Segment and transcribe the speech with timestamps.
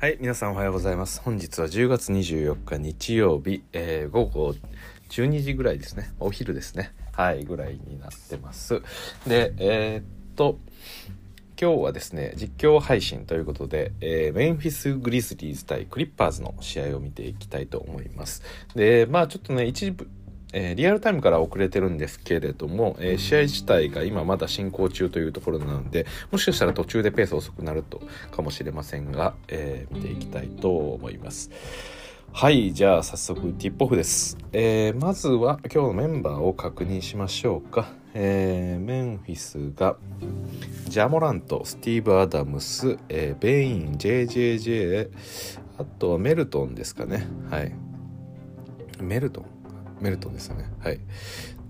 [0.00, 1.20] はい、皆さんおはようございます。
[1.20, 4.54] 本日は10月24日日曜日、えー午後
[5.10, 6.10] 12時ぐらいですね。
[6.18, 6.94] お昼ですね。
[7.12, 8.80] はい、ぐらいになってます。
[9.26, 10.04] で、えーっ
[10.36, 10.58] と、
[11.60, 18.42] 今日はですね、実況配信ということで、えーメンフィス・グリズリーズ対クリッパーズの試合を見ていきたいと思います。
[18.74, 20.08] で、まあちょっとね、一部、
[20.52, 28.00] えーリアルタイムから遅れてるんですけれども、えー試合自体が今まだ進行中というところなのでもしかしたら途中でペース遅くなると
[28.30, 31.50] かもしれませんが、えー見ていきたいと思います。
[32.32, 39.96] はいじゃあ早速ティップオフです、えーまずは今日のメンバーを確認しましょうか、えーメンフィスが
[40.86, 45.10] ジャ・モラント、スティーブ・アダムス、えーベイン JJJ
[45.78, 47.26] あとはメルトンですかね。
[47.50, 47.72] はい。
[49.00, 49.59] メルトン
[50.00, 50.64] メルトンですよね。
[50.80, 51.00] はい。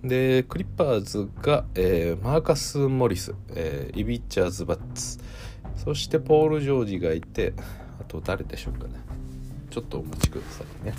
[0.02, 5.19] でクリッパーズが、えーマーカス・モリス、えーイビッチャーズ・バッツ。
[5.77, 7.52] そしてポール・ジョージがいて
[8.01, 8.95] あと誰でしょうかね。
[9.71, 10.95] ちょっとお待ちくださいね。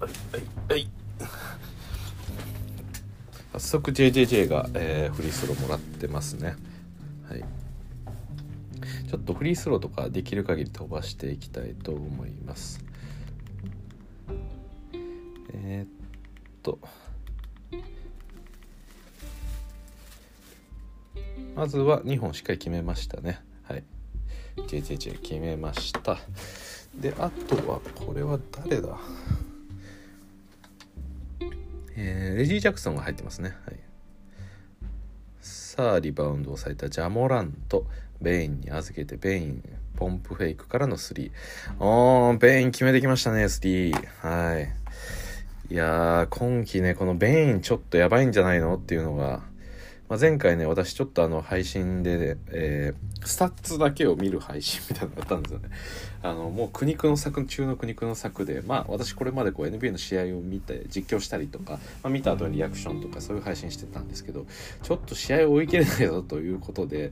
[0.00, 0.10] はい。
[0.10, 0.42] はい。
[0.70, 0.90] はい。
[3.52, 6.56] 早速 JJJ が、えーフリースローもらってますね。
[7.28, 7.44] はい。
[9.08, 12.84] ちょっとフリースローとかできる限り飛ばしていきたいと思います。
[15.54, 15.95] えーっ
[16.66, 16.80] と。
[21.54, 23.40] まずは2本しっかり決めましたね。
[23.62, 23.84] はい。
[24.66, 26.18] JJJ 決めました。
[26.96, 28.98] であとはこれは誰だ？
[31.96, 33.56] えーレジー・ジャクソンが入ってますね。
[33.64, 33.78] はい。
[35.40, 37.86] さあリバウンドをされたジャモラント
[38.20, 39.62] ベインに預けてベイン
[39.94, 41.30] ポンプフェイクからの3
[41.78, 43.92] おーベイン決めてきましたね3
[44.22, 44.74] はい。
[45.68, 49.42] いやー今季ねこのベインちょっとやばいんじゃないのっていうのが、
[50.08, 55.68] まあ、前回ね私ちょっとあの配信で、えースタッツだけを見る配信みたいなのがあったんですよね。
[56.22, 64.46] あのもう苦肉の策中の苦肉の策でまあ私これまでこう NBA の試合を見て実況したりとか、まあ、見た後にリアクションとかそういう配信してたんですけど
[64.82, 67.10] ちょっと試合を追い切れないぞということで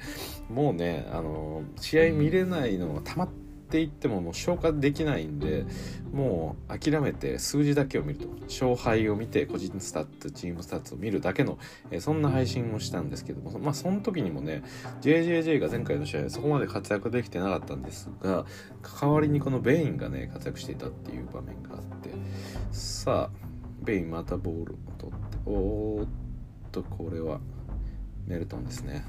[0.48, 5.64] もうねあの試合見れないのが溜まってっていってももう消化できないんで
[6.12, 8.28] もう諦めて数字だけを見ると。
[8.44, 11.58] 勝敗を見て個人スタッツチームスタッツを見るだけの、
[11.90, 14.62] えそんな配信をしたんですけどもまあその時にもね
[15.00, 18.44] JJJ が前回の試合そこまで活躍できてなかったんですが
[19.00, 22.10] 代わりにこのベインがね活躍していたっていう場面があって。
[22.70, 23.44] さあ
[23.82, 26.08] ベインまたボールを取っておーっ
[26.70, 27.40] とこれは
[28.26, 29.04] メルトンですね。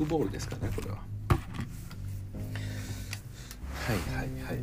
[0.00, 0.96] クボールですかねこれは。
[0.96, 1.02] は
[3.92, 4.58] いはいはい。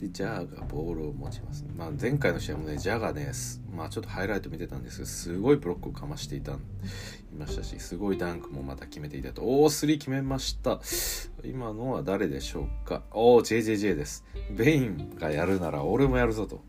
[0.00, 3.30] でジャーがボールを持ちます、まあ、前回の試合もねジャーがね
[3.72, 6.56] まあちょっとハイライト見てたんですけどすごいブロックをかましていたい
[7.38, 9.42] ましたしすごいダンクもまた決めていたと。
[9.42, 10.80] おお3決めました。
[11.44, 13.02] 今のは誰でしょうか？
[13.12, 14.24] おお JJJ です。
[14.50, 16.64] ベインがやるなら俺もやるぞと。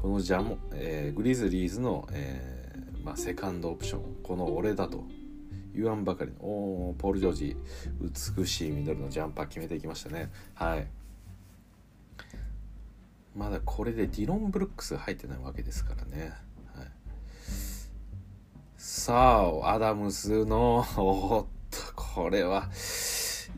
[0.00, 4.00] このジャモ、えーグリズリーズの、えーまあ、セカンドオプション。
[4.22, 5.04] この俺だと。
[5.76, 6.38] 言わんばかりの。
[6.40, 7.56] おポール・ジョージ
[8.36, 10.32] 美しいミドルのジャンパー決めていきましたね。
[10.54, 10.86] はい。
[13.36, 16.32] まだこれでディロン・ブルックス入ってないわけですからね、
[16.74, 16.86] はい、
[18.78, 22.70] さあアダムスのおっとこれは。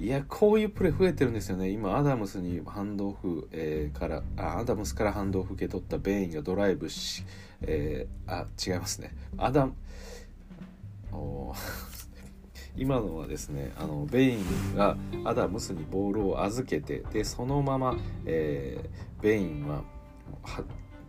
[0.00, 1.70] いやこういうプレー増えてるんですよね。
[1.70, 7.24] 今アダムスにハンドオフ、えーからあアダムスからハンドオフ受け取ったベインがドライブし、
[7.62, 9.14] えーあ違いますね。
[9.36, 9.74] アダム
[11.12, 11.54] お
[12.78, 19.82] 今のはですねあのベインがアダムスにボールを預けてでそのまま、えーベインは
[20.44, 20.62] は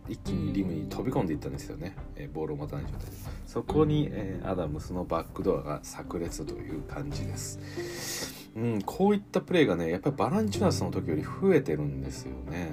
[0.08, 3.16] 一気にリムに飛び込んでいったんですよね、えーボールを持たない状態で。
[3.46, 12.70] そこに、えーアダムスのバックドアが炸裂という感じです、うん、こういったプレーがねやっぱりバランチュナスの時より増えてるんですよね、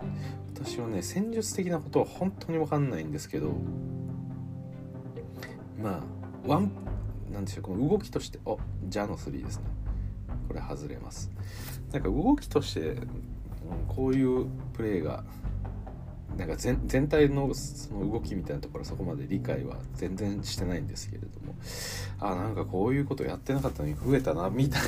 [0.00, 3.52] うん、私はね戦術的なことは本当に分かんないんですけど
[5.82, 6.70] まあワン
[7.34, 9.64] なんでしょうこの動きとしておジャの3ですね。
[10.48, 11.30] これ外れます。
[11.92, 13.08] なんか動きとして、うん
[13.88, 15.24] こういうプレーが
[16.36, 21.54] なんか全体のその動きみたいなところそこまで理解は全然してないんですけれども。
[22.20, 24.82] あなんかこういうことやってなかったのに増えたなみたい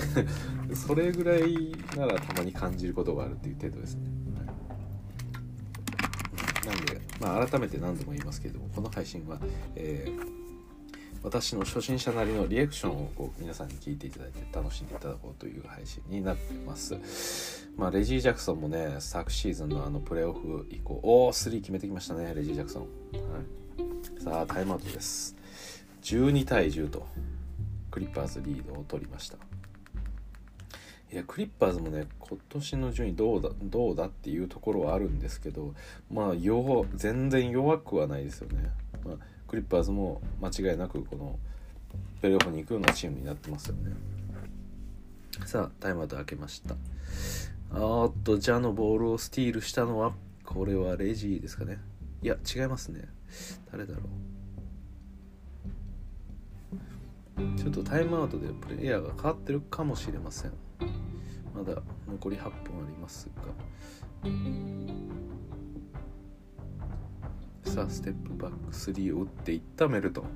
[0.69, 0.77] な。
[0.77, 4.01] それぐらいならたまに感じることがあるっていう程度ですね、
[6.67, 9.39] はい、なんで、まあ、改めて何度も言いますけれどもこの配信は、
[9.75, 10.46] えー
[11.27, 17.69] 私の初心者なりのリアクションをこう皆さんに聞いていただいて楽しんでいただこうという配信になってます。
[17.77, 22.87] まあ、レジー・ジャクソンもね昨シーズンのあのプレーオフ以降おお3決めてきましたねレジー・ジャクソン、は
[23.41, 25.35] い、さあタイムアウトです。
[26.03, 27.05] 12対10と
[27.91, 29.37] クリッパーズリードを取りました。
[31.13, 35.75] いやクリッパーズもね今年の順位どうだどうだっていうところはあるんですけど
[36.09, 38.71] まあ弱全然弱くはないですよね、
[39.05, 39.17] まあ、
[39.57, 41.39] リッパーズも間違いなくこの
[42.21, 43.93] プレーオフに行くようなチームになってますよね。
[45.45, 46.77] さあタイムアウト開けました。
[47.73, 50.13] あっとジャのボールをスティールしたのは
[50.45, 51.79] これはレジーですかね。
[52.23, 53.09] いや違いますね。
[53.73, 54.03] 誰だろ
[57.39, 57.59] う。
[57.59, 60.53] ちょっとタイムアウトでプレイヤーが変わってるかもしれません。
[61.55, 62.51] まだ残り8分あ
[62.89, 63.43] りますが。
[67.67, 70.25] さあステップバック3を打っていったメルトン。
[70.25, 70.31] おっ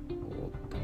[0.69, 0.77] と。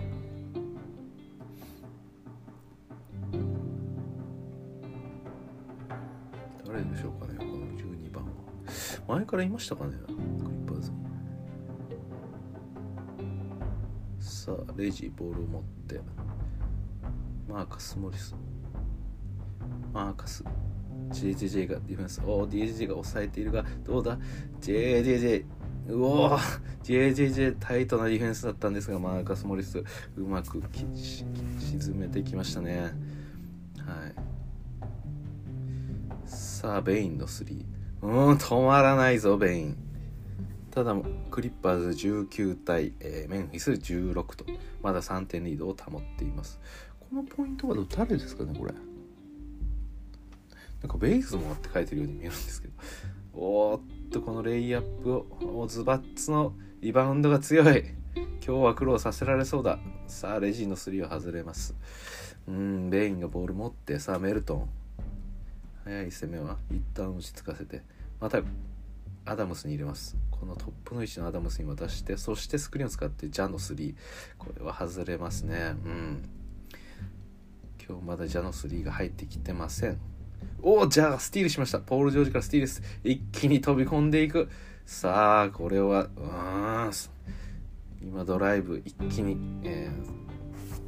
[6.66, 8.32] 誰でしょうかねこの12番は。
[9.08, 10.92] 前からいましたかねクリッパーズ。
[10.92, 10.98] に
[14.20, 16.02] さあレジボールを持って。
[17.48, 18.36] マーカス・モリス。
[19.94, 20.44] マーカス。
[21.12, 22.22] JJJ がディフェンス。
[22.26, 24.18] おお DJJ が抑えているがどうだ
[24.62, 25.46] ？JJJ
[25.88, 26.78] うおー。
[26.84, 29.86] JJJ タイトなディフェンスだったんですがマーカス・モリスう
[30.24, 32.80] まく沈めてきましたね。
[32.82, 32.92] はい。
[36.26, 37.66] さあベインの3
[38.02, 39.78] うん止まらないぞベイン。
[40.72, 40.96] ただ
[41.32, 44.46] クリッパーズ19対、えー、メンフィス16と
[44.82, 46.60] まだ3点リードを保っています。
[47.00, 48.74] このポイントは誰ですかねこれ。
[50.82, 52.74] なんかベイズモアって書いてるように見えるんですけど。
[53.34, 57.84] おーっとこのレイアップをズバッツのリバウンドが強い。
[58.16, 59.80] 今日は苦労させられそうだ。
[60.08, 61.76] さあレジの3を外れます。
[62.48, 64.70] うんベインがボール持ってさあメルトン。
[65.84, 67.84] 速い攻めは一旦落ち着かせて。
[68.20, 68.42] また
[69.26, 70.16] アダムスに入れます。
[70.32, 73.96] このトップの位置のアダムスに渡してそしてスクリーンを使ってジャの3
[74.38, 75.76] これは外れますね。
[75.84, 76.30] うん。
[77.86, 79.98] 今日まだジャの3が入ってきてません。
[80.62, 81.80] おおじゃあスティールしました。
[81.80, 82.82] ポール・ジョージからスティールです。
[83.04, 84.50] 一気に飛び込んでいく。
[84.86, 86.22] さあこれはう
[86.90, 86.92] ん。
[88.02, 89.90] 今ドライブ一気に、え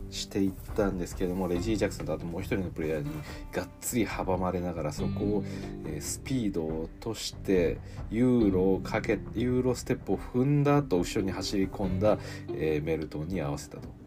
[0.10, 3.10] ー、していったんですけどもレジー・ジャクソンとあともう一人のプレイヤーに
[3.52, 5.44] がっつり阻まれながらそこを、
[5.86, 7.78] えー、スピードを落として
[8.10, 12.18] ユーロをかけユーロステップを踏んだ後後ろに走り込んだ、
[12.54, 13.99] えー、メルトンに合わせたと。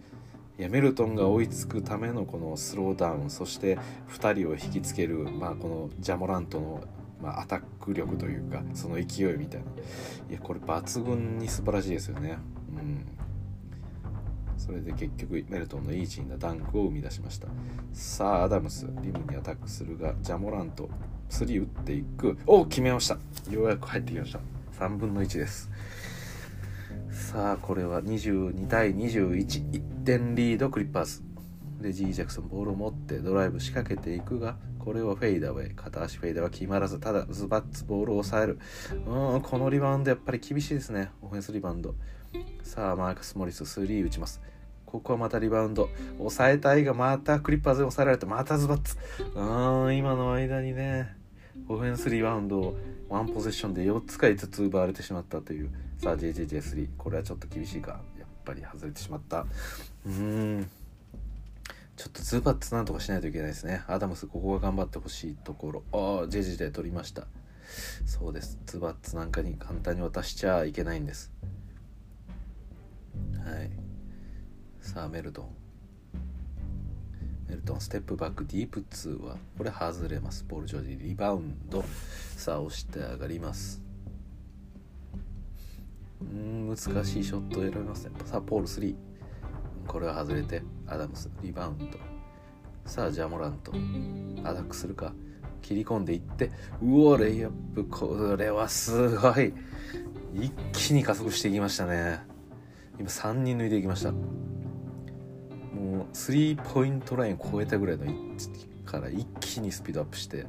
[0.58, 3.78] やメルトンが追いつくためのこのスローダウンそして
[4.10, 6.84] 2人を引きつける、まあ、このジャモラントの、
[7.20, 9.66] ま、アタック力というかその勢いみたいな。
[10.31, 12.38] いやこれ抜群に素晴らしいですよね。
[12.76, 13.06] うん。
[14.58, 17.48] それで結局メルトンのイージーなダンクを生み出しました。
[17.93, 20.88] さあアダムスリムにアタックするがジャモラント
[21.31, 22.38] 3打っていく。
[22.46, 23.14] お、決めました。
[23.50, 24.38] ようやく入ってきました。
[24.78, 25.70] 3分の1です。
[27.12, 31.23] さあこれは22対211点リードクリッパーズ。
[31.81, 35.75] レジー・ジャクソンボールを持ってドライブ仕掛けていくがこれをフェイダーウェイ。
[35.75, 38.59] 片足フェイダーは決まらずただズバッツボールを抑える。
[39.06, 41.11] うんこのリバウンドやっぱり厳しいですね。
[41.20, 41.94] オフェンスリバウンド。
[42.62, 44.41] さあマークス・モリス3打ちます。
[44.87, 45.91] ここはまたリバウンド。
[46.19, 48.97] 抑えたいがまたクリッパーズで抑えられてまたズバッツ。
[49.35, 51.15] うん今の間にね
[51.69, 52.76] オフェンスリバウンドを
[53.08, 55.70] ワンポゼッションで4つか5つ奪われてしまったという。
[56.02, 58.00] さあ JJJ3 これはちょっと厳しいか。
[58.19, 59.46] やっぱり外れてしまった。
[60.05, 60.70] うーん。
[61.94, 63.84] ちょっとズバッツなんとかしないといけないですね。
[63.86, 65.84] アダムスここが頑張ってほしいところ。
[65.93, 67.29] ああ JJJ 取りました。
[68.05, 68.58] そうです。
[68.67, 71.31] ズバッツなんかに簡単に渡しちゃいけないんです。
[73.46, 73.70] はい。
[74.81, 75.48] さあメルトン。
[77.48, 80.44] メルトンステップバックディープ2はこれ外れます。
[80.48, 81.84] ボール上でリバウンド。
[82.36, 83.92] さあ押して上がります。
[86.22, 88.05] うん難しいショットを選びます。
[88.05, 88.94] ねさあポール3
[89.86, 91.31] これは外れてアダムス。
[91.43, 91.98] リバウンド。
[92.84, 93.72] さあジャモラント。
[94.48, 95.12] アタックするか。
[95.60, 96.50] 切り込んでいって。
[96.82, 97.84] うおレイアップ。
[97.84, 99.52] これはすごい。
[100.34, 102.20] 一気に加速していきましたね。
[102.98, 104.12] 今3人抜いていきました。
[104.12, 108.71] もうスリーポイントライン超えたぐらいの位置。
[108.93, 110.46] から一気にスピードアップして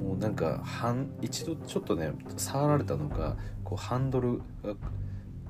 [0.00, 4.42] もうなんか半一度ちょっとね触られたのかこうハンドルが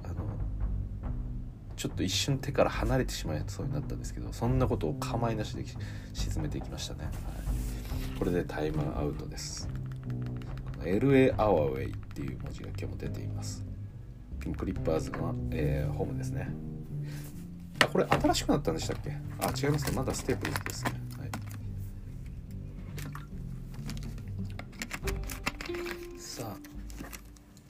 [0.04, 0.25] あの
[1.76, 5.64] ちょっと一瞬手から離れてしまいそうになったんですけどそんなことを構いなしで
[6.12, 9.69] 沈めていきましたね、はい、これでタイムアウトです。
[10.83, 13.64] LA アワーウェイっていう文字が今日も出ています。
[14.38, 16.49] ピンクリッパーズの、えー、ホームですね。
[17.83, 19.16] あこれ新しくなったんでしたっけ？
[19.40, 19.97] あ違いますね。
[19.97, 20.93] まだステープルズですね、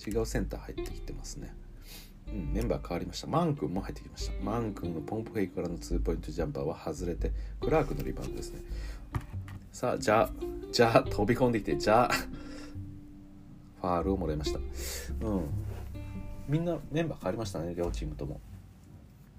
[0.07, 1.55] 違うセンター入ってきてますね。
[2.29, 3.27] うん、メンバー変わりました。
[3.27, 4.33] マン君も入ってきました。
[4.43, 8.61] マン君のポンプフェイクからの2ポイントジャンパーは外れてクラークのリバウンドですね。
[9.73, 10.31] さあじゃあ
[10.73, 12.15] じゃあ飛び込んできてじゃあ
[13.81, 14.59] ファールをもらいました。
[14.59, 15.43] うん。
[16.49, 18.41] みんなメンバー変わりましたね両チームとも。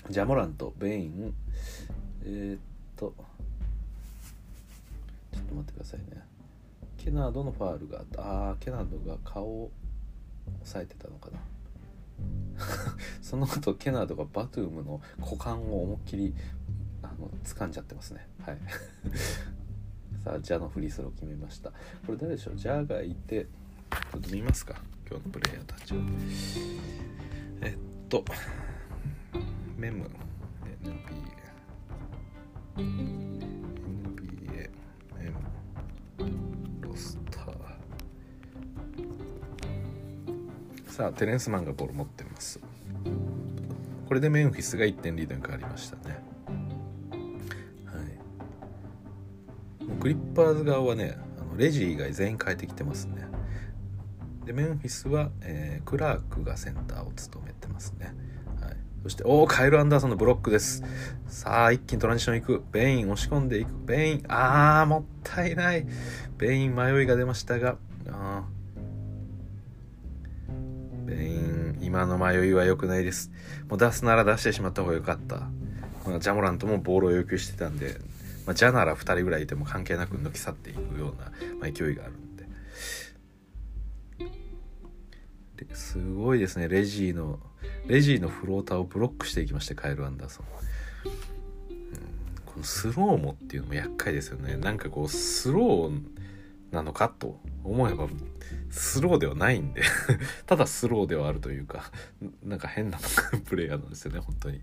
[0.10, 1.34] ジャモラントベイン。
[2.24, 2.60] えー、っ
[2.95, 3.13] と
[5.34, 6.24] ちょっと待ってくださいね。
[6.98, 8.22] ケナードのファールがあった。
[8.22, 9.69] ああケナードが顔
[10.47, 11.39] を押さえてたのかな？
[13.21, 16.33] その後ケナードがバトゥームの股間を思いっきり
[17.01, 18.27] あの掴んじゃってますね。
[18.45, 18.57] はい。
[20.23, 21.71] さあジャのフリースロー決めました。
[22.05, 22.55] これ誰でしょう？
[22.55, 24.81] ジャがいてちょっと見ますか。
[25.09, 25.97] 今日のプレイヤーたちを。
[27.61, 27.77] えっ
[28.09, 28.23] と
[29.77, 30.09] メム。
[32.77, 33.25] NBA
[40.95, 42.57] さあテレンスマンがボール持ってます
[44.07, 46.23] これでメンフィスが1点リードに変わりましたね
[47.85, 48.01] は
[49.81, 53.27] いもうクリッパーズ側はねあのレジ以外全員変えてきてますね
[54.45, 58.15] でメンフィスは、えー、クラークがセンターを務めてますね
[58.61, 60.81] はいそして、おー、カイル・アンダーソンのブロックです。
[61.27, 62.63] さあ、一気にトランジション行く。
[62.71, 63.69] ベイン押し込んでいく。
[63.85, 65.85] ベイン、あー、もったいない。
[66.39, 67.77] ベイン迷いが出ましたが、
[68.09, 68.54] あベ
[71.95, 73.31] 今の迷いは良くないです。
[73.69, 75.47] もう出すなら出してしまった方が良かった。
[76.05, 77.95] まあ、ジャモラントもボールを要求してたんで、
[78.45, 82.43] まあ、ジャなら2人ぐらいいても関係なく抜き去っていくような、まあ、勢いがあるんで。
[85.73, 87.39] すごいですね、レジーの
[87.87, 90.45] レジーのフローターをブロックしていきましてカエル・アンダーソン、
[92.45, 96.01] このスローモっていうのも厄介ですよねなんかこうスロー
[96.71, 98.09] なのかと思えば
[98.77, 99.82] スローではないんで。
[100.46, 101.91] ただスローではあるというか
[102.44, 103.00] なんか変な
[103.46, 104.62] プレイヤーなんですよね本当に。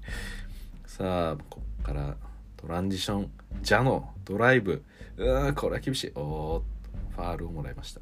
[0.87, 2.17] さあこっから
[2.59, 3.31] トランジション。
[3.63, 4.83] ジャノドライブ。
[5.17, 6.13] うーこれは厳しい。
[6.15, 6.63] おーっ
[7.17, 8.01] とファールをもらいました。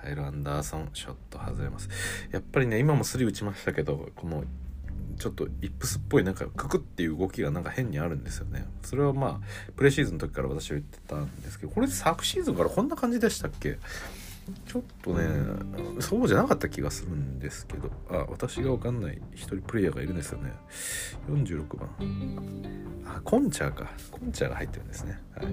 [0.00, 1.88] カエル・アンダーソンショット外れます。
[2.30, 4.44] やっぱりね今もスリー打ちましたけどこの
[5.18, 8.66] ちょっとイップスっぽいなんかククっていう動きがなんか変にあるんですよね。
[8.82, 13.78] それはまあプレシーズンの時から私は言ってたんですけどこれ昨シーズンからこんな感じでしたっけ？
[14.64, 15.26] ちょっとね
[16.00, 20.52] そうじゃなかった気がするんですけどあ私が分かんない一人プレイヤーがいるんですよね。
[21.28, 21.90] 46番。
[23.04, 23.90] あコンチャーか。
[24.10, 25.20] コンチャーが入ってるんですね。
[25.34, 25.46] はい。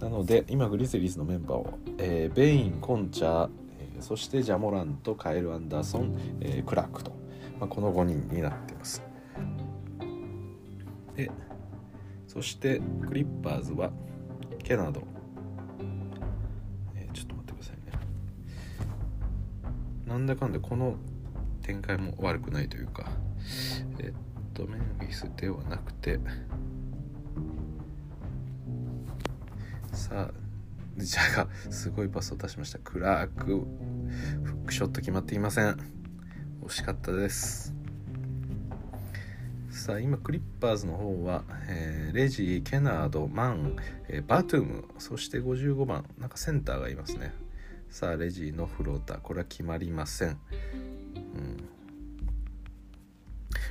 [0.00, 3.50] なので今グリズリーズのメンバーを、えー、ベインコンチャー
[4.02, 7.12] そしてジャモランとカエル・アンダーソン、えー、クラークと、
[7.60, 9.02] まあ、この5人になってます。
[11.14, 11.30] で
[12.26, 13.92] そしてクリッパーズは
[14.64, 15.02] ケナド、
[20.12, 20.96] なんだかんだこの
[21.62, 23.10] 展開も悪くないというか
[23.98, 24.12] えっ
[24.52, 26.20] とメンフィスではなくて
[29.90, 30.30] さあ
[30.98, 32.78] ジャがすごいパスを出しました。
[32.78, 33.66] クラークフ
[34.64, 35.78] ックショット決まっていません。
[36.62, 37.74] 惜しかったです。
[39.70, 43.76] さあ今クリッパーズの方は、えー、レジケナードマン、
[44.08, 47.32] えー、バトゥームそして55番なんかセンターがいますね。
[47.92, 49.20] さあレジーのフローター。
[49.20, 50.36] これは決まりません、うん、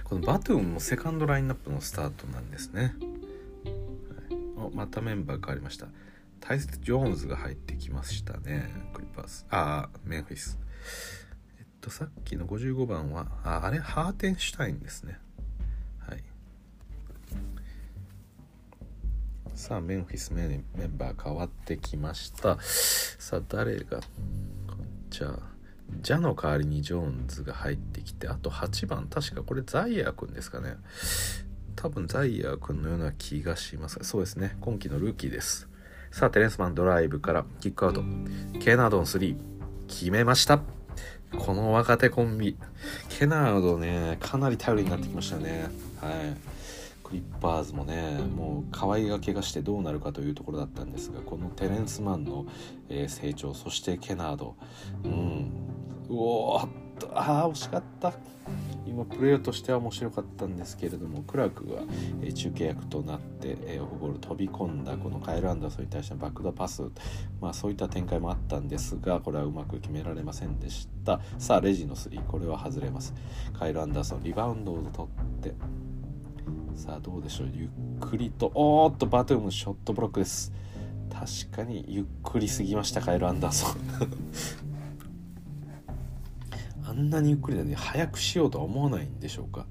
[0.03, 2.93] このバトゥムもセカンドラインナップのスタートなんですね、
[4.55, 5.87] はい、またメンバー変わりました。
[6.39, 8.71] タイス・ジョーンズが入ってきましたね。
[8.93, 10.59] クリパーズああメンフィス。
[11.59, 15.17] えっとさっきの55番はああれハーテンシュタインですね。
[19.55, 20.63] さあメンフィスメン
[20.98, 24.00] バー変わってきましたさあ誰が？
[25.10, 25.39] じゃあ
[26.01, 30.75] ジャの代わりにジョーンズが入ってきてあと8番確かこれザイヤー君ですかね
[31.75, 35.67] 多分ザイヤー君のような気がしますそうですね今季のルーキーです
[36.12, 38.03] さあ、テレンスマンドライブからキックアウト。
[38.60, 39.34] ケナードの3、
[39.88, 40.60] 決めました。
[41.38, 42.58] この若手コンビ。
[43.08, 45.70] ケナードね、かなり頼りになってきましたね。
[46.01, 46.13] はい。
[47.12, 52.46] クリッパーズもね、もう可愛がけがしてどうなるかというところだったんですが、このテレンスマンの、
[52.88, 54.56] え、成長、そしてケナード。
[55.03, 55.51] うん。
[56.10, 58.13] うおーっと、ああ、惜しかった。
[58.86, 61.82] 今プレーとしては面白かったんですけれどもクラークが、
[62.22, 66.84] え中継役となって、えオフボール飛び込んだこのカエル・アンダーソンに対してのバックドパス、
[67.39, 73.13] まあ、そういった展開もあったんですがこれはうまく決められませんでしたさあレジの3これは外れます
[73.58, 75.53] カエル・アンダーソンリバウンドを取って
[76.81, 77.50] さあどうでしょう。
[77.53, 77.69] ゆっ
[78.00, 78.51] くりと。
[78.55, 80.51] おーっとバトゥームショットブロックです。
[81.13, 83.77] 確かにゆっくりすぎましたカエル・アンダーソン。
[86.89, 89.65] あんなにゆっくりなのに早くしようとは思わないんでしょうか、は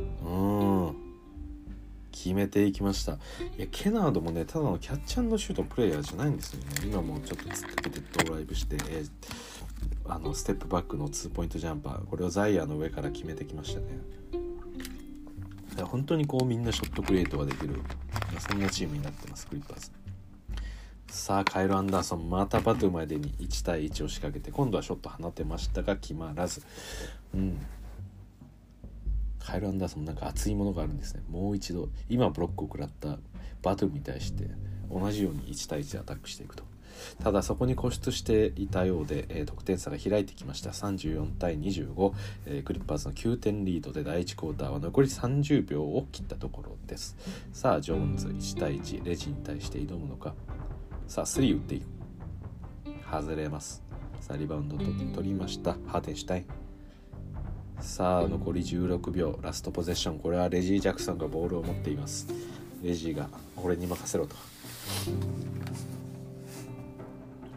[0.00, 0.96] い、うん。
[2.10, 3.12] 決めていきました。
[3.12, 3.16] い
[3.56, 6.66] やケナードもねただのキャッチャーのシュートプレイヤーじゃないんですよね。
[6.86, 9.10] 今もちょっと突っかけてドライブして、えー、
[10.04, 12.04] あのステップバックのツーポイントジャンパー。
[12.06, 13.86] これをザイヤーの上から決めてきましたね。
[15.84, 17.80] 本当にこうみんなショットクリエイトができる。
[18.38, 19.90] そんなチームになってますクリッパーズ。
[21.08, 26.62] さあカイル・アンダーソンまたバトゥまでに1対1を仕掛けて今度はショット放てましたが決まらず。
[27.34, 27.58] うん。
[29.38, 31.22] カイル・アンダーソンなんか熱いものがあるんですね。
[31.28, 33.18] もう一度今ブロックを食らった
[33.62, 34.48] バトゥに対して
[34.90, 36.64] 同じように1対1でアタックしていくと。
[37.22, 40.70] ただそこに固執していたようで、えー、得点差が開いてきました。
[40.70, 42.12] 34対25、
[42.46, 47.16] えー、クリッパーズの9点リードで第1クォーターは残り30秒を切ったところです。
[47.52, 50.34] さあジョーンズ1対1レジに対して挑むのか。
[51.06, 51.86] さあ3打っていく。
[53.10, 53.82] 外れます。
[54.20, 54.84] さあリバウンドと
[55.14, 55.76] 取りました。
[55.86, 56.46] ハーテンシュタイン。
[57.80, 59.38] さあ残り16秒。
[59.42, 60.18] ラストポゼッション。
[60.18, 62.28] これはレジー・ジャクソンがボールを持っています。
[62.82, 64.36] レジーが俺に任せろと。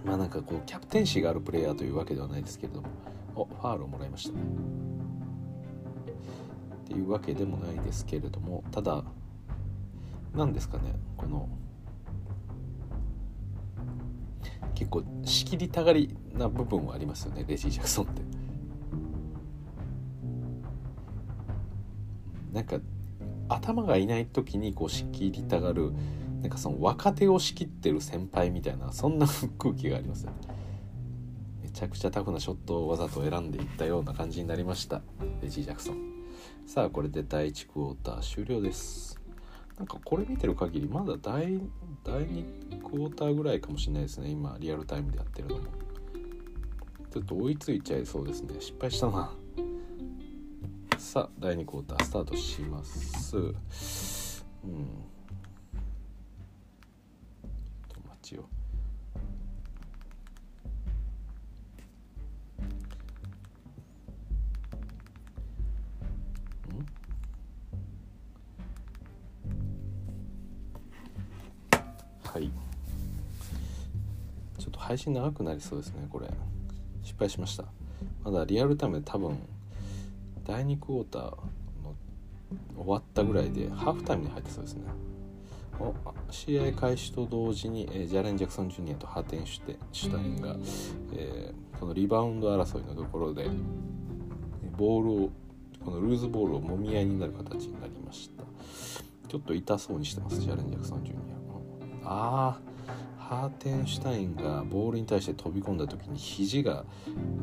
[0.05, 2.88] まあなんかこうキャプテンシーがあるプレイヤーというわけではないですけれども
[3.35, 4.33] おファールをもらいましたっ
[6.88, 9.03] ていうわけでもないですけれどもただ
[10.33, 10.83] 何ですかね
[11.17, 11.50] この
[14.75, 18.21] 結構仕切りたがりな部分はありますよねレジー・ジャクソンって。
[22.55, 22.77] なんか
[23.50, 25.91] 頭がいない時にこう仕切りたがる
[26.45, 29.25] なんかその若手を仕切ってる先輩みたいなそんな
[29.57, 30.33] 空気がありますね。
[31.63, 35.01] めちゃくちゃタフなショットをわざと選んでいったような感じになりました。
[35.41, 35.97] レジー・ジャクソン。
[36.67, 39.19] さあこれで第1クォーター終了です。
[39.79, 41.59] なんかこれ見てる限りまだ第
[42.03, 44.29] 第2クォーターぐらいかもしれないですね。
[44.29, 45.61] 今リアルタイムでやってるのも。
[47.11, 48.53] ちょっと追いついちゃいそうですね。
[48.59, 49.33] 失敗したな。
[50.99, 54.46] さあ第2クォータースタートします。
[54.63, 55.05] うん。
[72.35, 72.51] はい。
[74.59, 76.27] ちょっと配信長くなりそうですねこれ。
[77.01, 77.63] 失敗しました。
[78.25, 79.39] まだリアルタイムで多分
[80.45, 81.95] 第2クォーターの
[82.75, 84.83] 終わったぐらいでハーフタイムに入ってそうですね。
[86.29, 90.57] 試合開始と同時に、えー、ジャレン・ジャクソン・ジュニアとハーテンシュテシュタインが、
[91.13, 93.48] えー、このリバウンド争いのところで
[94.75, 95.29] ボールを
[95.85, 98.43] このルーズボールをもみ合いになる形になりました。
[99.29, 101.34] ちょっと痛そうにしてますジャレン・ジャクソン・ジュニア
[102.05, 102.75] ああ
[103.18, 106.85] ハーテンシュタインがボールに対して飛び込んだ時に肘が、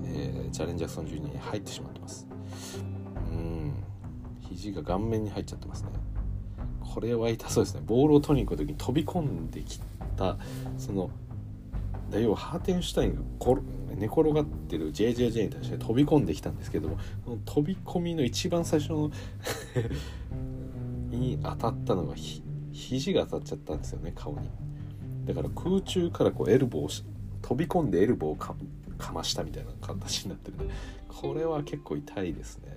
[0.04, 2.28] えー、ジャレン・ジャクソン・ジュニアに入ってしまってます。
[3.30, 3.74] うん。
[4.48, 5.90] 肘が顔面に入っちゃってますね。
[6.80, 7.82] これは痛そうですね。
[7.84, 9.80] ボールを取りに行く時に飛び込んでき
[10.16, 10.36] た
[10.78, 11.10] その
[12.12, 13.22] 要はハーテンシュタインが
[13.96, 19.10] 寝転がってる JJJ に対して飛び込んできたんですけどもの飛び込みの一番最初の
[21.08, 24.48] に当たったのがひ肘が当たっちゃったんですよね顔に。
[25.26, 27.04] だから空中からこうエルボーし
[27.42, 28.54] 飛び込んでエルボーをか
[28.98, 30.74] かましたみたいな形になってるね
[31.08, 32.76] これは結構痛いですね。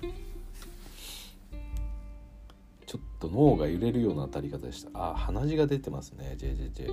[0.00, 0.12] はい。
[2.86, 4.90] ちょっと脳が揺れるような当たり方でした。
[4.94, 6.92] あ鼻血が出てますね JJJ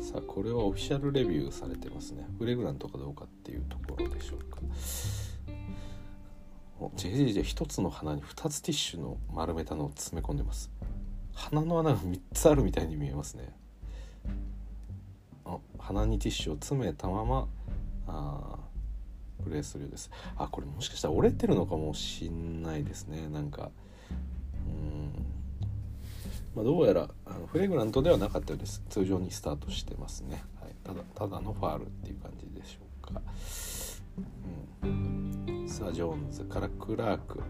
[0.00, 2.26] さあこれはオフィシャルレビューされてますね。
[2.38, 4.58] フレグラントかどうかっていうところでしょうか。
[6.88, 10.70] JJJ 一つの鼻に2つティッシュの丸めたのを詰め込んでます。
[11.34, 13.54] 鼻の穴が3つあるみたいに見えますね。
[15.44, 17.48] あ鼻にティッシュを詰めたまま
[18.06, 18.58] あ
[19.44, 20.10] プレーするようです。
[20.36, 23.28] あこれもしかしたら折れてるのかもしんないですね。
[23.28, 23.70] なんか
[24.66, 25.26] うん。
[26.54, 28.82] まあ、どうやらあのフレグラントではなかったようです。
[28.88, 33.22] 通常にスタートしてますね、はい、ただただのファールっていう感じでしょうか、
[34.82, 37.40] うん、さあジョーンズからクラーク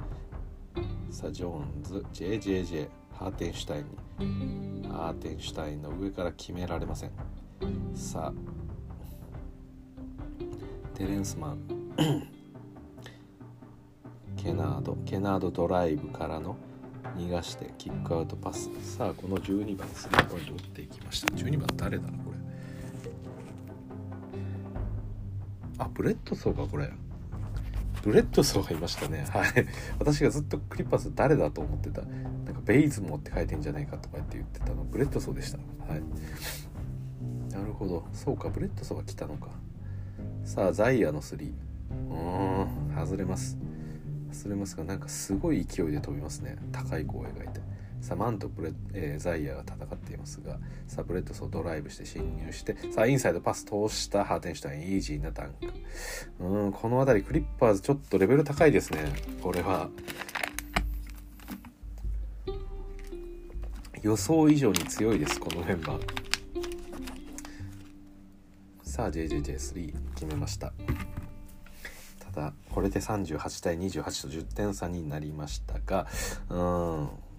[1.10, 3.84] さあジョーンズ JJJ ハーテンシュタイ
[4.24, 7.10] ンにハーテンシュタインの上から決められません。
[7.92, 8.34] さあ
[10.94, 11.58] テレンスマン
[14.36, 16.56] ケナードケナードドライブからの
[17.16, 18.70] 逃がしてキックアウトパス。
[18.96, 21.34] さあこの12番スリーポイント打っていきました。
[21.34, 22.36] 12番誰だろこれ。
[25.78, 26.92] あブレッドソーかこれ。
[28.02, 29.26] ブレッドソーがいましたね。
[29.30, 29.66] はい。
[29.98, 32.02] 私がずっとクリッパーズ誰だと思ってた。
[32.02, 32.08] な
[32.52, 34.84] んかベイズモって書いてんじゃないかとかって言ってたの。
[34.84, 35.58] ブレッドソーでした。
[35.58, 36.02] はい。
[37.52, 38.06] なるほど。
[38.12, 39.48] そうかブレッドソーが来たのか。
[40.44, 41.52] さあザイアの3
[42.10, 43.06] うーん。
[43.06, 43.58] 外れます。
[44.32, 46.56] 外れますがなんかすごい勢いで飛びますね。
[46.72, 47.60] 高い弧を描いて。
[48.00, 55.54] さあマンとブレ、えー、ザイアが戦っていますがさあブレッドソードライブして侵入してさあインサイドパス通したハーテンシュタインイージーなダン
[56.38, 56.44] ク。
[56.44, 59.12] うんこの辺りクリッパーズちょっとレベル高いですね。
[59.42, 59.88] これは。
[64.02, 66.20] 予想以上に強いですこのメンバー。
[68.82, 70.72] さあ JJJ3 決めました。
[72.32, 76.06] ただこれで38対28と10点差になりましたが
[76.48, 77.29] うん。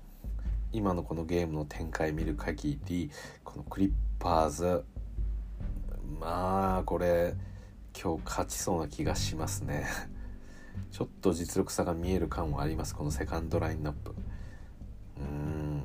[0.74, 3.12] 今のこのゲームの展開見る限り
[3.44, 4.84] このクリッパーズ
[6.20, 7.36] まあこれ
[8.00, 9.86] 今日勝ちそうな気がしますね。
[10.92, 14.16] ちょっと実力差が見える感はありますこのセカンドラインナップ。
[15.18, 15.84] うん。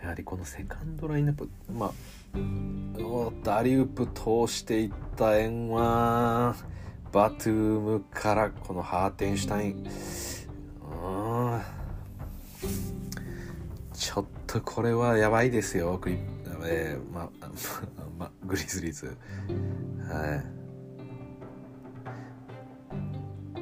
[0.00, 1.92] やはりこのセカンドラインナップまあ
[3.02, 6.54] おっとアリウープ通していった円は
[7.12, 9.84] バトゥームからこのハーテンシュタイン。
[13.92, 15.98] ちょっとこれはやばいですよ。
[15.98, 16.18] グリ,、
[16.64, 17.28] えーま
[18.16, 19.16] ま、グリズリーズ。
[20.08, 20.42] は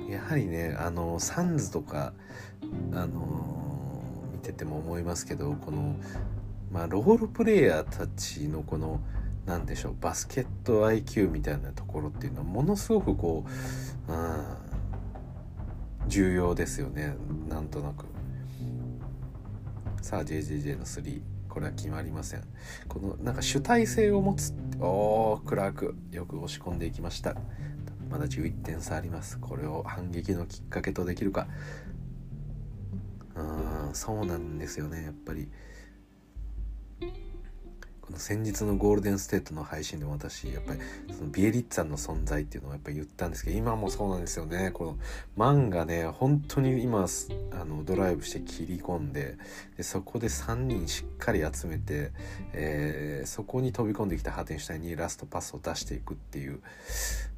[0.09, 0.13] い。
[0.13, 2.13] やはりねあのサンズとか
[2.93, 5.97] あの見てても思いますけどこの
[6.71, 9.01] まあロールプレイヤーたちのこの
[9.49, 13.47] 何でしょうバスケット IQ みたいなところっていうのはものすごくこ
[14.07, 14.45] う、うん、
[16.07, 17.17] 重要ですよね。
[17.49, 18.05] なんとなく。
[20.03, 22.45] さあ JJJ の3これは決まりません。
[22.89, 27.35] このなんか主体性を持つおおクラークよく押し込んでいきました。
[28.11, 29.39] まだ11点差あります。
[29.39, 31.49] これを反撃のきっかけとできるか。
[33.35, 35.49] うんそうなんですよねやっぱり。
[38.17, 40.81] 先日のゴールデンステートの配信でも私やっぱり
[41.17, 44.71] そのビエリッツァンの存在っていうのをやっぱり言ったんですけど今もそうなんですよね。
[44.73, 44.99] この
[45.37, 47.07] マンがね本当に今
[47.53, 49.37] あのドライブして切り込んで
[49.77, 52.13] でそこで3人しっかり集めて、
[52.53, 56.61] えー、そこに飛び込んできたハーテンシュタインにラストパスを出していくっていう。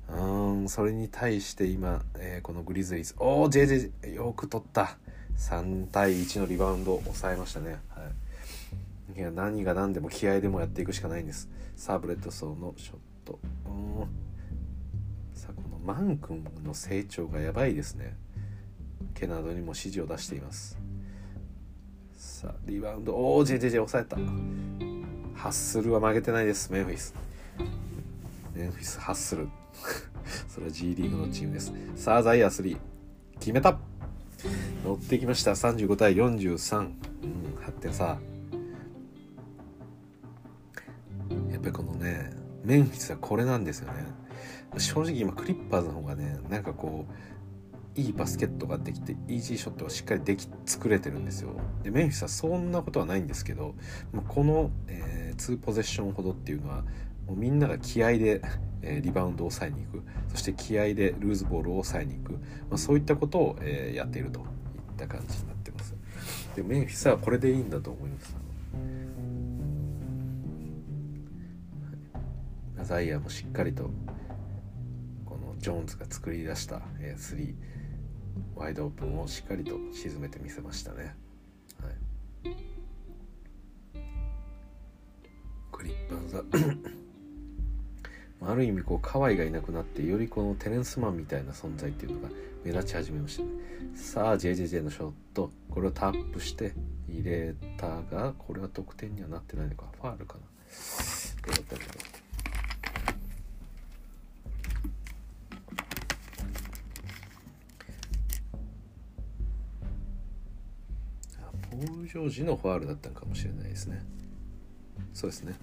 [0.09, 4.99] うんそれに対して今、えー、このグリズリーズおお JJ よく取った。
[5.41, 7.79] 3対1のリバウンドを抑えましたね。
[9.25, 11.49] は何が何でも気合でもやっていくしかないんです。
[11.77, 13.39] サーブレッドソーのショット。
[15.35, 18.17] さあこのマン君の成長がやばいですね。
[19.15, 20.79] ケナードにも指示を出しています。
[22.17, 23.15] さあリバウンド。
[23.15, 24.17] おお JJJ 抑えた。
[25.35, 26.71] ハッスルは負けてないです。
[26.73, 27.15] メンフィス。
[28.55, 29.49] メンフィスハッスル。
[30.49, 31.73] それは G リーグのチームです。
[31.97, 32.79] さあザイア3
[33.39, 33.79] 決めた。
[34.85, 35.53] 乗ってきました。
[35.53, 36.93] 35対43、うん、
[37.65, 38.19] 8点差。
[41.51, 42.31] やっぱりこのね
[42.65, 44.05] メンフィスはこれなんですよね。
[44.79, 51.51] 正直今クリッパーズの方がねなんかこういいバスケットができてイージーショットがしっかりでき作れてるんですよ。
[51.83, 53.75] でメンフィスはそんなことはないんですけど
[54.29, 56.85] この、えー、2ポゼッションほどっていうのは
[57.27, 58.43] もうみんなが気合で、
[58.83, 60.03] えー、リバウンドを抑えに行く。
[60.29, 62.39] そして気合でルーズボールを抑えに行く、ま
[62.73, 64.47] あ、そういったことを、えー、やっているといっ
[64.97, 65.95] た感じになってます。
[66.55, 68.37] でメンフィスはこれでいいんだと思います。
[72.85, 73.91] ザイアもしっかりと
[75.25, 77.55] このジョーンズが作り出した、3
[78.55, 81.15] ワイドオープンをしっかりと沈めてみせましたね。
[81.83, 81.95] はい、
[85.73, 86.45] クリッパーズ
[88.43, 92.29] ある意味こうカワイがいなくなってよりこのテレンスマンみたいな存在っていうのが
[92.65, 93.49] 目立ち始めましたね。
[93.95, 95.51] さあ JJJ のショット。
[95.71, 96.73] これをタップして
[97.09, 99.87] 入れたがこれは得点にはなってないのか。
[100.01, 100.41] ファールかな。
[101.47, 101.85] どうだったんだ
[111.73, 114.05] ろうポール・ジョージのファールだったのかもしれないですね。
[115.13, 115.55] そうですね。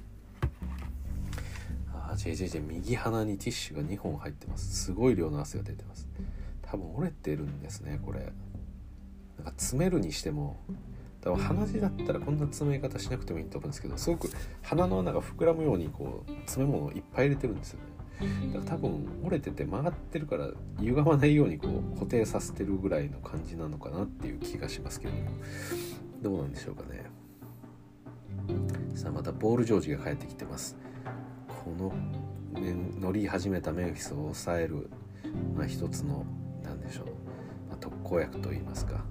[1.93, 4.85] ああ JJJ 右鼻にティッシュが2本入ってます。
[4.85, 6.07] すごい量の汗が出てます。
[6.61, 8.19] 多分折れてるんですねこれ。
[8.19, 10.59] なんか詰めるにしても
[11.21, 14.29] 多分鼻血だったらこんな詰め方しなくてもいいと思うんですけどすごく
[14.63, 17.96] 鼻の穴が膨らむようにこう詰め物をいっぱい入れてるんですよね。
[18.53, 20.49] だから多分折れてて曲がってるから
[20.79, 25.31] 歪まないようにこう固定させてるぐらいの感じなのかなっていう気がしますけれども。
[26.21, 27.05] どうなんでしょうかね。
[28.95, 30.75] さあまたボールジョージが帰ってきてます。
[31.47, 31.89] この、
[32.59, 34.89] ね、乗り始めたメンフィスを抑える、
[35.55, 36.25] まあ、一つの
[36.63, 37.05] 何でしょう、
[37.69, 39.05] まあ、特効薬といいますか。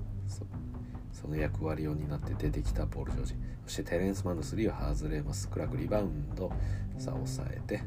[1.12, 3.34] その役割を担って出てきたポール・ジョージ。
[3.64, 5.48] そしてテレンス・マンの3は外れます。
[5.48, 6.50] クラクリバウンド。
[6.98, 7.82] さあ抑えて。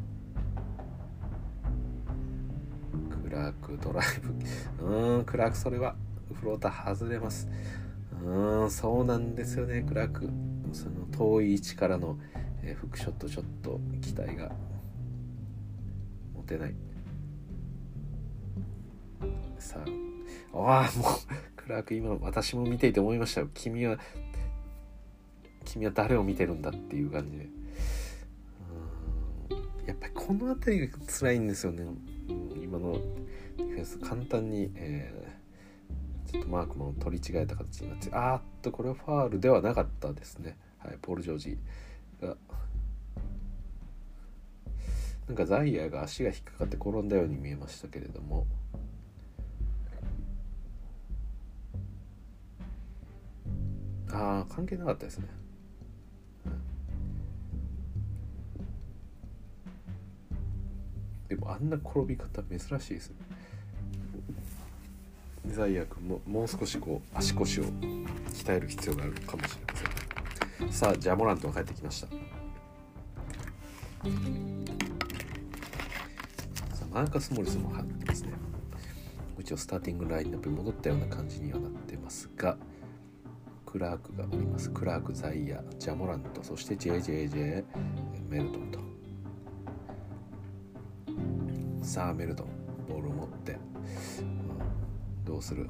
[3.39, 4.05] ラークドライ
[4.79, 4.85] ブ。
[4.85, 5.95] うーんクラークそれは
[6.33, 7.47] フローター外れます。
[8.23, 9.83] うーんそうなんですよね。
[9.87, 10.29] クラーク
[10.73, 12.19] その遠い位置からの、
[12.61, 14.51] えー、フックショットちょっと期待が
[16.35, 16.75] 持てない。
[19.57, 19.89] さあ。
[20.57, 21.11] ああもう
[21.55, 23.49] クラーク今私も見ていて思いましたよ。
[23.53, 23.97] 君は
[25.63, 27.47] 君は誰を見てるんだっていう感じで。
[29.85, 31.83] やっぱりこの辺りが辛いんですよね、
[32.61, 32.99] 今の
[33.59, 40.57] ディフェンス簡単に、えー、ちょっとマークも取り違えた形になってあーっとこれはファールではなかったですね。
[40.77, 41.57] はいポール・ジョージ
[42.21, 42.37] が。
[45.27, 48.47] なんかザイヤーが足が引っかかって転んだように見えましたけれども。
[54.11, 55.27] ああ関係なかったですね、
[61.27, 63.17] でもあんな転び方珍しいですね。
[65.47, 69.75] ザイヤ君ももう少しこう足腰を鍛える必要があるかもしれま
[70.59, 70.71] せん。
[70.71, 72.07] さあジャモラントが帰ってきました。
[72.07, 72.13] さ
[76.83, 78.33] あマーカス・モリスも入ってますね。
[79.39, 82.57] 一応スターティングラインナップに戻ったような感じにはなってますが
[83.65, 84.69] クラークがおります。
[84.69, 87.63] クラークザイヤジャモラントそして JJJ
[88.29, 88.79] メルトンと。
[91.81, 92.47] さあメルトン
[92.87, 93.57] ボールを持って、
[95.29, 95.69] どうする？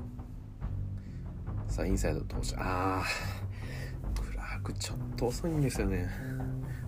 [1.67, 3.05] さあインサイド投手ああ
[4.17, 6.09] クラークちょっと遅いんですよね。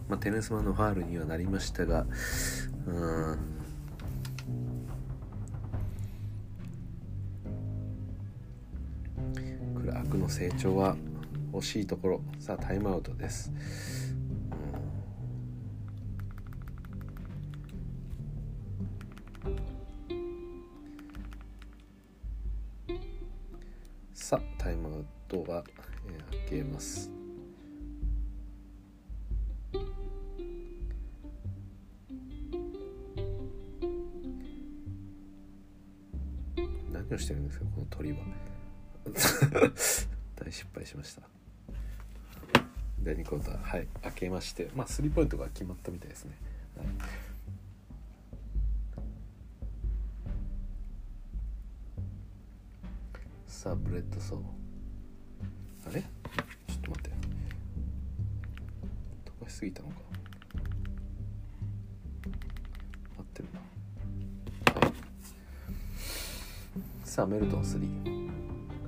[0.07, 2.05] まあ、テネスマンのファールにはなりましたが
[2.87, 3.37] うん。
[9.81, 10.95] クラークの成長は
[11.51, 12.21] 惜しいところ。
[12.39, 13.51] さあタイムアウトです、
[19.45, 19.51] うん、
[24.31, 25.61] さあタイムアウトは、
[26.07, 27.11] えー、開けます。
[36.93, 38.19] 何をしてるんですかこの鳥は。
[40.37, 41.23] 大失敗しました。
[43.03, 46.37] 第2クォーターはい開けましてまあスリーポイントが決まったみたいですね、
[46.77, 46.87] はい、
[53.61, 54.39] さあブレッドソー。
[55.87, 56.01] あれ？
[56.01, 57.11] ちょっと待って。
[59.23, 59.95] 飛ばしすぎたのか。
[63.19, 63.59] 合ってるな。
[64.81, 64.93] はい
[67.03, 67.79] さあメルトン3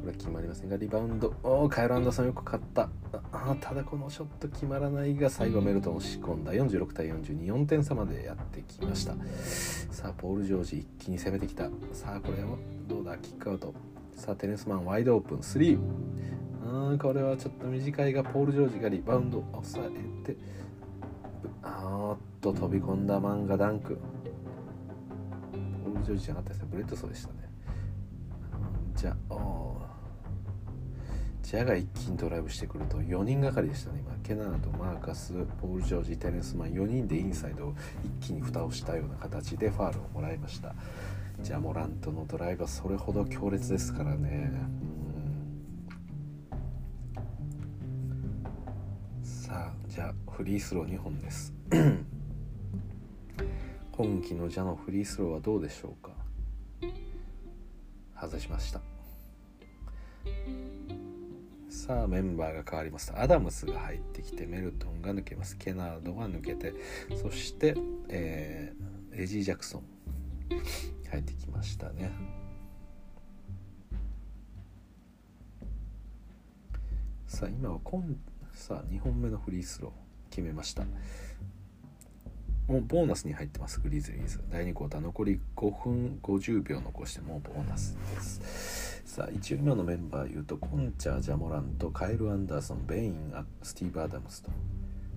[0.01, 0.69] これは決まりません。
[0.69, 1.35] がリバウンド。
[1.43, 2.89] おおカエル・アンダーソンよく勝った。
[3.31, 6.51] あただこのショット決まらないが最後メルトン押し込んだ。
[6.51, 9.13] 46対424点差までやってきました。
[9.91, 11.69] さあポール・ジョージ一気に攻めてきた。
[11.91, 12.57] さあこれは
[12.87, 13.15] どうだ？
[13.19, 13.71] キックアウト。
[14.15, 15.79] さあテネスマンワイドオープン3
[16.65, 19.89] うんこれはちょっと短いがポール・ジョージがリバウンド抑え
[20.25, 20.37] て。
[21.61, 23.97] あーっと飛び込んだマンがダンク。
[25.83, 26.67] ポール・ジョージじゃなかったですね。
[26.71, 27.33] ブレッドソーでしたね。
[28.95, 29.35] じゃあ
[31.41, 33.99] ジャが一気にドライブしてくると4人がかりでしたね。
[33.99, 37.75] 今ケナードマーカスポール・ジョージテレンスマン4人でインサイドを
[38.21, 40.73] 一気に蓋をしたような形でファールをもらいました。
[41.41, 44.51] ジャモラントのドライブはそれほど強烈ですからね。
[49.23, 51.53] さあじゃあフリースロー2本です。
[53.91, 56.11] 今季のジャのフリースローはどうでしょうか？
[58.19, 58.81] 外しました。
[61.69, 65.57] さあメンバーが変わりますアダムスが入ってきてメルトンが抜けます。
[65.57, 66.73] ケナードが抜けて
[67.21, 67.75] そして、
[68.07, 69.83] えー、レジー・ジャクソン。
[71.13, 72.11] 入ってきましたね。
[77.27, 78.03] さあ今は今
[78.51, 79.91] さあ2本目のフリースロー
[80.31, 80.83] 決めました。
[82.67, 84.43] もうボーナスに入ってますグリズリーズ。
[84.49, 89.03] 第2クォーター残り5分50秒残してもうボーナスです。
[89.05, 94.49] さあ1目のメンバー言うとコンチャージャモラントカエル・アンダーソンベインスティーブ・アダムスと。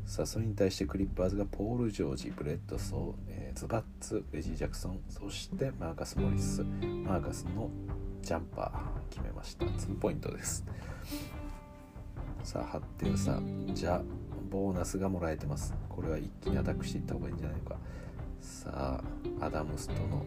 [0.07, 7.69] さあそれに対してクリッパーズがポール・ジョージブレッドソー、えー、ズバッツレジー・ジャクソンそしてマーカス・モリスマーカスの
[8.23, 9.67] ジャンパー決めました。
[9.67, 10.65] 2ポイントです。
[12.43, 13.41] さあ8点差
[13.73, 14.03] じゃあ
[14.51, 15.75] ボーナスがもらえてます。
[15.89, 17.77] これは一気にアタックしていった方がいいんじゃないのか。
[18.41, 19.01] さ
[19.41, 20.25] あアダムスとの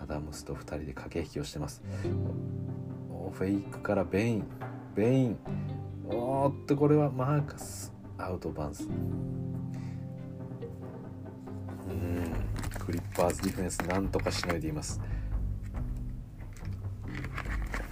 [0.00, 1.82] アダムスと2人で駆け引きをしてます。
[3.32, 4.44] フェイクからベイン
[4.94, 5.38] ベイン。
[6.08, 8.88] おーっとこれはマーカスアウトバンス。
[11.88, 12.24] うん。
[12.78, 15.00] クリッパーズディフェンスなんとかしのいでいます。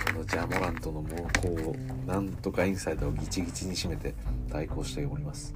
[0.06, 1.08] このジャモラントの猛
[1.42, 4.14] 攻をなんとかインサイドをギチギチに締めて
[4.50, 5.54] 対抗しております。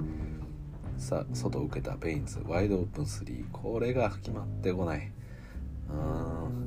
[0.99, 2.41] さあ外を受けたベイン。
[2.47, 5.11] ワイドオープン3これが決まってこない。
[5.89, 6.61] うん。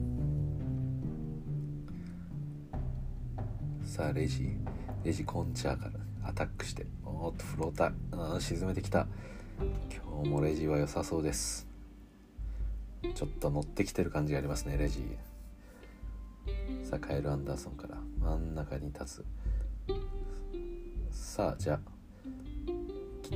[3.85, 4.57] さあレジ。
[5.03, 6.02] レジコンチャーから。
[6.25, 9.07] アタックしておっとフローター沈めてきた。
[9.59, 11.67] 今日もレジは良さそうです。
[13.13, 15.17] ちょっと乗ってきてる感じがありますねレジ。
[16.83, 19.25] さあカイル・アンダーソンから真ん中に立つ。
[21.11, 21.79] さあジャ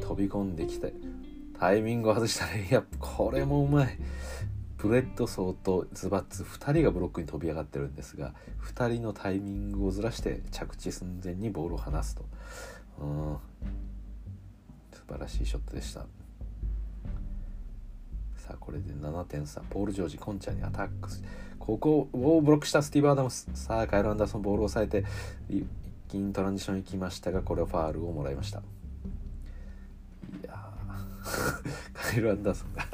[0.01, 0.93] 飛び込んできて
[1.59, 3.97] タイミングを外したレイアップこれもうまい。
[4.77, 8.33] ブレッドソーとズバッツ2人がブロックに飛び上がってるんですが
[8.75, 12.25] 2人のタイミングをずらして着地寸前にボールを離すと。
[12.99, 13.37] うん。
[14.93, 16.01] 素晴らしいショットでした。
[18.35, 19.61] さあこれで7点差。
[19.61, 21.09] ポール・ジョージ・コンチャにアタック。
[21.59, 23.49] ここをブロックしたスティーブ・アダムス。
[23.55, 25.07] さあカイル・アンダーソンボールを抑えて
[25.49, 25.65] 一
[26.07, 28.59] 気にトランジション行きましたがこれはファールをもらいました。
[28.59, 28.61] い
[30.45, 30.53] や
[31.93, 32.85] カイル・アンダーソンが。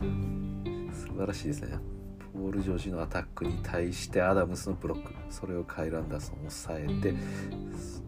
[0.00, 1.78] 素晴らしいですね。
[2.32, 5.12] ポール・ジョージのアタックに対してアダムスのブロック。
[5.30, 7.14] それをカイル・アンダーソンを抑えて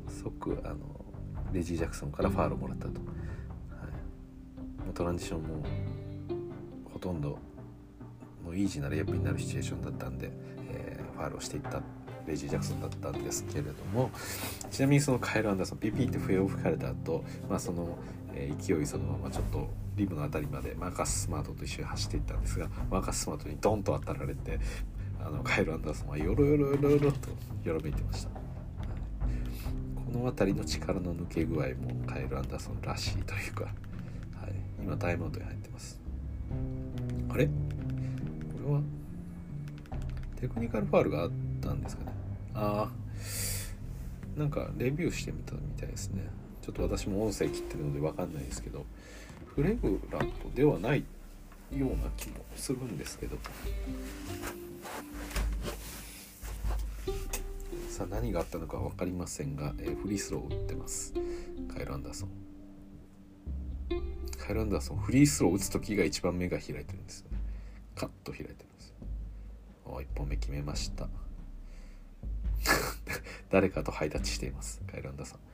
[0.09, 0.77] 即あの
[1.53, 5.65] レジー・ジャクソンからファールをもらったと、はい、もうトランジションも
[6.93, 7.39] ほとんど
[8.45, 10.31] もうイージーなレイアップになるシチュエーションだったんで、
[10.71, 11.83] えー、ファールをしていった
[12.27, 14.11] レジー・ジャクソンだったんですけれども。
[14.71, 17.99] ちなみにそのカイル・アンダーソンピピって笛を吹かれた後、まあその、
[18.35, 24.59] え、勢いそのままちょっとリムの辺りまでマーカス・スマートと一緒に走っていったんですがマーカス・スマートにドンと当たられて
[25.23, 27.29] あのカイル・アンダーソンはよろよろよろよろと
[27.65, 28.31] よろめいてました。
[28.31, 28.41] こ
[30.13, 33.73] の辺りの力の抜け具合もカエル・アンダーソンらしいというか、はい、
[34.83, 36.01] 今タイムアウトに入ってます。
[37.29, 37.47] あれ？
[37.47, 37.53] こ
[38.67, 38.81] れは？
[40.41, 42.13] テクニカルファールがあったんですかね。
[42.55, 46.23] ああなんかレビューしてみたみたいですね。
[46.71, 48.87] ょっと私も音声切ってるので分かんないですけど
[49.55, 51.05] フレグラントではない
[51.77, 53.37] ような気もするんですけど。
[57.89, 61.13] さあ何があったのか分かりませんが、えー、フリースローを打ってます。
[61.75, 62.29] カイル・アンダーソン。
[64.39, 67.39] カイル・アンダーソンフリースローを打つ時が一番目が開いてるんですよね。
[67.95, 68.95] カッと開いてるんです
[69.85, 71.09] お1本目決めました。
[73.51, 75.50] 誰かとハイタッチしていますカイル・アンダーソン。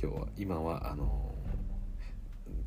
[0.00, 1.34] 今日は今はあの、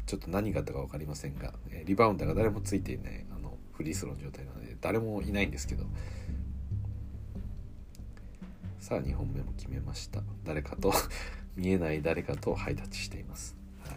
[0.06, 1.54] ちょっと何があったか分かりませんが
[1.86, 5.86] リバウンダーが誰もついていないあのフリースローの状態なので誰もいないんですけど。
[8.90, 10.22] さあ2本目も決めました。
[10.46, 10.92] 誰かと
[11.56, 13.92] 見えない誰かとハイタッチしています、はい、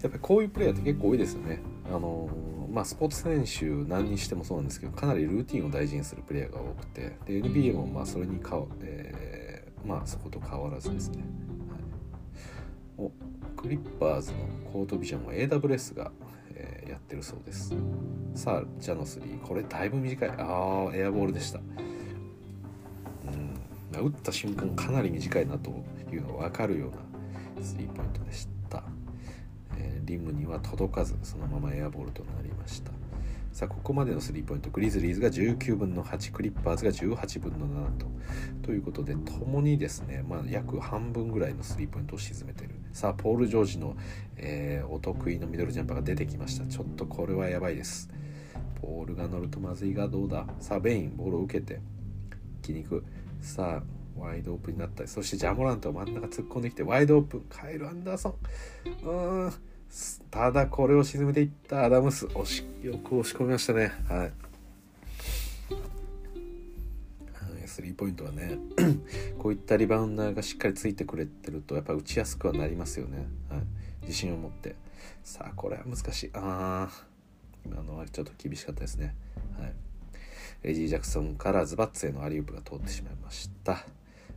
[0.00, 1.60] やっぱりこういうプレイヤーって結構多いですよね。
[1.86, 2.30] あの、
[2.70, 7.16] まあスポーツ選手何にしてもそうなんですけどかなりルーティンを大事にするプレイヤーが多くて。
[7.26, 11.22] で NBA もまあそれにか、えー、まあそこと変わらずですね、
[12.96, 13.10] はい、
[13.56, 14.38] おクリッパーズの
[14.72, 16.10] コートビジョンは AWS が、
[16.54, 17.74] えー、やってるそうです。
[18.34, 20.28] さあジャノスリーこれだいぶ短い。
[20.30, 20.34] あ
[20.90, 21.60] あエアボールでした。
[23.98, 25.70] うん打った瞬間かなり短いなと
[26.10, 26.90] いうのが分かるよう
[27.60, 28.82] なスリーポイントでした、
[29.76, 32.90] えー、リムには届かずそのままエアボールとなりました。
[33.52, 38.06] さあここまでのスリーポイントグリズリーズが19分の8クリッパーズが18分の7と。
[38.62, 42.70] ということでともにですね、まあ、約半分ぐらいのスリーポイントを沈めてる。
[42.92, 43.96] さあポール・ジョージの、
[44.36, 46.66] えー、お得意のミドルジャンパーが出てきました。
[46.66, 48.10] ちょっとこれはやばいです。
[48.80, 50.46] ポールが乗るとまずいがどうだ？
[50.60, 51.80] さあベインボールを受けて
[52.62, 53.04] 筋肉
[53.40, 55.02] さあワイドオープンになった。
[55.02, 58.36] りそしてジャモラント真ん中突っ込んできてワイドオープンカエル・アンダーソ
[59.04, 59.08] ン。
[59.08, 59.52] うん。
[60.30, 62.26] ただこれを沈めていったアダムス。
[62.26, 63.92] 押しよく押し込みましたね。
[64.08, 64.32] はい。
[67.72, 68.58] スリーポイントはね
[69.38, 73.60] こういったリバウンダーがしっかりついてくれてるとやっぱ打ちやすくはなりますよね、はい、
[74.02, 74.76] 自信を持って
[75.22, 77.06] さあこれは難しいああ
[77.64, 79.14] 今のはちょっと厳しかったですね
[79.58, 79.72] はい
[80.62, 83.84] レジー・ジャクソンからズバッツへのアリウープが通ってしまいました。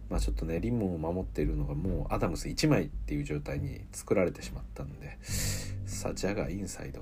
[0.09, 5.19] まあちょっとね、リムを守っているのがもうアダムス1枚っていう状態に作られてしまったんで、
[5.86, 7.01] さあ、ジャガーインサイド。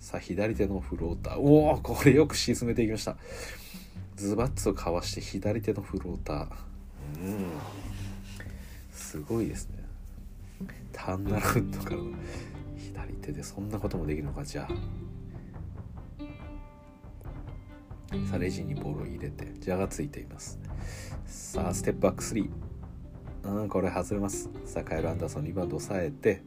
[0.00, 1.38] さあ、左手のフローター。
[1.38, 3.16] おおこれよく沈めていきました。
[4.16, 6.46] ズバッツをかわして左手のフローター。
[7.22, 7.50] うん。
[8.92, 9.78] すごいですね。
[10.92, 12.04] タンナルフットからの
[12.76, 14.74] 左手でそんなこともできるのか、じゃあ。
[18.28, 20.58] さあレジにボールを入れてジャがついています。
[21.26, 22.50] さあステップバック3
[23.44, 24.50] うんこれ外れます。
[24.66, 26.42] さあカエル・アンダーソンリバウンド抑えて。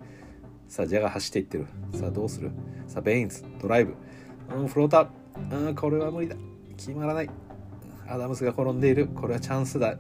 [0.68, 1.68] さあジャが走っていってる。
[1.94, 2.52] さあどうする？
[2.88, 3.96] さあベインズドライブ。
[4.56, 5.68] うんフローター。
[5.68, 6.36] うんこれは無理だ
[6.78, 7.30] 決まらない。
[8.08, 9.08] アダムスが転んでいる。
[9.08, 9.96] これはチャンスだ。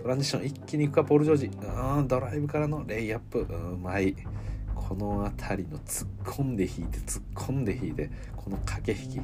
[0.00, 1.04] トランジション一気に行くか。
[1.04, 1.46] ポール・ジョージ。
[1.46, 3.40] うんドライブからのレイアップ。
[3.40, 4.14] うまい。
[4.74, 9.20] この辺りの突っ込んで引いて突っ込んで引いてこの駆け引き。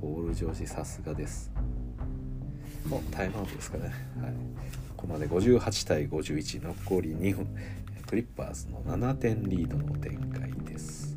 [0.00, 1.50] ポール・ジョージさすがです。
[2.90, 4.32] おタイムアウトですかね、はい、
[4.96, 7.46] ここまで58対51残り2分。
[8.06, 11.11] クリッパーズの7点リードの展開です。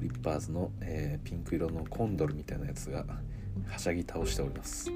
[0.00, 3.04] リッパーズの、えー、ピンク色のコンドルみたいなやつが
[3.68, 4.90] はしゃぎ倒しております。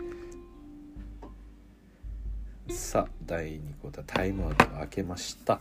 [2.70, 5.60] さあ第2クォータータイムアウトが明けました。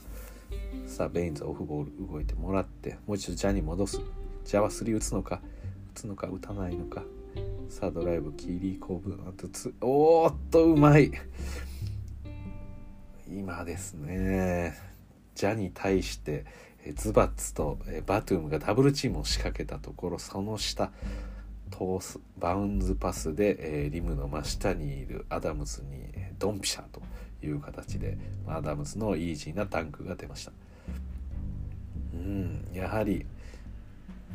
[0.88, 4.00] さあベインズオフボール動いてもらってもう一度ジャに戻す。
[4.46, 5.42] ジャは3打つのか
[5.96, 7.04] 打つのか打たないのか。
[7.70, 9.74] さあドライブキーリーコーブあとつ。
[9.82, 11.12] おーっとうまい。
[13.28, 14.78] 今ですね
[15.34, 16.46] ジャに対して
[16.92, 20.92] ズバッツとバトゥームがダブルチームを仕掛けたところその下
[21.72, 26.08] トースバウンズパスで、えリムの真下にいるアダムズに
[26.38, 27.02] ドンピシャと
[27.44, 28.18] いう形で
[28.48, 30.52] アダムズのイージーなタンクが出ました。
[32.14, 33.26] うんやはり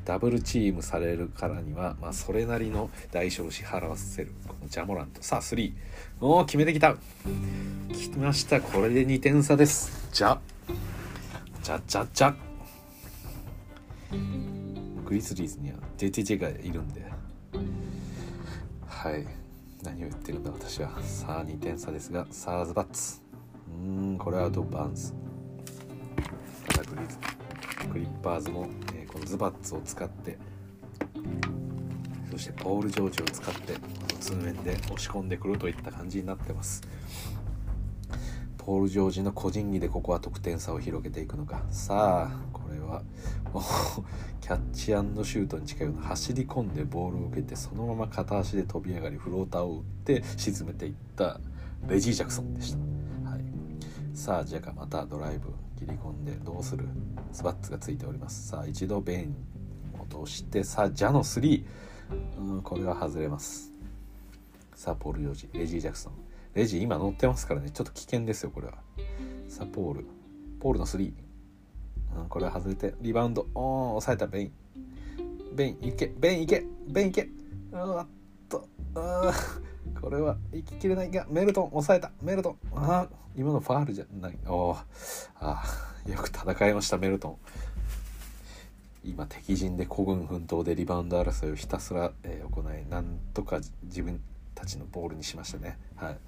[0.05, 5.73] ダブルチームされるからには、まあ、それなりの代償を支払わせるこのジャモラントさあ3
[6.21, 6.97] おお決めてきた。
[7.93, 8.61] 来ました。
[8.61, 10.09] これで2点差です。
[10.13, 10.41] じゃ
[11.63, 12.35] じゃじゃじゃ。
[15.05, 17.05] グリズリーズには JTJ がいるんで。
[18.87, 19.27] はい。
[19.83, 20.91] 何を言ってるんだ私は。
[21.03, 23.21] さあ2点差ですがさあズバッツ。
[23.69, 25.15] うんこれはアウトバンス。
[26.69, 27.19] ただグリズ。
[27.89, 30.39] クリッパーズも、えー、このズバッツを使って
[32.31, 33.81] そしてポール・ジョージを使ってこ
[34.13, 36.83] の通面で押し込んでくるといった感じになってます。
[38.69, 41.62] ポール・ジョージの個人技でここは得点差を広げていくのか。
[41.71, 43.03] さあこれは
[43.51, 43.62] もう
[44.43, 51.41] キャッチシュートに近いような走り込んでボールを受けてそのまま片足で飛び上がりフローターを打って沈めていった
[51.89, 53.41] レジー・ジャクソンでした、はい、
[54.12, 55.49] さあジャがまたドライブ
[55.79, 56.87] 切り込んでどうする？
[57.33, 58.49] ズバッツがついております。
[58.49, 59.35] さあ一度ベイン
[59.99, 61.64] を通してさあジャの3
[62.39, 63.73] うんこれは外れます。
[64.75, 66.12] さあポール・ジョージレジー・ジャクソン。
[66.59, 67.71] レジ今乗ってますからね。
[67.71, 68.75] ちょっと危険ですよこれは。
[69.49, 70.07] さあポール。
[70.59, 71.13] ポールの3
[72.17, 72.95] うん、これは外れて。
[73.01, 73.47] リバウンド。
[73.55, 74.27] おお抑えた。
[74.27, 74.53] ベイン。
[75.55, 76.13] ベインいけ。
[76.19, 76.65] ベインいけ。
[76.89, 77.29] ベインいけ。
[77.71, 78.07] うわっ
[78.49, 78.67] と。
[80.03, 81.29] これは行ききれないが。
[81.31, 81.71] メルトン。
[81.71, 82.11] 抑えた。
[82.21, 82.59] メルトン。
[82.75, 84.37] ああ今のファールじゃない。
[84.49, 84.77] お
[85.37, 85.65] あ
[86.09, 87.37] よく戦いましたメルトン。
[89.05, 94.21] 今敵陣で孤軍奮闘でリバウンド争いをひたすら、えー、行いなんとか自分
[94.59, 95.79] たちのボールにしましたね。
[95.97, 96.19] はい。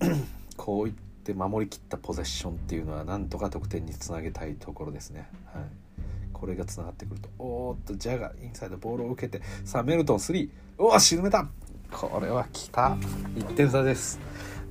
[0.56, 5.28] こういって守りきったポゼッションっていうのはなんとか得点につなげたいところですね。
[5.52, 5.64] はい、
[6.32, 11.46] これがつながってくるとおーっとジャガインサイドボールを受けてさあメルトン3おお沈めた。
[11.92, 12.96] これは来た。
[13.36, 14.18] 1点差です。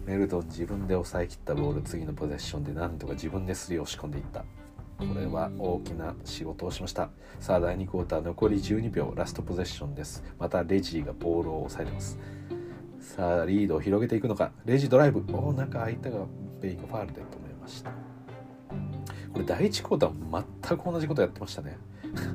[0.05, 4.43] メルトン自分で抑えきったボール次のポゼッションでなんとか自分で3を押し込んでいった。
[4.97, 7.09] これは大きな仕事をしました。
[7.39, 9.13] さあ第2クォーター残り12秒。
[9.15, 10.23] ラストポゼッションです。
[10.39, 12.17] またレジーがボールを抑えてます。
[13.05, 14.51] さあリードを広げていくのか。
[14.65, 15.23] レジドライブ。
[15.31, 16.17] おおなんか相手が
[16.59, 17.91] ベインがファールで止めました。
[19.31, 21.77] これ第1クォーター全く同じことやってましたね。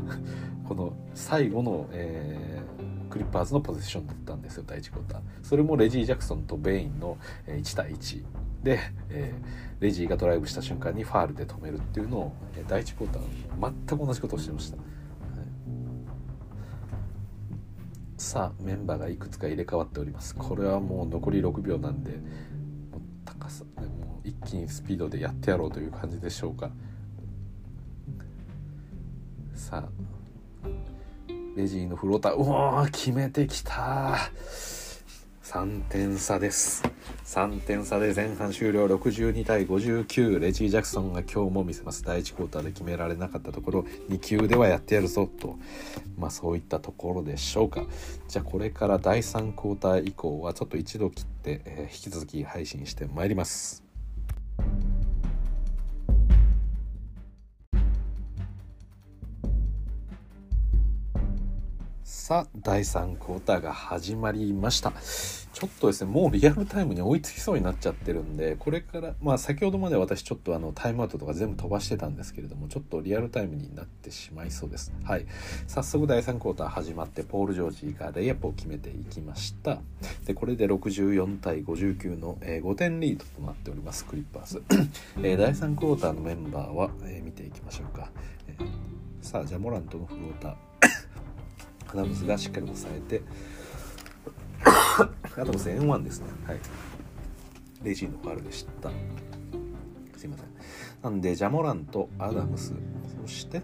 [0.65, 5.21] この最後の、えー、クリッパーズのポゼッションだったんですよ第1クォーター。
[5.43, 8.25] それもレジー・ジャクソンとベインの1対1
[8.63, 8.79] で、
[9.11, 12.33] えー、レジーがドライブした瞬間にファールで止めるっていうのを
[12.69, 14.79] 第1クォーター全く同じことをしてました。
[18.21, 20.35] さあメンバーがいくつか入れ替わっております。
[20.37, 22.21] これはもう残り6秒なんでもう
[23.25, 26.71] 高さでもう一気にスピードでやってやろうという感じでしょうか。
[29.55, 29.89] さ
[30.63, 30.69] あ
[31.57, 32.35] レジーのフローター。
[32.35, 34.19] うわ決めてきた
[35.51, 36.81] 3点差です。
[37.25, 38.87] 3点差で前半終了。
[38.87, 42.05] 62対59レジー・ジャクソンが今日も見せます。
[42.05, 43.81] 第1クォーターで決められなかったところ。
[44.09, 45.27] 2球ではやってやるぞ。
[45.27, 45.59] と。
[46.17, 47.85] まあそういったところでしょうか。
[48.29, 53.83] じゃあこれから第3クォーター以降はちょっと一度切って、えー、引き続き配信してまいります。
[62.05, 64.93] さあ第3クォーターが始まりました。
[65.53, 74.93] ちょっとですねもうリアルタイムに追いつきそうになっちゃってるんでこれからまあ先ほどまで私ちょっとあのタイムアウトとか全部飛ばしてたんですけれどもちょっとリアルタイムになってしまいそうです。
[75.05, 75.27] はい。
[75.67, 79.81] 早速第3クォーター始まってポール・ジョージがレイアップを決めていきました。
[80.25, 84.63] でこれで64対59の、えー、5点リードとなっておりますクリッパーズ、
[85.23, 88.11] えー、第3クォーターのメンバーは、えー、見ていきましょうか、
[88.49, 88.67] えー、
[89.21, 90.71] さあジャモラントのフローター。
[91.93, 93.23] アダムスがしっかり抑えて
[95.37, 96.27] アダムス N1 ですね。
[96.47, 96.61] はい。
[97.83, 98.91] レジーのファールでした。
[100.17, 100.47] すいません。
[101.03, 102.75] なんでジャモランとアダムス。
[103.23, 103.63] そして、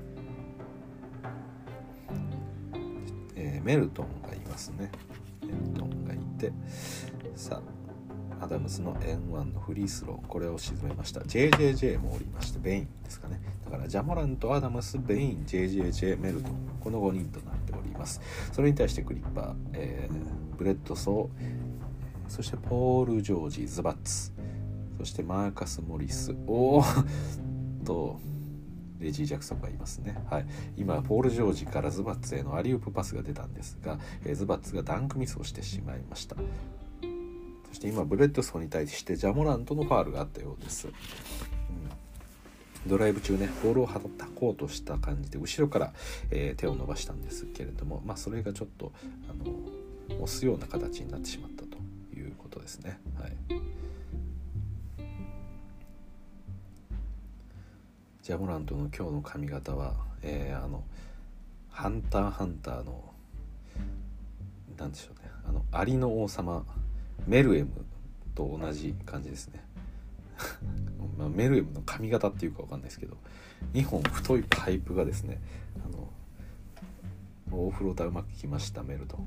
[3.34, 4.90] えー、メルトンがいますね。
[5.42, 6.52] メルトンがいて。
[7.34, 7.60] さ
[8.40, 10.26] あアダムスの N1 のフリースロー。
[10.26, 11.20] これを沈めました。
[11.20, 13.40] JJJ もおりましてベインですかね。
[13.64, 16.52] だからジャモランとアダムスベイン JJJ メルトン。
[16.80, 18.20] この5人となっております。
[18.52, 21.55] それに対してクリッパー、えー、ブレッドソー
[22.28, 24.32] そしてポール・ジョージ、ズバッツ。
[24.98, 26.34] そしてマーカス・モリス。
[26.46, 27.06] おー。
[27.84, 28.18] と
[28.98, 30.22] レジー・ジャクソンがいますね。
[30.30, 30.46] はい、
[30.76, 36.36] 今、ポール・ジョージからズバッツへのアリウープパスが出たんですが、えー、ズバッツがダンクミスをしてしまいました。
[36.36, 36.42] そ
[37.76, 40.94] して今ブレッドソーに対してジャモラントのファールがあったようです、うん、
[42.86, 45.92] ドライブ中ねボールをはたこうとした感じで後ろから、
[46.30, 48.92] えー、手を伸ばしたんですけれどもまあそれがちょっと
[49.28, 49.52] あの
[50.22, 51.55] 押すような形になってしまった。
[52.46, 52.98] ことですね。
[53.20, 53.36] はい。
[58.22, 60.82] ジャモラントの今日の髪型は、えー、あの
[61.70, 63.12] ハンターハンターの
[64.78, 65.30] なんでしょうね。
[65.48, 66.64] あのアリの王様
[67.26, 67.70] メルエム
[68.34, 69.64] と同じ感じですね。
[71.18, 73.16] まあ、メルエムの髪型っていうか分かんないですけど
[73.72, 75.40] 2本太いパイプがですね
[75.82, 76.10] あの
[77.58, 79.18] オフローターうまくきましたメルと。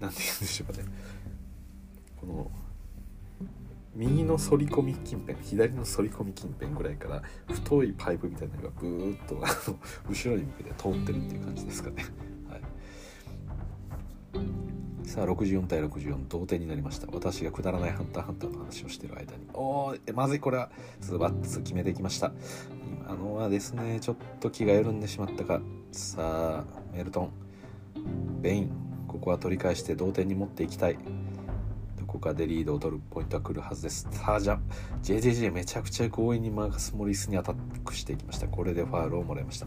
[0.00, 0.84] 何て言うんでしょうかね。
[2.20, 2.50] この
[3.94, 9.76] 右の反り込み近辺左の反り込み近辺ぐらいから太いパイプみたいなのがブーッとあの
[10.08, 12.04] 後ろに向けて通ってるっていう感じですかね。
[12.48, 15.08] はい。
[15.08, 17.08] さあ64対64同点になりました？
[17.10, 19.46] 私がくだらないハンターハンターの話をしてる間に。
[19.54, 22.32] おーまずいこれはズバッツ決めてきました。
[23.06, 25.60] 今のはですねちょっと気が緩んでしまったか。
[25.92, 27.30] さあメルトン。
[28.42, 28.70] ベイン。
[29.08, 30.98] ここは取り返して同点に持っていきたい。
[32.08, 34.08] こかでリードを取るポイントは来るはずです。
[34.10, 34.58] さあじゃ
[35.02, 38.48] JJJ めちゃくちゃ強引にマーカス・モリスにアタックしていきました。
[38.48, 39.66] これでファウルをもらいました。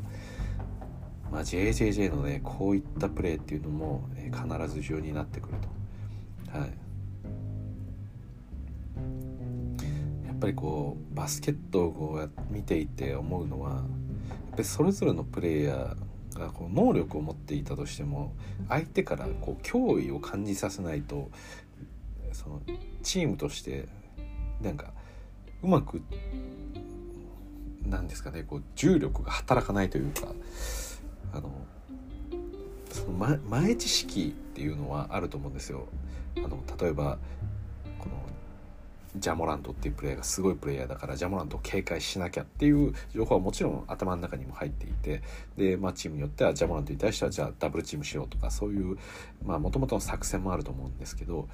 [1.31, 5.55] まあ、JJJ のねこういったプレーっていうのも、えー、必ず重要になってくる
[6.51, 6.57] と。
[6.57, 6.69] はい。
[10.25, 13.81] やっぱりこうバスケットをこう見ていて思うのはやっ
[14.51, 18.33] ぱりそれぞれのプレイヤーがこう能力を持っていたとしても
[18.67, 21.29] 相手からこう脅威を感じさせないと
[22.41, 22.61] その
[23.03, 23.87] チームとして
[24.61, 24.93] なんか
[25.61, 26.01] うまく
[27.85, 30.33] なんですかねこう重力が働かないというか
[31.33, 31.51] あの
[32.89, 35.87] その前知識っていうのはあると思うんですよ。
[36.37, 37.19] あの例えば
[39.15, 45.21] ジャモラントっていうプレイヤーがすごいプレイヤーだからジャモラントを警戒しなきゃっていう情報はもちろん頭の中にも入っていて
[45.57, 48.97] で、まあ、チームによってはジャモラントに対してはじゃあダブルチームしようとかそういう
[49.43, 51.47] もともとの作戦もあると思うんですけど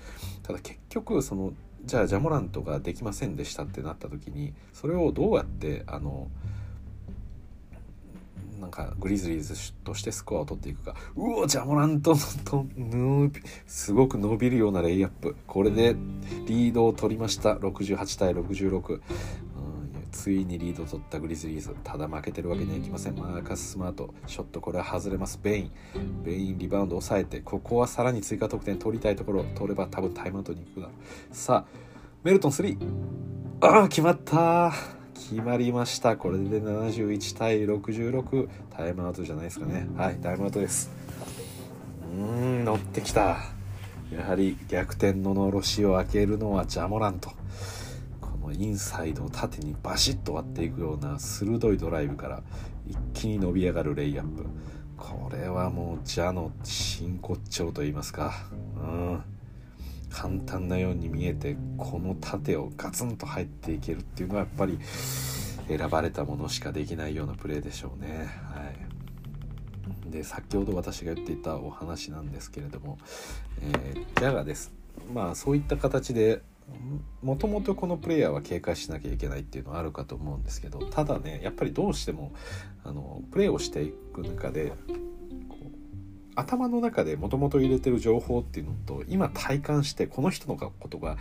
[0.43, 1.53] ただ結局その
[1.86, 6.28] じゃあジャモラントができませんでしたってなった時にそれをどうやってあの
[8.60, 10.95] なんかグリズリーズとしてスコアを取っていくか。
[11.16, 12.66] うおジャモラントと
[13.66, 15.36] すごく伸びるようなレイアップ。
[15.45, 15.95] これで
[16.47, 17.55] リードを取りました。
[17.55, 19.01] 68対66、うん、
[20.12, 21.76] ついにリードを取ったグリズリーズ。
[21.84, 23.16] ただ負けてるわけにはいきません。
[23.16, 24.14] マーカス・スマート。
[24.26, 25.39] ショットこれは外れます。
[25.41, 25.72] ベイン。
[26.24, 29.45] ベインリバウンド抑えてここはさらに追加得点取りたいところ。
[29.55, 31.36] 取れば多分タイムアウトに行くだろう。
[31.36, 31.66] さあ
[32.24, 32.78] メルトン3
[33.62, 36.15] ああ決まった決まりました。
[36.15, 39.88] これで71対66タイムアウトじゃないですかね。
[39.97, 40.91] はいタイムアウトです。
[42.15, 43.38] うん乗ってきた。
[44.11, 47.32] やはり逆転ののろしを開けるのはジャモラント
[48.22, 52.41] このインサイドを縦にバシッと割っていくような鋭いドライブから
[52.88, 54.45] 一気に伸び上がるレイアップ。
[54.97, 58.34] これはもうジャの真骨頂と言いますか。
[58.78, 59.36] うん
[60.10, 64.80] 簡単なように見えてこの縦をガツンと入っていけるっていうのはやっぱり
[65.68, 68.30] 選ばれたものしかできないようなプレーでしょうね。
[68.43, 68.72] は
[70.08, 72.97] い、で先ほど私が言っていたお話なんですけれども、
[73.62, 74.72] えー、ジャガです
[75.14, 76.41] まあそういった形で
[77.22, 82.34] もともとこのプレイヤーは警戒しなきゃいけないっていうのはあるかと思うんですけどただねやっぱりどうしても
[82.84, 84.74] あのプレーをしていく中で
[86.39, 91.17] 頭の中でもともと入れてる情報っていうのと今体感してこの人のことが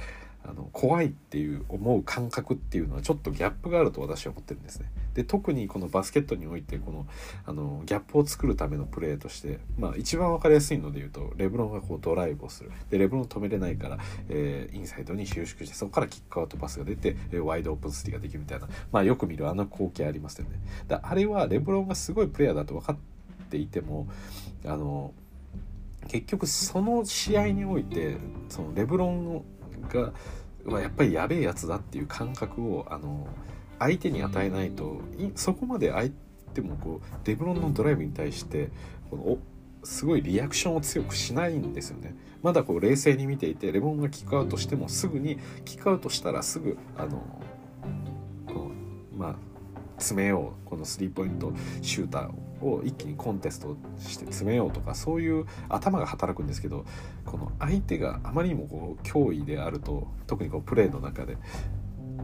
[0.48, 4.86] あの怖いっていう思う感覚っていうのはちょっとギャップがあると私は思ってるんですね。
[5.14, 7.06] で特にこのバスケットにおいてこの
[7.46, 13.98] あのギャップを作るためのプレーとして、まあ、一番分かりやすいので言うとレブロンがこうドライブをするでレブロン止めれないから、
[14.28, 20.60] えー、インサイドに収縮してそこからキックアウトパスが出て、え、ワイドオープンスリーができるみたいな、まあ、よく見るあの光景ありますよね。
[20.86, 22.96] だあれはレブロンがすごいプレーヤーだと分かっ
[23.48, 24.06] ていても
[24.64, 25.12] あの
[26.08, 28.16] 結局その試合において
[28.48, 29.44] そのレブロン
[29.88, 30.12] が
[30.64, 33.28] はやっぱりやべえやつだっていう感覚をあの
[33.78, 35.00] 相手に与えないと
[35.34, 36.10] そこまで相
[36.54, 38.70] 手もこうデブロンのドライブに対して
[39.10, 39.38] この
[39.84, 42.16] すごいリアクションを強くしないんですよね。
[42.42, 47.22] まだこう冷静に見ていてレブロンがキックアウトしてもすぐにキックアウトしたらすぐあの
[48.46, 48.70] こ
[49.14, 49.36] うまあ
[49.98, 51.52] 詰めようこのスリーポイント
[51.82, 56.84] シューターをを一気にコンテストして詰めようとかそういう頭が働くんですけど
[57.24, 61.36] この相手があまりにもこう脅威であると特にこうプレーの中で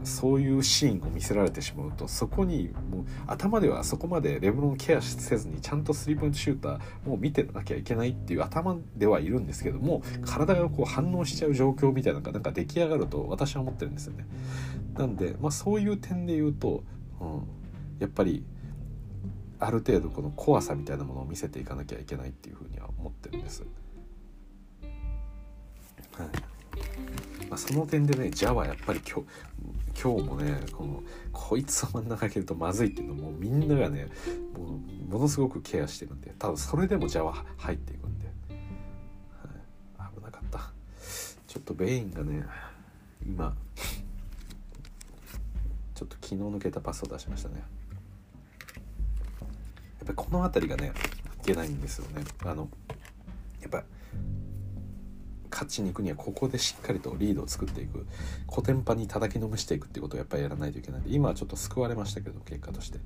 [0.03, 14.25] そういうシーンを見せられてしまうとそこにもう頭ではそこまでレブロンケアせずにちゃんとスリーポイントシューターもう見てなきゃいけないっていう頭ではいるんですけども体がこう反応しちゃう状況みたいなのがなんか出来上がると私は思ってるんですよね。
[14.97, 16.83] なんで、まあ、そういう点で言うと、
[17.19, 17.27] うん、
[17.99, 18.43] やっぱり
[19.65, 23.63] ある程度この怖さみたいなものを見せていかなきゃいけないっていうふうには思ってるんです。
[26.17, 26.27] はい。
[27.49, 34.07] まあ、その点でねジャはやっぱり今日今日もねこのこいつを真ん中にけるとまずいっていうのもみんながね
[34.57, 38.25] もうものすごくケアしてるんでただそれでもジャは入っていくんで、
[39.97, 40.71] はい、危なかった。
[41.47, 42.43] ちょっとベインがね
[43.25, 43.55] 今
[45.93, 47.63] ちょっと気の抜けたパスを出しましたね。
[50.03, 50.93] っぱこの辺りがね
[51.41, 52.23] いけないんですよね。
[52.45, 52.69] あの
[53.61, 53.83] やっぱ
[55.49, 58.05] 勝ちに行くにはここでしっかりとリードを作っていく。
[58.47, 62.99] コテンパに叩きのめしていくっていうことをやっぱりやらないといけないんで今はちょっと救われましたけど結果として。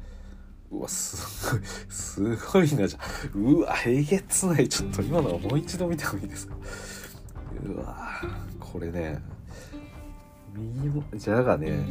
[0.69, 2.99] うわすごいすごいなじゃ
[3.33, 4.67] うわえげつない。
[4.67, 6.55] ちょっと今のはもう一度見てもいいですか。
[7.65, 8.21] うわ
[8.59, 9.21] これね
[10.53, 11.85] 右のじゃがね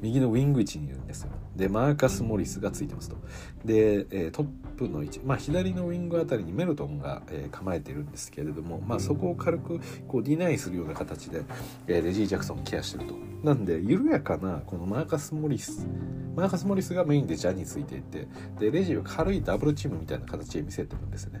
[0.00, 1.30] 右のウィング位置にいるんですよ。
[1.56, 3.16] でマーカス・モリスがついてますと。
[3.64, 4.46] で、え、トッ
[4.76, 11.42] プの位置、まあ、左のウィングあたりにメルトンが、え、構えてるんですけれども、まあ、そこを軽くこうディナイするような形で、
[11.86, 13.14] え、レジー・ジャクソンをケアしてると。
[13.42, 15.86] なんで緩やかなこのマーカス・モリス
[16.34, 18.26] マーカス・モリスがメインでジャについていて
[18.58, 21.40] でレジーは軽いダブルチームみたいな形で見せてるんですよね。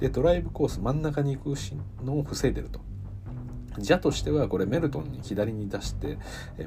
[0.00, 1.54] でドライブコース真ん中に行く
[2.02, 2.80] のを防いでると。
[3.78, 6.18] ジャとしてはこれメルトンに左に出して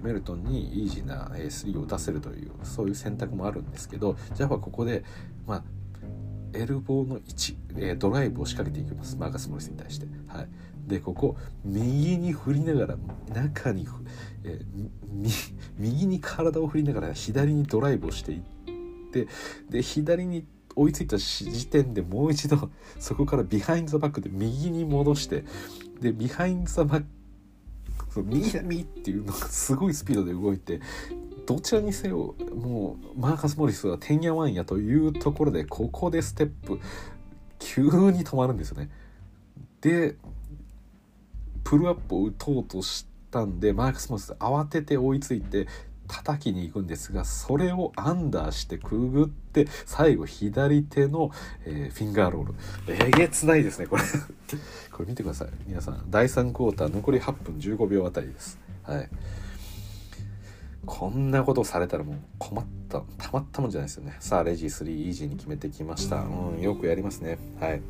[0.01, 5.03] メルトンにイージーな3を打たせるというそういう選択もあるんですけどジャはここで
[5.45, 5.63] まあ
[6.53, 10.07] エルボーの位置えドライブを仕掛けていきますマーカス・モリスに対して。
[10.27, 10.47] はい、
[10.87, 12.97] でここ右に振りながら
[13.33, 13.87] 中に、
[14.43, 14.59] え
[15.77, 18.41] 右に体を振りながら左にドライブをしていっ
[19.11, 19.27] て
[19.69, 20.45] で左に
[20.75, 25.45] 追いついた時点でもう一度そこからビハインドバックで右に戻して
[26.01, 27.03] でビハインドザバッ
[28.13, 30.81] ク右だ右っていうのがすごいスピードで動いて
[31.45, 36.79] どちらにせよもうマーカス・モリスはてんやわんやというところでここでステップ
[37.59, 38.89] 急に止まるんですよね。
[39.81, 40.15] で
[41.63, 45.67] プルアップを打とうとしたんでマーカス・モリス慌てて追いついて
[46.07, 51.31] 叩きに行くんですがそれをアンダーしてくぐって最後左手の、
[51.65, 52.53] えー、フィンガーロール
[52.87, 54.03] えげつないですねこれ
[54.95, 55.49] これ見てください。
[55.67, 58.57] 皆さん第3クォーター残り8分15秒あたりです。
[58.83, 59.09] はい。
[60.85, 64.15] こんなことされたらもう困ったたまったもんじゃないですよね。
[64.21, 66.21] さあレジ3イージーに決めてきました。
[66.21, 67.37] うんよくやりますね。
[67.59, 67.81] はい。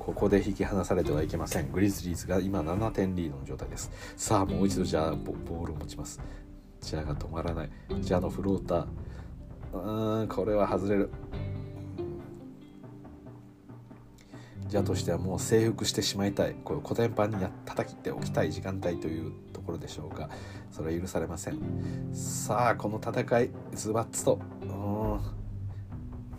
[0.00, 1.70] ここで引き離されてはいけません。
[1.70, 3.92] グリズリーズが今7点リードの状態です。
[4.16, 6.20] さあもう一度じゃあボールを持ちます。
[6.80, 7.70] ジャが止まらない。
[8.00, 10.20] ジャのフローター。
[10.20, 11.10] うんこれは外れる。
[14.68, 16.54] ジャとしてはもう征服してしまいたい。
[16.64, 20.28] これコテンパンにや叩きっておきたい時間帯というところでしょうか。
[20.70, 21.58] それは許されません。
[22.12, 25.38] さあこの戦いズバッツとうん。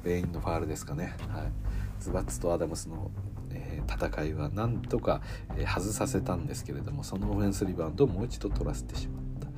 [0.03, 1.51] ベインのファールですかね、はい、
[1.99, 3.11] ズバッツとアダムスの、
[3.51, 5.21] えー、戦いはなんとか、
[5.57, 9.49] えー、外させたんですけれどもそのオフェンスリバウンドをもう一度取らせてしまった。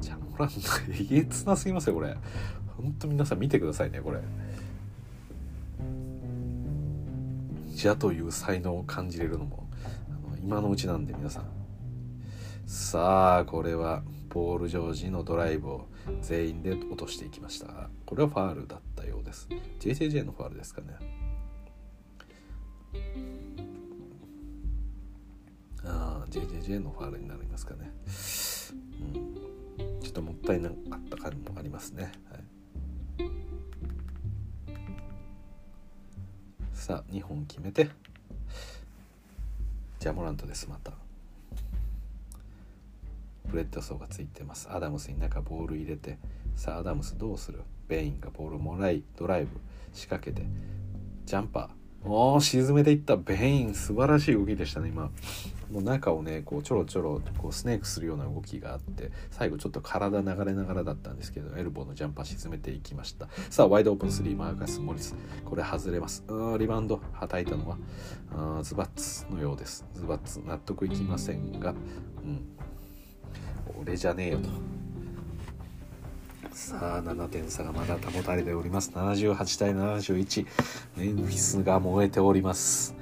[0.00, 0.50] ジャモラン
[0.88, 2.16] えげつなすぎますよこれ。
[2.76, 4.20] ほんと皆さん見てくださいねこれ。
[7.78, 9.68] じゃという才能を感じれるのも
[10.42, 11.44] 今のうちなんで皆さん。
[12.66, 15.86] さあこれはポール・ジョージのドライブを
[16.20, 17.88] 全員で落としていきました。
[18.04, 19.48] これはファールだったようです。
[19.78, 20.88] JJJ のファールですかね。
[25.84, 27.92] ああ JJJ のファールになりますかね、
[29.14, 32.42] うん、ちょっともったいなかった感もありますね、はい。
[36.88, 37.90] さあ2本決めて。
[40.00, 40.92] ジャモラントですまた。
[43.44, 44.70] ブレッドソーがついてます。
[44.72, 46.16] アダムスに中ボール入れて。
[46.56, 47.60] さあアダムスどうする？
[47.88, 49.50] ベインがボールもらいドライブ
[49.92, 50.46] 仕掛けて。
[51.26, 52.08] ジャンパー。
[52.08, 53.18] おお沈めていった。
[53.18, 55.10] ベイン素晴らしい動きでしたね今。
[55.70, 63.28] もう中をねこうちょろちょろこうスネークするような動きがあって最後ちょっと体流れながらだったんですけどエルボーのジャンパー沈めていきました。
[63.50, 65.14] さあワイドオープン3マーカス・モリス
[65.44, 66.24] これ外れます。
[66.58, 69.84] リバウンドはたいたのはズバッツのようです。
[69.94, 72.40] ズバッツ納得いきませんがうん。
[73.80, 74.48] 俺じゃねえよと。
[76.52, 78.90] さあ7点差がまだ保たれております。
[78.90, 80.46] 78対71
[80.96, 82.96] メンフィスが燃えております。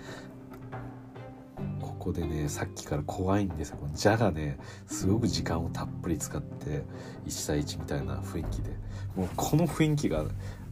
[2.07, 3.79] こでねさっきから怖いんですよ。
[3.79, 6.85] このじゃがねすごく時間をたっぷり使って
[7.27, 8.71] 1対1みたいな雰囲気で。
[9.17, 10.25] もうこの雰囲気が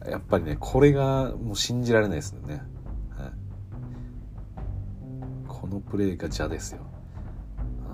[0.07, 2.61] やっぱりねこれがもう信じられないですよね、
[3.17, 3.31] はい、
[5.47, 6.85] このプレーがジャですよ。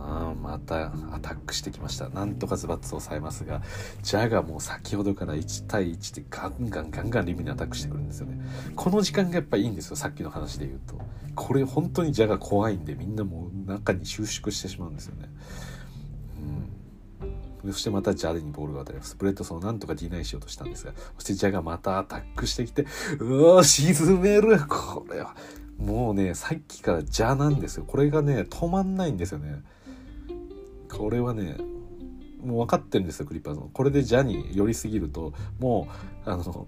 [0.03, 3.61] あまたアタックしてきましたなんとかズバッツを抑えますが
[4.01, 8.39] ジャがもう先ほどから1対1でガンガンガンガンリムにアタックしてくるんですよね
[8.75, 10.99] この時間がやっぱいいんですよさっきの話で言うと
[11.35, 15.29] これ本当にジャが怖いんでみんなもう中に収縮してしまうんですよね
[16.39, 19.15] うんそしてまたジャにボールが当たります。
[19.15, 22.87] ブレッドソーをなんとかディナイしようとしたんですが、そしてジャがまたアタックしてきて、
[23.19, 25.35] うわ沈めるこれは、
[25.77, 27.85] もうね、さっきからジャなんですよ。
[27.85, 29.61] これがね、止まんないんですよね。
[30.91, 31.57] これはね
[32.43, 35.87] もう分かってるんですよクリッパーズもこれでジャに寄りすぎるとも
[36.25, 36.67] うあの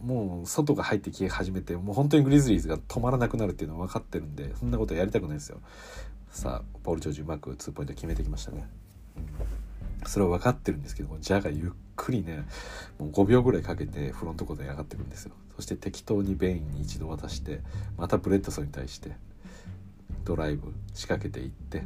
[0.00, 5.60] もう外が入ってき始めてもう本当にグリズリーズが止まらなくなるっていうのは分かってるんでそんなことやりたくないですよ。
[6.30, 8.68] さあポール・ジョージうまく2ポイント決めてきましたね、
[10.06, 12.44] それは分かってるんですけどもジャがゆっくりね
[12.98, 15.32] もう5秒ぐらいかけてフロントコートに上がってくるんですよ。
[15.56, 17.60] そして適当にベインに一度渡して
[17.98, 19.12] またブレッドソーに対して
[20.24, 21.82] ドライブ仕掛けていって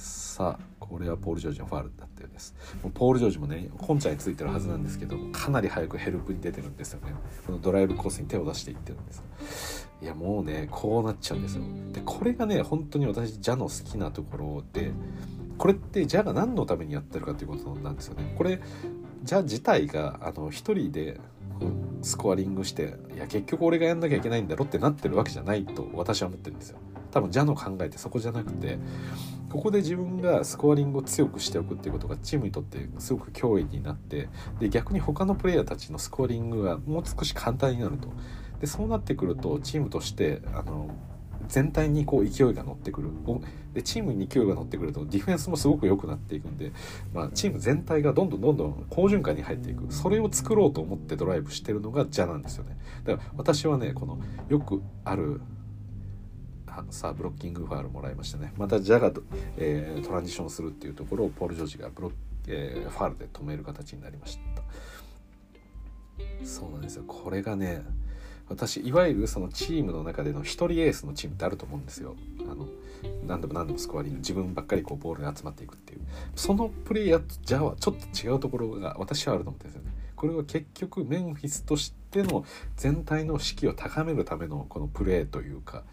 [0.00, 2.54] さあこれはポール・ジョージのファールだったようです。
[2.82, 7.12] もうポール・ジョージもねコンチャについてるはずなんですけどかなり早くヘルプに出てるんですよね。
[7.46, 11.64] このドライブコースに手を出していってるんですいやもうねこうなっちゃうんですよ。
[11.92, 14.92] でこれがね本当に私ジャの好きなところで
[15.58, 18.34] これってジャが何のためにやってるかということなんですよね。
[18.38, 18.60] これ
[19.22, 21.20] ジャ自体があの一人で
[22.00, 26.78] スコアリングしていや結局俺がやんなきゃいけないんだろってなってるわけじゃないと私は思ってるんですよ。
[27.10, 28.78] 多分ジャの考えってそこじゃなくて
[29.50, 34.28] ここで自分がスコアリングを強くしておくっていうことがチームにとってすごく脅威になって
[34.60, 38.08] で逆に他のプレイヤーたちのスコアリングがもう少し簡単になると。
[38.60, 40.90] でそうなってくるとチームとしてあの
[41.48, 43.10] 全体にこう勢いが乗ってくる。
[43.74, 46.72] でチームに勢いが乗ってくるとディフェンスもすごく良くなっていくんで、
[47.12, 49.92] まあ、チーム全体がどんどんどんどん好循環に入っていく。
[49.92, 52.76] それを作ろうと思ってドライブしてるのがジャなんですよね。
[53.04, 55.40] だから私はねこのよくある
[56.90, 58.52] さあブロッキングファールもらいましたね。
[58.56, 59.12] またジャが、
[59.56, 62.12] えー、トランジションするっていうところをポール・ジョージがブロッ、
[62.48, 64.62] えー、ファールで止める形になりました。
[66.44, 67.04] そうなんですよ。
[67.06, 67.82] これがね
[68.48, 72.16] 私いわゆるそのチームの中での一人エースのチームってあると思うんですよ。
[72.40, 72.68] あの
[73.26, 76.00] 何度も何度もスコアリング自分ばっかりこうボールが集まっていくっていう。
[76.34, 79.94] そのプレイヤーとジャはちょっと違うところが私はあると思ってるんですよね。
[80.16, 82.44] これは結局メンフィスとしての
[82.76, 85.84] 全体の士気を高めるためのこのプレーというか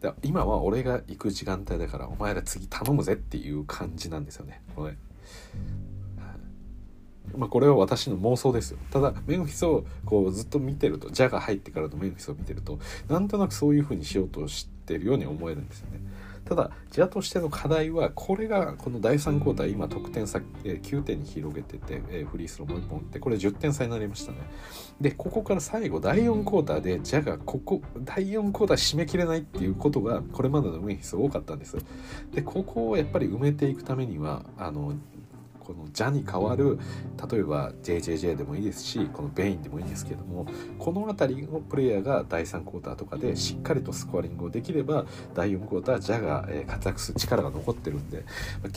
[0.00, 4.96] で今は俺が行く時間帯だからお前ら次頼むぜっていう感じなんですよねこれ。
[7.36, 12.78] まあこれは私の妄想ですよただメンフィスをこうずっと見てるとジャが入ってからのメンフィスを見てると
[13.08, 16.00] なんとなくそういう風にしようとしてるように思えるんですよね。
[16.48, 24.38] ただジャとしての課題はこれがこの第3クォーター今得点差、え9点に広げてて、えフリースローもう1本打ってこれ10点差になりましたね。
[24.98, 31.76] でここから最後第4クォーターでジャがここ第4クォーター締め切れないっていうことがこれまでのメンフィス多かったんです。
[32.32, 34.94] でここをやっぱり埋めていくためにはあの
[35.68, 36.78] この「ジャ」に代わる
[37.30, 40.46] 例えば JJJ でもいいですしこのベインでもいいですけども
[40.78, 45.04] この辺りのプレイヤーが第3クォーターとかでしっかりとスコアリングをできれば
[45.34, 48.24] 第4クォータージャが活躍する力が残ってるんで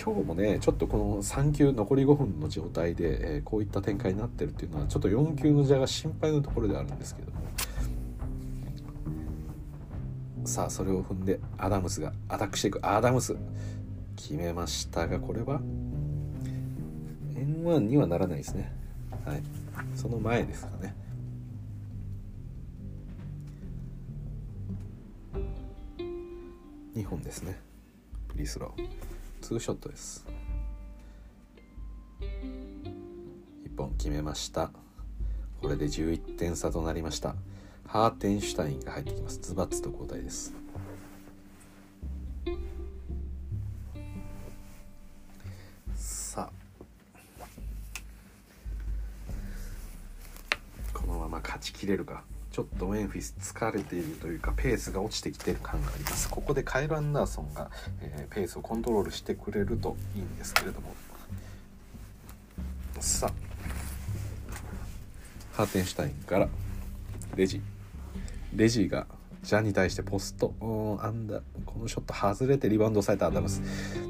[0.04, 7.42] 今日もねちょっとこの3球残り5分の状態でこういった展開になってるっていうのはちょっと4球のジャが心配なところであるんですけども。
[10.44, 13.36] さあそれを踏んでアダムスがアタックしていくアダムス
[14.16, 15.62] 決めましたがこれは
[17.42, 18.72] N1 にはならないですね。
[19.26, 19.42] はい。
[19.96, 20.96] その前ですかね。
[26.96, 27.60] 2本ですね。
[28.28, 28.88] フリースロー。
[29.42, 30.26] ツーショットです。
[32.22, 34.72] 1本決めました。
[35.62, 37.36] これで11点差となりました。
[37.88, 39.40] ハーテンシュタインが入ってきます。
[39.42, 40.61] ズバッツと交代です。
[51.32, 52.24] まま勝ちきれるか。
[52.52, 56.30] ちょっとメンフィス疲れているというかペースが落ちてきてる感があります。
[56.30, 57.72] ここでカイル・アンダーソンが、
[58.02, 60.94] えー、ペースをコントロールしてくれるといいんですけれども。
[63.00, 63.34] さあ。
[65.54, 66.50] ハーテンシュタインから。
[67.38, 67.62] レジ。
[68.54, 69.08] レジが
[69.44, 70.54] ジャンに対してポスト。
[71.02, 73.60] アンダーこのショット外れてリバウンド抑えたアダムス。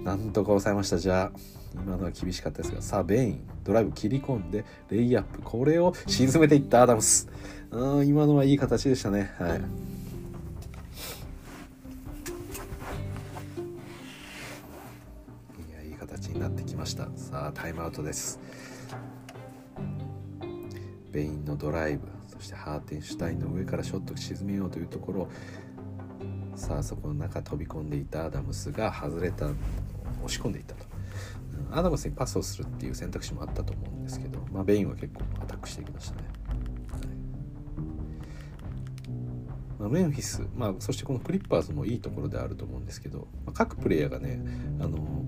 [0.04, 1.61] なんとか抑えましたじゃあ。
[1.74, 5.42] 今のは厳しかったですがさあベインドライブ切り込んでレイアップ。
[5.42, 7.30] これを沈めていったアダムス。
[7.72, 9.34] うん今のはいい形でしたね。
[9.38, 9.58] はい。
[15.70, 17.08] いやいい形になってきました。
[17.16, 18.40] さあタイムアウトです。
[21.12, 25.28] ベインのドライブそしてハーテンシュタインの上からショット沈めようというところ。
[26.56, 29.56] さあそこの中飛び込んでいたアダムスが外れた押
[30.28, 30.91] し込んでいったと。
[31.72, 36.24] アダムスにパスをするっていう選択肢もあったと思うんですけど、まあ、ベインは結構アタックしていきましたね、
[36.92, 37.02] はい。
[39.80, 44.42] まあ、メンフィス、まあ、そしてこのクリッパーズもいいところであると思うんですけど、まあ、各プレイヤーがね
[44.80, 45.26] あの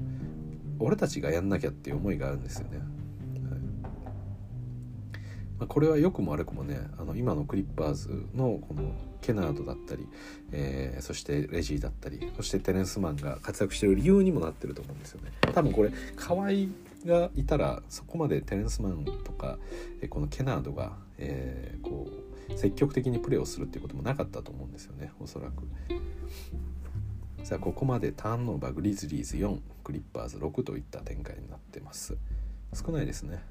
[0.80, 2.80] 俺たちがやんなきゃっていう思いがあるんですよね。
[5.60, 8.92] まあ、これは良くも悪くもねあの今のクリッパーズのこの
[9.24, 10.08] ケナードだったり、
[10.52, 15.32] えー、そしてレジーだったりそしてテレンスマンが活躍してる理由にもなってると思うんですよね。
[15.54, 16.50] 多分これ河合
[17.06, 19.58] がいたらそこまでテレンスマンとか、
[20.02, 22.08] えこのケナードが、えー、こ
[22.50, 25.64] う積極的にプレーをするっていうこともなかったと思うんですよねおそらく。
[27.44, 32.16] さあここまでターンオーバーグリズリーズ4クリッパーズ6といった展開になってます
[32.74, 33.44] 少ないですね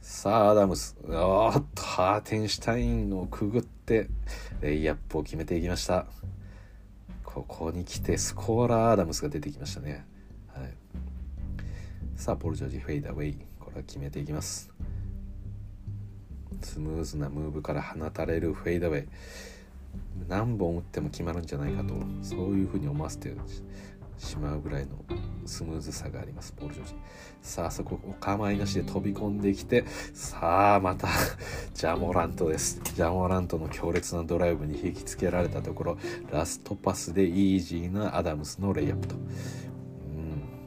[0.00, 0.96] さあアダムス。
[1.08, 4.08] おっとハーテンシュタインをくぐって
[4.60, 6.06] レイアップを決めていきました。
[7.24, 10.06] ここに来てスコーラーアダムスが出てきましたね、
[10.54, 10.72] はい、
[12.16, 14.70] さあポル・ジョージフェイダーウェイこれは決めていきます。
[16.62, 19.08] スムーズなムーブから放たれるフェイダーウェイ。
[20.28, 23.28] 何本打っても決まるんじゃないかとそういうふうに思わせて
[24.18, 24.92] しまうぐらいの
[25.44, 26.94] スムーズさがありますポール・ジョージ。
[27.42, 31.08] さあそこお構いなしで飛び込んできてさあまた
[31.74, 32.80] ジャモラントです。
[32.82, 35.98] ジャモラントの強烈なドライブに引きつけられたところ
[36.30, 39.14] ラストパスでイージーなアダムスのレイアップと。
[39.16, 39.22] うん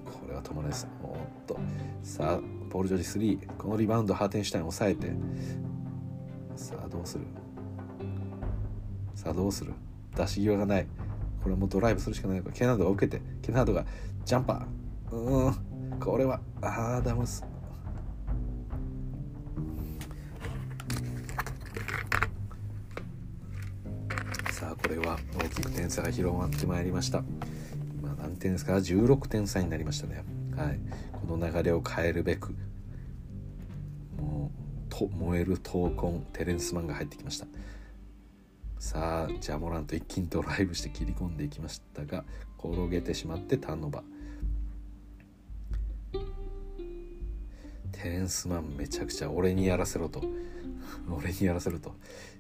[0.06, 1.12] これは止まらないですおっ
[1.48, 1.60] と。
[2.04, 2.40] さあ
[2.70, 5.12] ポール・ジョージ3このリバウンドハーテンシュタイン抑えて。
[6.56, 7.24] さあどうする？
[9.16, 9.74] さあどうする？
[10.16, 10.88] 出し際がない。
[11.42, 12.50] これはもうドライブするしかないか。
[12.50, 13.86] らケナードが受けてケナードが
[14.26, 15.16] ジャンパー。
[15.16, 15.70] うん。
[16.00, 17.44] これはアダムス
[24.52, 27.24] さあこれは大きく点差が広がってまいりました。
[27.98, 30.24] 今何点ですか？16点差になりましたね。
[30.56, 30.80] はい。
[31.28, 32.54] この流れを変えるべく
[34.18, 34.60] もう
[34.90, 37.48] と燃える闘魂テレンスマンが入ってきました。
[38.80, 42.24] さあジャモランと一気にドライブして切り込んでいきましたが
[42.58, 44.20] 転げてしまってターンオーバー。
[47.92, 50.24] テレンスマンめちゃくちゃ俺にやらせろと。
[51.12, 51.94] 俺にやらせろと。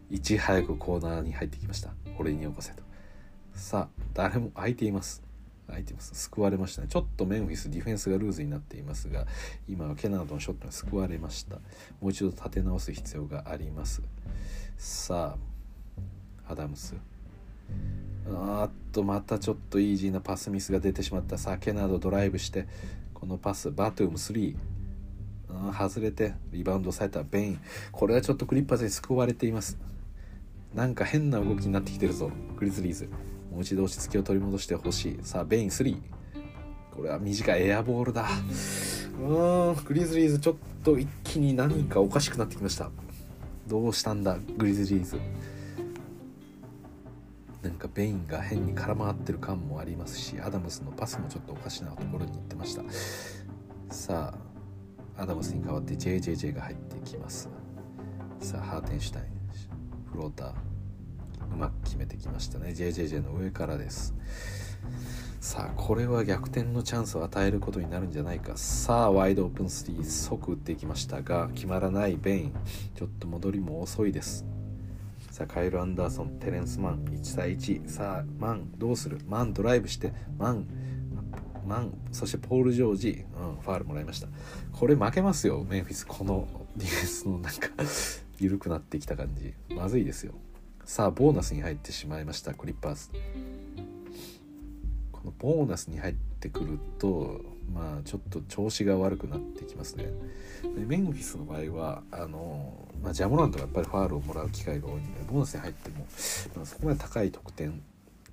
[0.09, 1.93] いち早くコーナーに入ってきました。
[2.17, 2.83] 俺によこせと。
[3.53, 5.21] さあ誰も空いています。
[5.67, 6.15] 空いています。
[6.15, 6.87] 救われましたね。
[6.87, 9.27] ちょっとメンフィスディフェンスがルーズになっていますが
[9.67, 11.57] 今はケナードのショットが救われました。
[11.99, 14.01] もう一度立て直す必要があります。
[14.77, 15.48] さあ
[16.49, 16.95] アダムス。
[18.31, 21.37] あっとまたちょっとイージーなパスミスが出てしまった。
[21.37, 22.67] さあケナードライブして
[23.13, 24.55] このパスバトゥーム3
[25.73, 27.23] 外れてリバウンドされた。
[27.23, 27.59] ベイン。
[27.91, 29.77] これはちょっとクリッパーズに救われています。
[30.73, 32.31] なんか変な動きになってきてるぞ。
[32.57, 33.09] グリズリーズ。
[33.51, 35.19] もう一度落ち着きを取り戻してほしい。
[35.23, 35.97] さあベイン3
[36.91, 38.27] これは短いエアボールだ。
[39.19, 39.83] うん。
[39.83, 42.91] グリズリーズちょっと一気に何かおかしくなってきました。
[43.67, 45.19] どうしたんだグリズリーズ。
[47.61, 52.83] なんかベインが変に絡まってる感もありますしアダムスのパスもちょっとおかしなところに行ってました。
[53.93, 54.33] さ
[55.17, 57.49] あアダムスに代わって JJJ が入ってきます。
[58.39, 59.25] さあハーテンシュタイン
[60.09, 60.53] フローター
[61.51, 62.69] うまく決めてきましたね。
[62.69, 64.13] JJJ の上からです。
[65.41, 68.55] さあこれは逆転のチャンスを与えることになるんじゃないか。
[68.55, 72.53] さあワイドオープン3即打っていきましたが決まらないベイン。
[72.95, 74.45] ちょっと戻りも遅いです。
[75.39, 79.19] さあカイル・アンダーソンテレンス・マン1対1さあマンどうする？
[79.25, 80.67] マンドライブしてマン
[81.65, 84.27] マンそしてポール・ジョージ、うん、ファールもらいました。
[84.73, 86.05] これ負けますよメンフィス。
[86.05, 87.69] このディフェンスのなんか
[88.37, 89.53] 緩くなってきた感じ。
[89.73, 90.33] まずいですよ。
[90.83, 93.07] さあボーナスに入ってしまいましたクリッパーズ。
[95.13, 97.39] このボーナスに入ってくると
[97.73, 100.05] まあちょっと調子が悪くなってきますね。
[100.63, 106.05] でメンフィスの場合はあの、まあ、ジャモラントがやっぱりファールをもらう機会が多いのでボーナスに入っても、
[106.55, 107.81] まあ、そこまで高い得点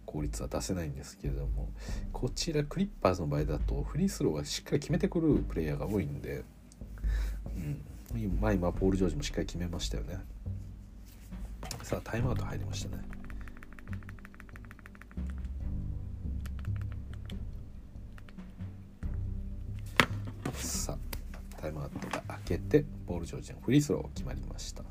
[0.04, 1.68] 効率は出せないんですけれども
[2.12, 6.44] こちらクリッパーズの場合だとフリースローがしっかり決めてくるプレイヤーが多いんで、
[7.56, 7.82] うん。
[8.40, 10.18] まあ、今ポール・ジョージもしっかり決めましたよね。
[11.82, 13.02] さあタイムアウト入りましたね。
[20.56, 24.82] さあタイムアウトが開けてボール・ジョージのフリースロー決まりました。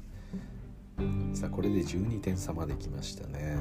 [1.34, 3.58] さあこれで12点差まで来ましたね。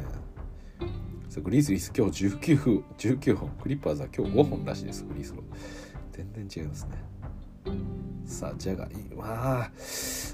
[1.28, 3.48] さあグリズリース今日19分19本。
[3.62, 5.04] クリッパーズは今日5本らしいです。
[5.04, 5.44] フリースロー。
[6.12, 6.90] 全然違いますね。
[8.24, 9.70] さあジャガーわあ。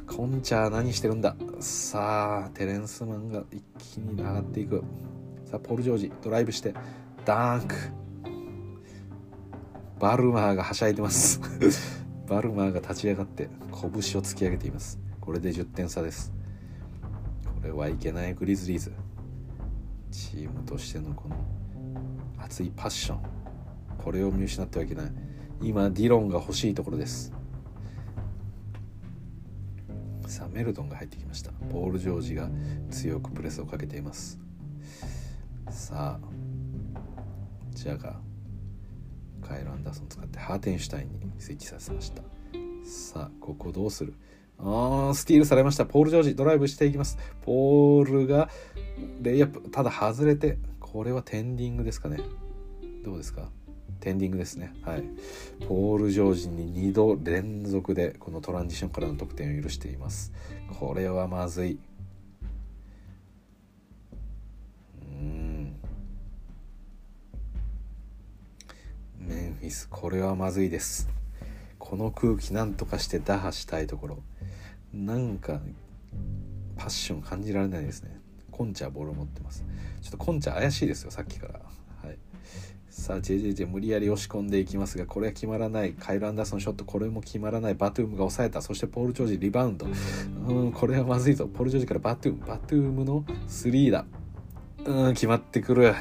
[0.07, 1.37] コンチャー何してるんだ。
[1.61, 4.83] さあテレンスマンが一気に上がっていく。
[5.47, 6.75] さあポール・ジョージドライブして
[7.25, 7.75] ダンク。
[10.01, 11.43] バルマーがはしゃいでます。
[12.27, 14.99] バルマーが立ち上がって拳を突き上げています。
[15.21, 16.33] これで10点差です。
[17.45, 18.93] これはいけないグリズリーズ。
[20.11, 21.37] チームとしてのこの
[22.39, 23.21] 熱いパッション。
[23.99, 25.13] これを見失ってはいけない。
[25.61, 27.31] 今ディロンが欲しいところです。
[30.27, 31.53] さあメルトンが入ってきました。
[31.71, 32.49] ポール・ジョージが
[32.89, 34.41] 強くプレスをかけています。
[35.69, 36.21] さあ
[37.73, 38.30] ジャガー。
[39.51, 42.23] カイル・アンダーソン使ってハーテンシュタインに設置させました。
[42.85, 44.15] さあここどうする？
[44.59, 45.85] あースティールされました。
[45.87, 47.19] ポール・ジョージドライブしていきます。
[47.43, 48.49] ポールが
[49.21, 52.21] レイアップただ外れてこれはテンディングですかね。
[53.05, 53.51] どうですか？
[53.99, 54.73] テンディングですね。
[54.83, 55.03] はい。
[55.67, 60.33] ポール・ジョージに2度連続でこのトランジションからの得点を許しています。
[60.79, 61.79] これはまずい。
[69.91, 71.09] これはまずいです。
[71.79, 74.19] この空気なんとかして打破したいところ。
[74.93, 75.61] なんか
[76.77, 78.21] パッション感じられないですね。
[78.51, 79.65] コンチャボール持ってます。
[80.03, 81.61] ちょっとコンチャ怪しいですよさっきから。
[82.03, 82.19] はい。
[82.89, 85.93] さあ JJJ 無理やり押し込んでいきますがこれは決まらない。
[85.93, 87.75] カイル・アンダーソンショットこれも決まらない。
[87.75, 88.63] バトゥームが抑えた。
[88.63, 89.87] そしてポール・ジョージリバウンド。
[89.87, 91.47] うんこれはまずいぞ。
[91.47, 92.47] ポール・ジョージからバトゥーム。
[92.47, 94.05] バトゥームの3だ。
[94.85, 95.95] うん決まってくる。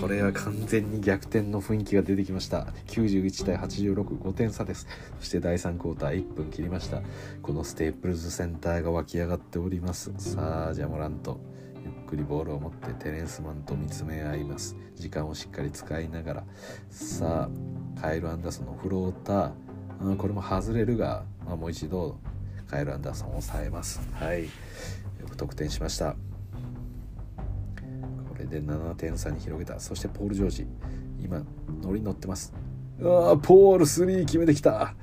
[0.00, 2.66] これは完全に逆転の雰囲気が出てきました。
[2.86, 4.86] 91対865点差です。
[5.20, 7.02] そして第3クォーター1分切りました。
[7.42, 10.12] このステープルズセンターが湧き上がっております。
[10.18, 11.40] さあジャモラント。
[11.84, 14.76] ゆっくりボールを持ってテレンスマンと見つめ合います。
[14.94, 16.44] 時間をしっかり使いながら。
[16.90, 22.18] さあカイル・アンダーソンのフローター、これも外れるが、まあ、もう一度
[22.68, 24.00] カイル・アンダーソンを抑えます。
[24.12, 24.44] はい。
[24.44, 24.50] よ
[25.28, 26.16] く得点しました。
[28.38, 29.78] れで7点差に広げた。
[29.80, 30.66] そしてポール・ジョージ
[31.22, 31.42] 今
[31.82, 32.52] ノリに乗ってます。
[32.98, 34.94] うわポール3決めてきた。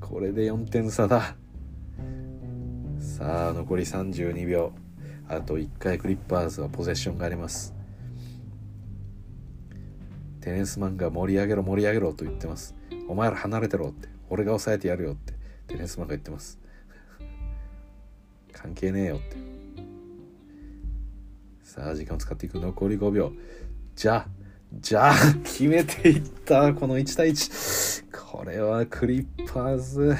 [0.00, 1.36] これで4点差だ。
[2.98, 4.72] さあ残り32秒。
[5.28, 7.74] あと1回クリッパーズはポゼッションがあります。
[10.40, 12.74] テレンスマンが盛り上げろ盛り上げろと言ってます。
[13.08, 14.08] お前ら離れてろって。
[14.28, 15.34] 俺が抑えてやるよって
[15.66, 16.58] テレンスマンが言ってます。
[18.52, 19.55] 関係ねえよって。
[21.76, 22.58] さあ時間を使っていく。
[22.58, 23.32] 残り5秒。
[23.94, 24.26] じゃあ
[24.80, 25.14] じゃあ
[25.44, 26.72] 決めていった。
[26.72, 30.16] この1対1これはクリッパーズ。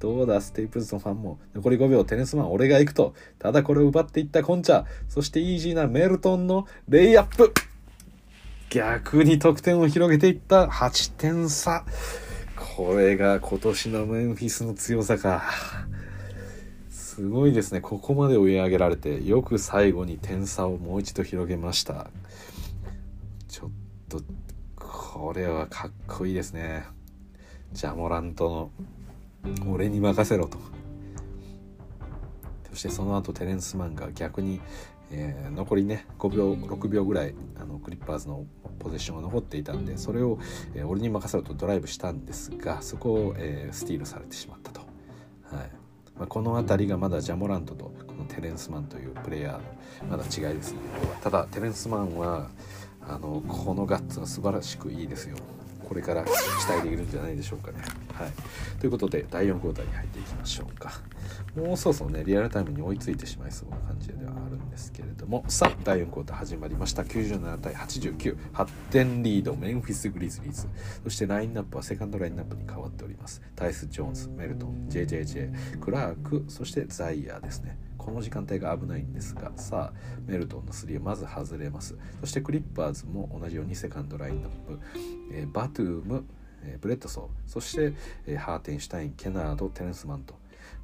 [0.00, 0.40] どうだ？
[0.40, 1.38] ステイプルズのファンも。
[1.54, 2.04] 残り5秒。
[2.04, 3.14] テレンスマン俺が行くと。
[3.38, 4.42] ただこれを奪っていった。
[4.42, 7.54] コンチャそしてイージーなメルトンのレイアップ。
[8.68, 10.66] 逆に得点を広げていった。
[10.66, 11.84] 8点差。
[12.76, 15.44] これが今年のメンフィスの強さか。
[17.18, 17.80] すごいですね。
[17.80, 22.12] ここまで追い上げられてよく最後に点差をもう一度広げました。
[23.48, 23.70] ちょっ
[24.08, 24.22] と
[24.76, 26.84] これはかっこいいですね。
[27.72, 28.70] ジャモラント
[29.44, 30.58] の俺に任せろと。
[32.70, 34.60] そしてその後テレンスマンが逆に、
[35.10, 38.46] えー、残りね5秒6秒ぐらいあのクリッパーズの
[38.78, 40.38] ポゼッションが残っていたんでそれを、
[40.76, 44.82] えー、俺に任せろとドライブしたんですがそこを、えー、スティールされてしまったと、
[45.50, 45.77] はい。
[46.18, 50.78] まあ、この辺りがまだジャモラントとこのテレンスマンというプレイヤーのまだ違いですね。
[51.22, 52.48] ただテレンスマンは
[53.06, 55.36] あのこのガッツが素晴らしくいいですよ。
[55.88, 56.30] これから期
[56.68, 57.78] 待できるんじゃないでしょうかね。
[58.12, 58.32] はい、
[58.78, 61.00] ということで第4クォーターに入っていきましょうか。
[61.56, 65.44] もうそろそろねリアルタイムに追いついてしまいそうな感じではあるんですけれども。
[65.48, 67.02] さあ第4クォーター始まりました。
[67.02, 70.68] 97対898点リードメンフィス・グリズリーズ。
[71.04, 73.42] そしてラインナップはセカンドラインナップに変わっております。
[73.56, 77.78] タイアス・ジョーンズメルトン JJJ クラークそしてザイヤーですね。
[77.96, 81.96] この時間帯が危ないんですがさあメルトンの3をまず外れます。
[82.20, 84.80] そしてクリッパーズも同じようにセカンドラインナップ、
[85.32, 86.24] えー、バトゥーム、
[86.62, 87.50] えー、ブレッドソー。
[87.50, 87.92] そして、
[88.26, 90.34] えー、ハーテンシュタインケナードテレンスマンと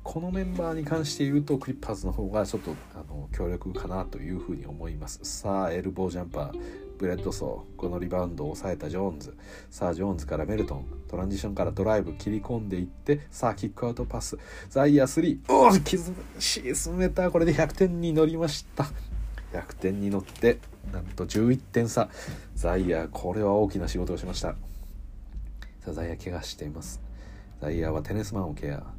[0.02, 5.20] このメンバーに関して言うとクリッパーズの方がちょっとあの強力かなというふうに思います。
[5.22, 6.60] さあエルボージャンパー
[6.98, 9.34] ブレッドソーこのリバウンドを抑えたジョーンズ。
[9.70, 14.36] さあジョーンズからメルトントランジションからドライブ切り込んでいってさあキックアウトパス。
[14.68, 15.72] ザイヤー3おお
[16.38, 17.30] 沈めた。
[17.30, 18.86] これで100点に乗りました。
[19.52, 20.58] 100点に乗って
[20.92, 22.08] なんと11点差。
[22.54, 24.54] ザイヤーこれは大きな仕事をしました。
[25.80, 27.00] さあザイヤー起用しています。
[27.60, 28.93] ザイヤーはテレンスマンをケア。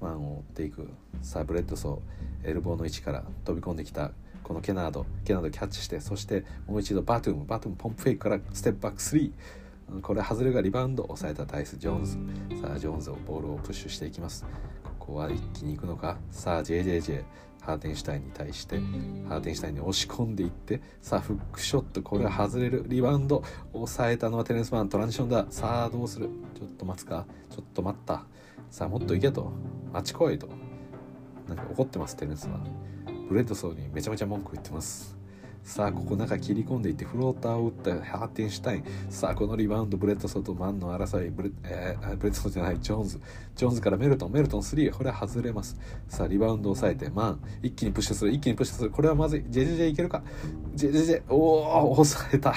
[0.00, 0.88] マンを追っていく
[1.22, 4.12] さあブレッドソーエルボーの位置から飛び込んできた
[4.42, 9.32] このケナードケナードキャッチしてそしてもう一度バトゥームバトゥームポンプフェイクからステップバック3
[10.02, 12.12] これ外れがリバウンド抑えたタイアス・ジョーンズ。
[12.60, 14.44] さあジョーンズをボールをプッシュしていきます。
[14.98, 16.18] ここは一気に行くのか？
[16.30, 17.24] さあ JJJ
[17.62, 18.76] ハーテンシュタインに対して
[19.30, 25.46] ハーテンシュタインに押し込んでいってさあフックショットこれは外れるリバウンド抑えたのはテレンスマントランジションだ。
[25.48, 26.28] さあどうする？
[26.54, 27.24] ちょっと待つか？
[27.48, 28.26] ちょっと待った。
[28.70, 29.52] さあもっと行けと。
[29.92, 30.48] あっち来いと。
[31.48, 32.66] なんか怒ってますテレンス・マン
[33.28, 35.16] ブレッドソーにめちゃめちゃ文句言ってます。
[35.62, 38.84] さあここ中切り込んでいってフローターを打ったハーティンシュタイン。
[39.10, 41.30] さあこのリバウンドブレッドソーとマンの争い。
[41.30, 42.80] ブレ,、えー、ブレッドソーじゃない。
[42.80, 43.20] ジョーンズ。
[43.54, 44.32] ジョーンズからメルトン。
[44.32, 45.76] メルトン3これは外れます。
[46.08, 47.40] さあリバウンド抑えてマン。
[47.62, 48.32] 一気にプッシュする。
[48.32, 48.90] 一気にプッシュする。
[48.90, 49.40] これはまずい。
[49.42, 50.22] JJJ いけるか
[50.74, 52.54] ？JJJ おお抑えた。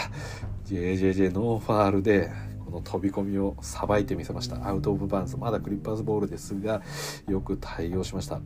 [0.65, 2.50] JJJ ノーファールで。
[2.71, 4.65] この飛び込みをさばいてみせました。
[4.65, 6.81] アウトオブバウンズまだクリッパーズボールですが
[7.27, 8.35] よく対応しました。
[8.35, 8.41] は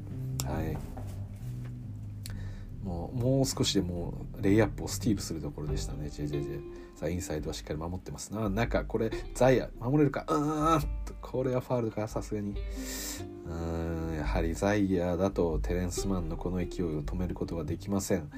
[0.63, 0.78] い。
[2.84, 6.07] もうもう少しでもうレイアップをスティールするところでしたね。
[6.07, 6.59] JJJ
[6.95, 8.49] さあインサイドはしっかり守ってますな。
[8.49, 10.26] 中これザイア守れるか。
[10.28, 10.82] うん。
[11.21, 12.55] これはファウルかさすがに。
[13.47, 14.15] うん。
[14.15, 18.32] やはりザイアだとテレンスマンのこの勢いを止めることができません。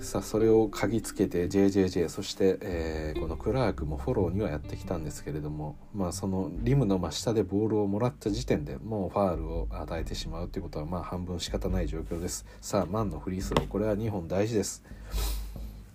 [0.00, 12.46] さあそれを嗅ぎつけて JJJ そして、えー、このクラークもフォローにはやってきたんですけれどもまあそのリムの真下でボールをもらった時点でもうファールを与えてしまうということはまあ半分仕方ない状況です。
[12.60, 14.82] さあマンのフリースローこれは2本大事です。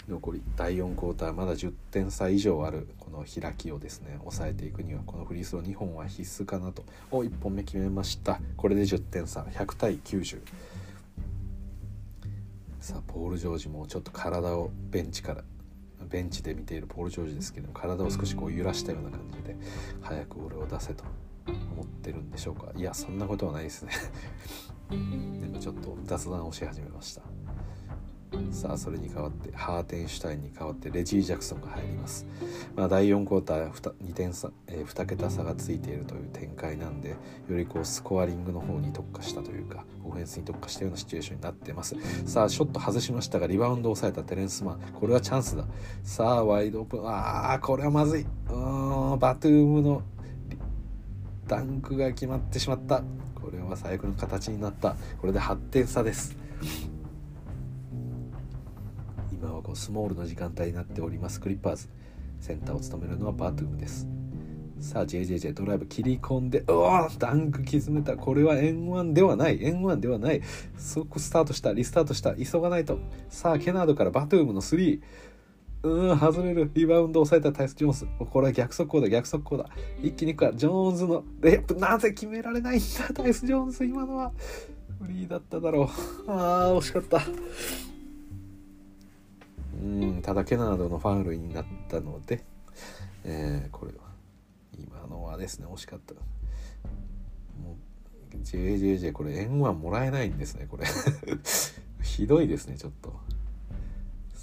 [0.08, 6.84] 残り第4クォーターまだ10点差以上あるこの開きをですね抑えていくにはこのフリースロー2本は必須かなと。
[7.12, 8.40] お1本目決めました。
[8.56, 10.42] これで10点差100対90
[12.86, 15.44] さあポール・ジョージもちょっと体をベンチから
[16.08, 19.58] ベンチで見ているポール・ジョージですけど体を少しこう揺らしたような感じで
[20.02, 21.04] 早く俺を出せと
[21.48, 22.72] 思ってるんでしょうか。
[22.76, 23.92] いやそんなことはないですね
[25.42, 27.24] なんかちょっと雑談をし始めました。
[28.52, 32.26] さあそれに代わってハーテンシュタインに代わってレジー・ジャクソンが入ります、
[32.76, 37.16] まあ、第4クォーター 2, 点差、えー、2桁差がついているという展開なんでよ
[37.50, 41.96] りこうスコアリングの方に特化したというかオフェンスに特化したようなシチュエーションになってます。
[42.26, 44.80] さあショット外しましたがリバウンドを抑えたテレンスマン。
[44.94, 45.66] これはチャンスだ。
[46.04, 47.08] さあワイドオープン。
[47.08, 48.26] ああこれはまずい。
[48.50, 50.02] うんバトゥームの
[51.48, 53.02] ダンクが決まってしまった。
[53.34, 54.96] これは最悪の形になった。
[55.20, 56.45] これで8点差です。
[59.76, 61.40] スモールの時間帯になっております。
[61.40, 61.90] クリッパーズ
[62.40, 64.08] センターを務めるのはバトゥームです。
[64.80, 68.18] さあ JJJ ドライブ切り込んでうわダンク沈めた。
[68.18, 69.60] これは N1 ではない。
[69.60, 70.42] N1 ではない。
[70.78, 72.36] そこスタートしたリスタートした。
[72.36, 73.00] 急がないと。
[73.30, 75.02] さあケナードからバトゥームの3
[75.84, 76.72] うん外れる。
[76.74, 78.08] リバウンド抑えたタイス・ジョーンズ。
[78.32, 79.70] これは逆速攻だ逆速攻だ。
[80.02, 80.52] 一気にいくか。
[80.54, 81.76] ジョーンズのレイプ。
[81.76, 84.32] なぜ決められないんだタイス・ジョーンズ今のは。
[85.02, 85.86] フリーだっただろう。
[86.28, 87.22] あー惜しかった。
[89.82, 92.44] うんただケナードのファウルになったので、
[93.24, 94.06] えー、これは
[94.78, 96.14] 今のはですね惜しかった。
[96.14, 97.78] も
[98.34, 100.86] う JJJ これ円はもらえないんですねこれ。
[102.02, 103.25] ひどいですねちょっと。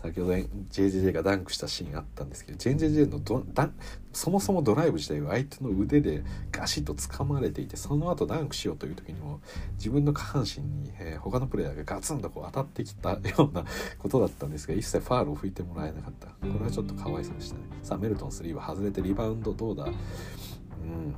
[0.03, 3.71] 先ほど JJJ がダンクしたシーンあったんですけど JJJ のドダ
[4.13, 9.41] そもそもドライブ自体は相手の腕でガシッと掴まれていてその後ダンクしようという時にも
[9.79, 13.19] 自分の下半身に、えー、他のプレイヤーがガツンとこう当たってきたよ
[13.51, 13.65] うな
[13.99, 16.27] ことだったんですが一切ファールを吹いてもらえなかった。
[16.27, 17.63] これはちょっとかわいそうでしたね。
[17.83, 19.85] さあメルトン3は外れてリバウンドどうだ？
[19.85, 21.15] うん。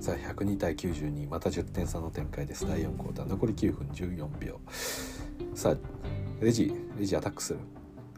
[0.00, 2.66] さあ102対92また10点差の展開です。
[2.66, 4.60] 第4クォーター残り9分14秒
[5.54, 5.76] さあ
[6.44, 7.60] レジレジアタックする。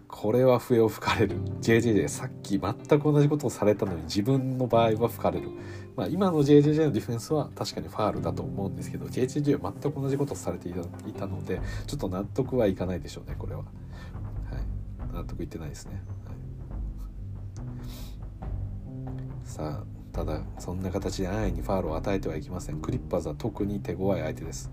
[0.08, 1.36] これは笛を吹かれる。
[1.60, 5.48] JJJ さっき全く同じことをされたのに自分の場合は吹かれる、
[5.96, 16.02] まあ、今の JJJ のディフェンスは確かにファールだと思うんですけど JJJ は全く同じことをされていたのでちょっと納得はいかないでしょうねこれは、はい、納得いってないですね、
[18.36, 18.46] はい、
[19.44, 22.80] さあただそんな形で安易にファールを与えてはいけません。
[22.80, 24.70] クリッパーズは特に手強い相手です。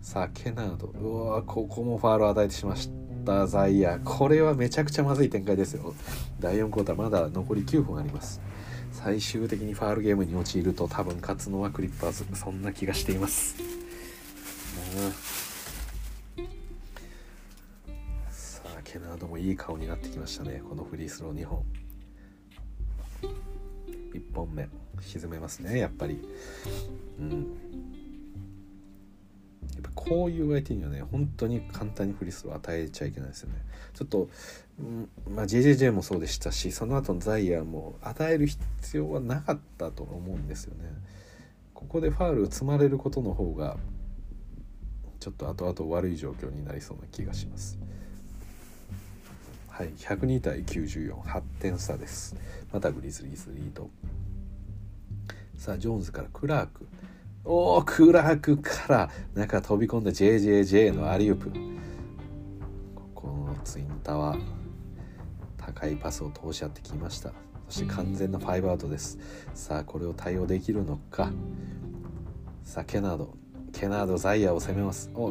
[0.00, 0.86] さあケナード。
[0.86, 2.90] うわここもファールを与えてしまし
[3.26, 3.46] た。
[3.46, 5.94] ザイヤこれはめちゃくちゃまずい展開ですよ。
[6.40, 8.40] 第4クォーターまだ残り9分あります。
[8.92, 12.24] 最終的にファールゲームに陥ると多分勝つのはクリッパーズ。
[12.32, 13.56] そんな気がしています。
[18.30, 20.62] さあケナードもいい顔になってきましたね。
[20.66, 21.62] このフリースロー2本。
[24.12, 24.68] 1本目
[25.00, 26.20] 沈めますねやっぱり。
[27.20, 27.46] うん。
[29.74, 33.56] やっぱこういう相手にはね本当に簡単にフリスロー与えちゃいけないですよね。
[33.94, 34.28] ちょっと、
[34.80, 40.84] うんまあ、JJJ もそうでしたしその後のザイヤーも与える必要はなかったと思うんですよね。
[41.74, 43.76] ここでファール積まれることの方が
[45.20, 47.78] ちょっと後々悪い状況になりそうな気がします。
[49.78, 52.34] はい102対948点差です。
[52.72, 53.88] またグリズリーズリード。
[55.56, 56.88] さあジョーンズからクラーク。
[57.44, 61.52] おおクラークから中飛び込んだ JJJ のアリウープ。
[62.92, 64.40] ここのツインタワー
[65.58, 67.30] 高いパスを通し合ってきました。
[67.68, 69.16] そして完全な5アウトです。
[69.54, 71.30] さあこれを対応できるのか。
[72.64, 73.32] さあケナード。
[73.72, 75.08] ケナードザイヤーを攻めます。
[75.14, 75.28] お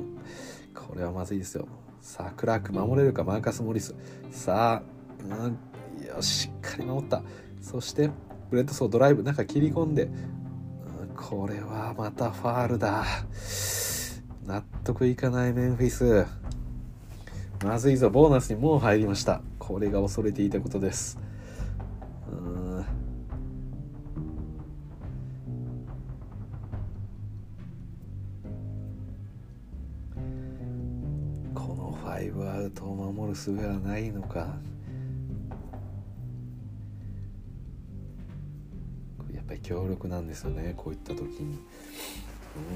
[0.73, 1.67] これはまずいですよ。
[2.07, 3.93] さあクラーク守れるかマーカス・モリス。
[4.31, 4.83] さあ、
[5.23, 7.21] うん、よししっかり守った。
[7.61, 8.09] そして
[8.49, 10.09] ブレッドソードライブ中切り込んで。
[11.17, 13.03] これはまたファールだ。
[14.45, 16.25] 納得いかないメンフィス。
[17.61, 19.41] まずいぞボーナスにもう入りました。
[19.59, 21.19] これが恐れていたことです。
[33.37, 34.57] 術はないのか。
[39.31, 41.59] やっぱり強力なんですよねこういった時に。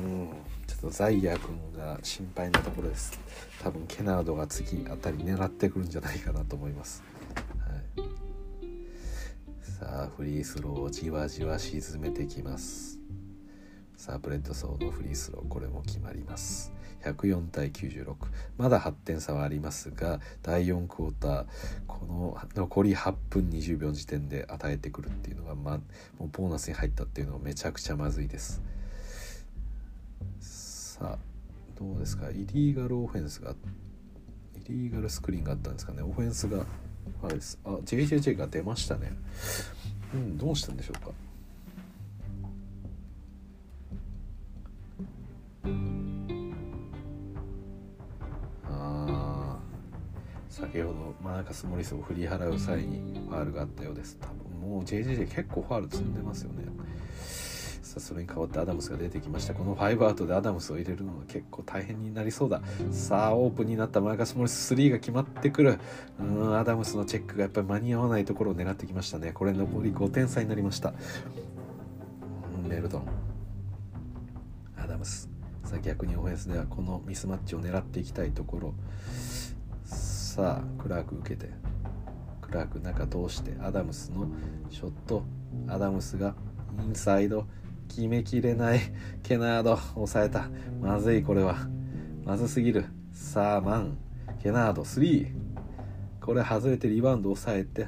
[0.03, 0.29] うん。
[0.67, 3.19] ちょっとザイヤー君が心配なところです。
[3.63, 7.03] 多分ケナードが次あたり狙ってくるんじゃないかなと思います、
[7.95, 8.07] はい、
[9.61, 12.99] さあフリースローをじわじわ沈めてきます。
[13.97, 16.71] さあブレッドソーのフリースローこれも決まります。
[17.03, 18.15] 104対96
[18.57, 21.45] まだ8点差はありますが第4クォーター
[21.87, 25.77] この残り8分20秒時点で与えてくるっていうのが、ま、
[26.19, 28.61] もうボーナスに入ったっていうのはめちゃくちゃまずいです。
[30.39, 31.17] さあ
[31.79, 32.29] どうですか？
[32.29, 33.55] イリーガルオフェンスがイ
[34.69, 36.03] リーガルスクリーンがあったんですかね？
[36.03, 36.65] オフェンスが
[37.23, 37.59] あれです。
[37.65, 39.13] あ JJJ が出ましたね。
[40.13, 41.11] うんどうしたんでしょうか？
[50.51, 54.17] 先ほどマーカス・モリスを振り払う際にファールがあったようです。
[54.19, 56.65] 多分もう JJJ 結構ファール積んでますよね。
[57.81, 59.53] さあそれに代わってアダムスが出てきました。
[59.53, 62.61] この5アウトでアダムスを入れるのは結構大変になりそうだ。
[62.91, 65.79] さあオープンになったマーカス・モリス3が決まってくる。
[66.19, 69.31] うんアダムスのチェックがやっぱり間に合わないところを狙ってきましたね。
[69.31, 70.93] これ残り5点差になりました。
[72.67, 73.07] メルドン。
[74.77, 75.29] アダムス。
[75.63, 78.73] さあ逆にオフェンスではこのミスマッチを狙っていきたいところ。
[80.31, 81.49] さあクラーク受けて。
[82.41, 84.27] クラーク中通してアダムスの
[84.69, 85.23] ショット。
[85.67, 86.35] アダムスが
[86.87, 87.45] インサイド。
[87.89, 88.79] 決めきれない。
[89.23, 89.75] ケナード。
[89.75, 90.47] 抑えた。
[90.79, 91.57] まずいこれは。
[92.23, 92.85] まずすぎる。
[93.11, 93.97] さあマン。
[94.41, 95.27] ケナード3
[96.21, 97.87] これ外れてリバウンド抑えて。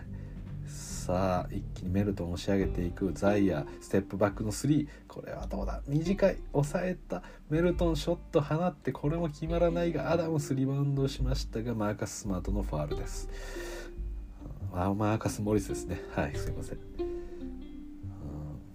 [1.03, 5.81] さあ一気にメルトン押し上げていくザイヤステップバックの3これはどうだ？
[5.85, 6.37] 短い。
[6.53, 7.21] 抑えた。
[7.49, 13.27] メルトンショット放ってこれも決まらないがアダムスリバウンドしましたがマーカス・スマートのファールです。
[14.71, 16.01] マーカス・モリスですね。
[16.15, 16.77] はいすいませ、ん、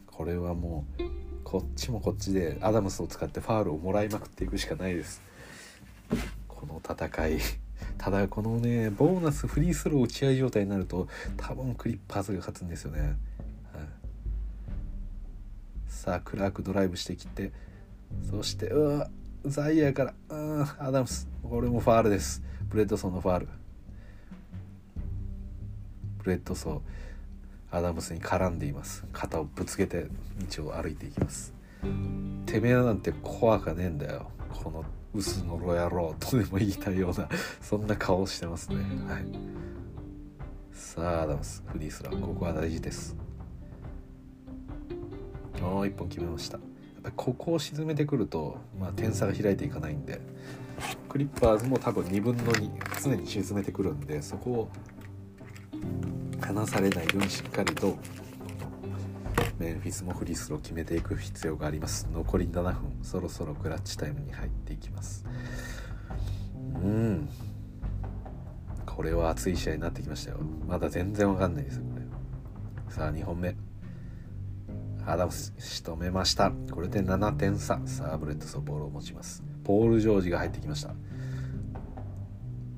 [0.04, 1.02] これはもう
[1.44, 5.22] こっちもこっちでアダムスを使ってファールをもらいまくっていくしかないです。
[6.46, 7.38] この戦い。
[7.98, 13.10] ただこのねボーナスフリースロー打ち合い状態になると多分クリッパーズが勝つんですよね、はい、
[15.88, 17.52] さあクラークドライブしてきて
[18.30, 19.10] そしてうわ
[19.44, 21.28] ザイヤーからうんアダムス。
[21.42, 22.42] これもファールです。
[22.68, 23.48] ブレッドソーのファール。
[26.22, 29.04] ブレッドソーアダムスに絡んでいます。
[29.12, 30.06] 肩をぶつけて
[30.56, 31.54] 道を歩いていきます。
[32.46, 34.30] てめえなんて怖かねえんだよ。
[34.62, 34.84] この
[35.14, 37.28] 薄のろ野郎とでも言いたいような
[37.60, 38.76] そんな顔してますね。
[39.08, 39.24] はい。
[40.72, 43.16] さあアダムスフリースローここは大事です。
[45.60, 46.58] もう1本決めました。
[46.58, 46.62] や
[47.00, 50.20] っぱりここを沈めてくると、まあ、点差が開いていかないんで
[51.08, 54.68] クリッパーズも多分2分の2常に沈めてくるんでそこを
[56.40, 57.96] 離されないようにしっかりと
[59.58, 62.08] メンフィスもフリースロー決めていく必要があります。
[62.12, 62.74] 残り7分。
[63.02, 65.24] そろそろクラッチタイムに入っていきます。
[66.82, 67.28] うん。
[68.86, 70.38] これは熱い試合になってきましたよ。
[70.66, 72.04] まだ全然わかんないですよこれ。
[72.92, 73.56] さあ2本目。
[75.04, 76.52] アダムス仕留めました。
[76.70, 77.80] これで7点差。
[77.84, 79.42] さあブレッドソーボールを持ちます。
[79.64, 80.94] ポール・ジョージが入ってきました。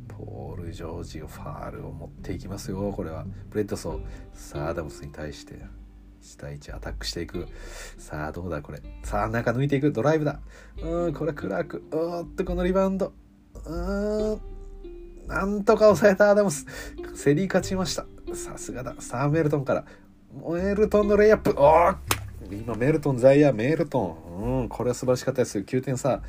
[0.08, 3.26] ポール・ジョージがファールを持っていきますよこれは。
[3.50, 4.00] ブレッドソー。
[4.32, 5.79] さあアダムスに対して。
[6.22, 7.46] 1対1アタックしていく。
[7.98, 8.80] さあどうだこれ。
[9.02, 10.40] さあ中抜いていくドライブだ。
[10.82, 11.82] うんこれクラーク。
[11.92, 13.12] おーっとこのリバウンド。
[13.66, 14.40] うん
[15.26, 16.30] なんとか抑えた。
[16.30, 16.66] アダムス
[17.24, 18.06] 競り勝ちました。
[18.34, 18.94] さすがだ。
[18.98, 19.84] さあメルトンから。
[20.48, 21.50] メルトンのレイアップ。
[21.50, 21.96] おー
[22.50, 24.60] 今メルトンザイヤーメルトン。
[24.62, 25.58] うんこれは素晴らしかったです。
[25.58, 26.22] 9点差。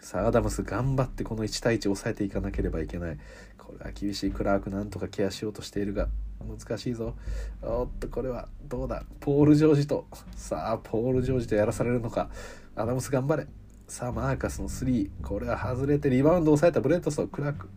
[0.00, 3.18] さあアダムス頑張ってこの1対1抑えていかなければいけない。
[3.56, 4.70] これは厳しいクラーク。
[4.70, 6.08] なんとかケアしようとしているが。
[6.40, 7.14] 難しいぞ。
[7.62, 9.04] おっとこれはどうだ？
[9.20, 10.06] ポール・ジョージと。
[10.36, 12.30] さあポール・ジョージとやらされるのか。
[12.76, 13.46] アダムス頑張れ。
[13.86, 17.68] さあマーカスの3これは外れてリバウンドを抑えたブレッドソークラーク。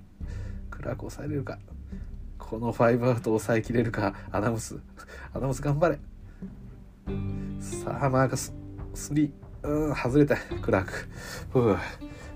[0.70, 1.60] クラーク抑えれるか。
[2.38, 4.14] この5アウト抑えきれるか。
[4.32, 4.78] アダムス。
[5.34, 6.00] アダムス頑張れ。
[7.60, 8.54] さあマーカス
[8.94, 9.32] 3
[9.64, 10.36] うん外れた。
[10.36, 10.92] クラーク。
[11.52, 11.78] ふう。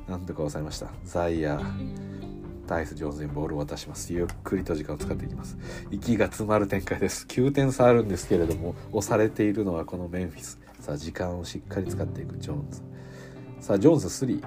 [0.07, 0.88] なんとか抑えました。
[1.03, 2.35] ザイヤー。
[2.66, 4.12] タイアス上手にボールを渡します。
[4.14, 5.58] ゆっくりと時間を使っていきます。
[5.92, 7.26] 息が詰まる展開です。
[7.28, 10.60] 9点差あるんですけれども押されているのはこのメンフィス。
[10.80, 12.82] さあ時間をしっかり使っていくジョーンズ。
[13.62, 14.44] さあジョーンズ3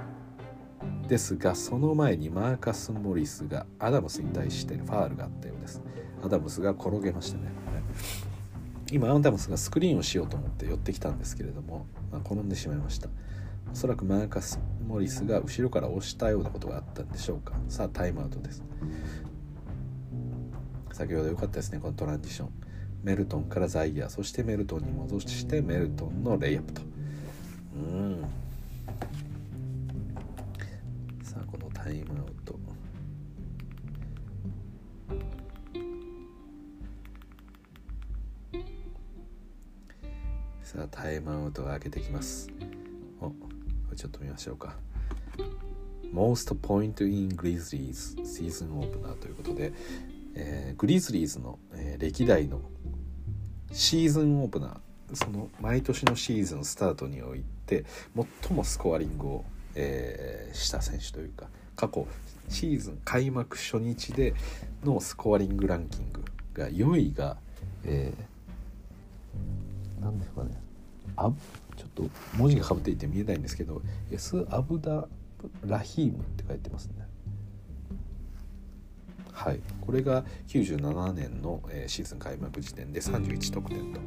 [1.09, 5.83] ですがその前にマーカス・モリスがアダムスに対してファールがあったようです。
[6.23, 7.51] アダムスが転げましたね、
[8.93, 13.09] 今アダムスがスクリーンをしようと思って寄ってきたんですけれども、まあ、転んでしまいました。
[13.73, 17.55] おそらくマーカス・モリスが後ろから押したようなことがあったんでしょうか。
[17.69, 18.63] さあタイムアウトです。
[20.93, 22.49] 先ほど良かったですねこのトランジション。
[23.05, 26.83] メルトンからザイヤーそしてメルトンに戻してメルトンのレイアップと。
[27.75, 28.25] うん。
[31.23, 32.59] さあこのタイムアウト。
[40.65, 42.51] さあタイムアウトが開けてきます。
[43.99, 44.77] ちょっと見ましょうか。
[46.15, 49.73] Most Point in Grizzlies シーズンオープナーということで、
[50.35, 52.61] えー、グリズリーズの、えー、歴代の
[53.73, 57.85] シーズンオープナーその毎年のシーズンスタートにおいて
[58.41, 59.45] 最もスコアリングを、
[59.75, 62.07] えー、した選手というか過去
[62.49, 64.35] シーズン開幕初日で
[64.85, 67.37] のスコアリングランキングが4位が、
[67.85, 70.51] えー、何ですかね
[71.17, 71.33] あ
[71.79, 73.81] ちょっと文字がかぶっていて見えないんですけど
[74.11, 75.07] S アブダ
[75.65, 77.07] ラヒームって書いてますね。
[79.33, 79.61] はい。
[79.81, 84.01] これが97年の、シーズン開幕時点で31得点と。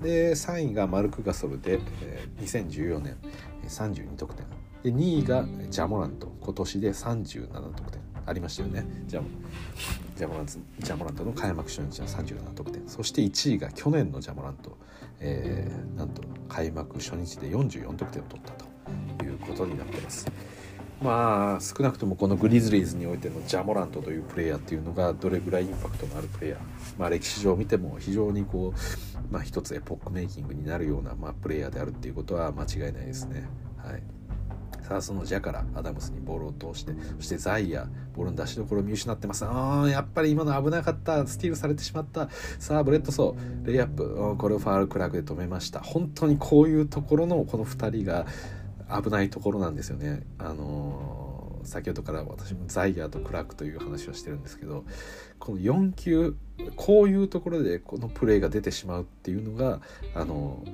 [0.00, 3.16] で3位がマルク・ガソルで、えー、2014年
[3.66, 4.46] 32得点。
[4.84, 6.32] で2位がジャモラント。
[6.40, 8.00] 今年で37得点。
[8.24, 8.86] ありましたよね。
[9.06, 9.28] ジャモ
[10.16, 12.88] ジャモラントジャモラントの開幕初日は37得点。
[12.88, 14.76] そして1位が去年のジャモラント、
[15.22, 20.26] えー、なんと開幕初日で44得点を取ったということになってます。
[21.02, 26.60] まあ少なくともこのグリズリーズにおいてのジャモラントというプレイヤーっていうのがどれぐらいインパクトのあるプレイヤー、
[26.96, 33.48] まあ、歴史上見ても非常にこう、まあ、一つエポックメイキングになるような、まあ、プレイヤーであるっていうことは間違いないですね。
[33.78, 34.02] はい。
[34.82, 39.44] さあそのジャからアダムスにボールを通してそしてザイヤボールの出しどころを見失ってます。
[39.46, 42.28] あやっぱり今の危なかったスティールされてしまった
[42.58, 44.36] さあブレッドソーレイアップ。
[44.36, 45.80] これをファールクラークで止めました。
[45.80, 48.26] 本当にこういうところのこの2人が
[49.02, 50.22] 危ないところなんですよね。
[50.38, 54.84] あのー、先ほどから私もザイヤーとクラークという話をしてるんですけど
[55.38, 56.36] この4球
[56.76, 59.80] こういうところでこのプレーが出てしまうっていうのが
[60.14, 60.64] あの、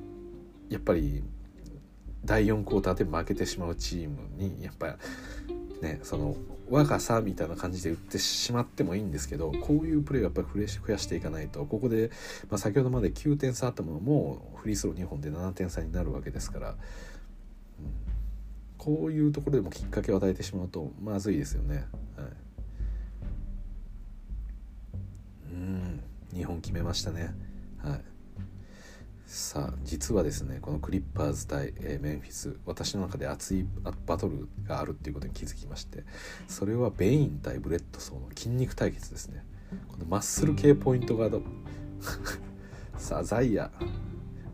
[0.68, 1.22] やっぱり
[2.24, 4.99] 第4クォーターで負けてしまうチームにやっぱ
[5.81, 6.36] ねその
[6.70, 11.65] 若さみたいな感じで打ってしまってもいいんですけどこういうプレーをやっぱり増やしていかないと。
[11.65, 12.11] ここで、
[12.51, 16.77] まあ、先ほどまで9点差あったものもフリースロー2本で7点差になるわけですから、うん、
[18.77, 21.86] こういうところでもきっかけを与えてしまうとまずいですよね。
[22.16, 22.27] はい、
[25.53, 26.01] うん。
[26.35, 27.35] 2本決めましたね。
[27.78, 28.01] はい。
[29.28, 33.66] さあ実はですねこのクリッパーズ対、えー、メンフィス私の中で熱い
[34.06, 36.05] バトルがあるっていうことに気づきまして
[36.46, 39.44] それはベイン対ブレッドソーの筋肉対決ですね。
[39.86, 41.42] このマッスル系ポイントガード。
[42.96, 43.70] さあザイヤ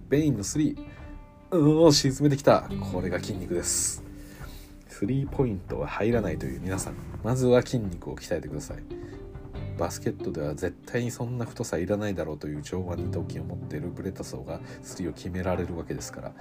[0.08, 0.76] ベインの3
[1.52, 2.68] うん沈めてきた。
[2.92, 4.02] これが筋肉です。
[4.88, 6.94] スリーポイントは入らないという皆さん。
[7.22, 8.78] まずは筋肉を鍛えてください。
[9.78, 16.32] バスケットでは絶対にそんな太さいらないだろうという上腕二頭筋を持っているブレタソーがスリーを決められるわけですから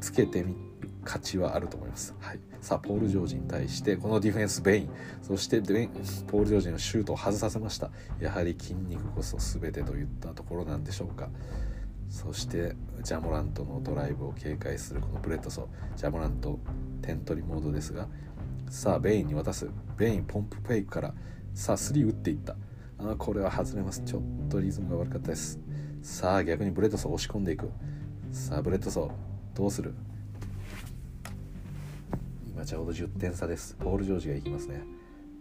[0.00, 4.90] つけてみる価値はあると思います、はい、さあポール・ジョージに対してこのディフェンスベイン。
[5.22, 7.90] そしてポール・ジョージのシュートを外させました。
[8.20, 11.28] やはり筋肉こそ全てといったところなんでしょうか。
[12.08, 15.96] そしてジャモラントのドライブを警戒するこのブレッドソー。
[15.96, 16.58] ジャモラント
[17.02, 18.08] 点取りモードですが
[18.68, 19.68] さあベインに渡す。
[19.96, 21.14] ベインポンプフェイクから
[21.54, 22.56] さあ3打っていった。
[22.98, 24.02] あこれは外れます。
[24.04, 25.58] ちょっとリズムが悪かったです。
[26.02, 27.70] さあ逆にブレッドソー押し込んでいく。
[28.32, 29.10] さあブレッドソー
[29.56, 29.94] どうする？
[32.48, 33.76] 今ちょうど10点差です。
[33.78, 34.82] ポール・ジョージがいきますね。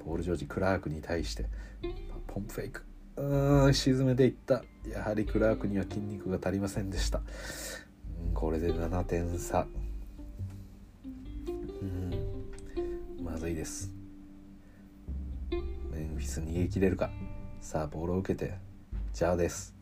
[0.03, 1.45] ポール・ジョージクラークに対して
[2.27, 2.83] ポンプフェイク。
[3.17, 4.63] うん沈めていった。
[4.85, 7.21] やはりクラークには筋肉が足りませんでした、
[8.33, 9.65] これで7点差。
[11.47, 13.23] うん。
[13.23, 13.91] まずいです。
[15.91, 17.09] メンフィス逃げ切れるか。
[17.65, 18.53] さあボールを受けて。
[19.11, 19.73] ジャーです。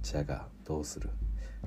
[0.00, 1.10] ジャがどうする。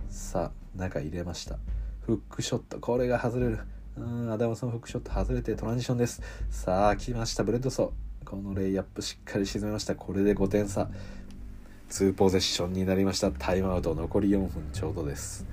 [0.08, 1.60] さあ中入れました。
[2.00, 2.80] フックショット。
[2.80, 3.60] これが外れる。
[3.98, 5.12] うんアダムソンフックショット。
[5.12, 6.22] 外れてトランジションです。
[6.50, 7.44] さあ来ました。
[7.44, 8.26] ブレッドソー。
[8.26, 9.96] このレイアップしっかり沈めました。
[9.96, 10.90] これで5点差。
[11.90, 13.30] 2ポゼッションになりました。
[13.30, 14.70] タイムアウト残り4分。
[14.72, 15.46] ちょうどです。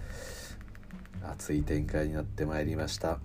[1.21, 3.19] 熱い展開になってまいりました。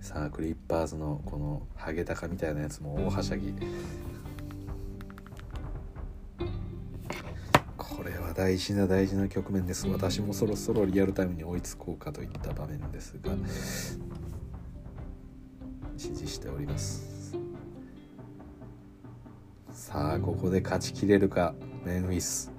[0.00, 3.54] さあクリッパーズのこのハゲタカみたいなやつも大はしゃぎ。
[8.36, 9.88] 大事な大事な局面です。
[9.88, 13.32] 私もそろそろリアルタイムに追いつこうかといった場面ですが
[15.92, 17.34] 指示しております。
[19.72, 21.54] さあここで勝ちきれるか。
[21.86, 22.52] メンフィス。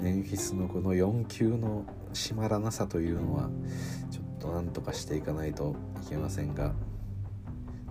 [0.00, 1.84] メンフィスのこの4球の
[2.14, 3.50] 締まらなさというのは
[4.10, 6.72] ちょっとなんとかしていかないといけませんが。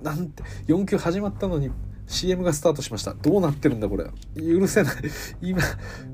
[0.01, 1.69] なんて4球始まったのに
[2.07, 3.13] CM がスタートしました。
[3.13, 4.05] どうなってるんだこれ。
[4.35, 4.95] 許せない。
[5.41, 5.61] 今。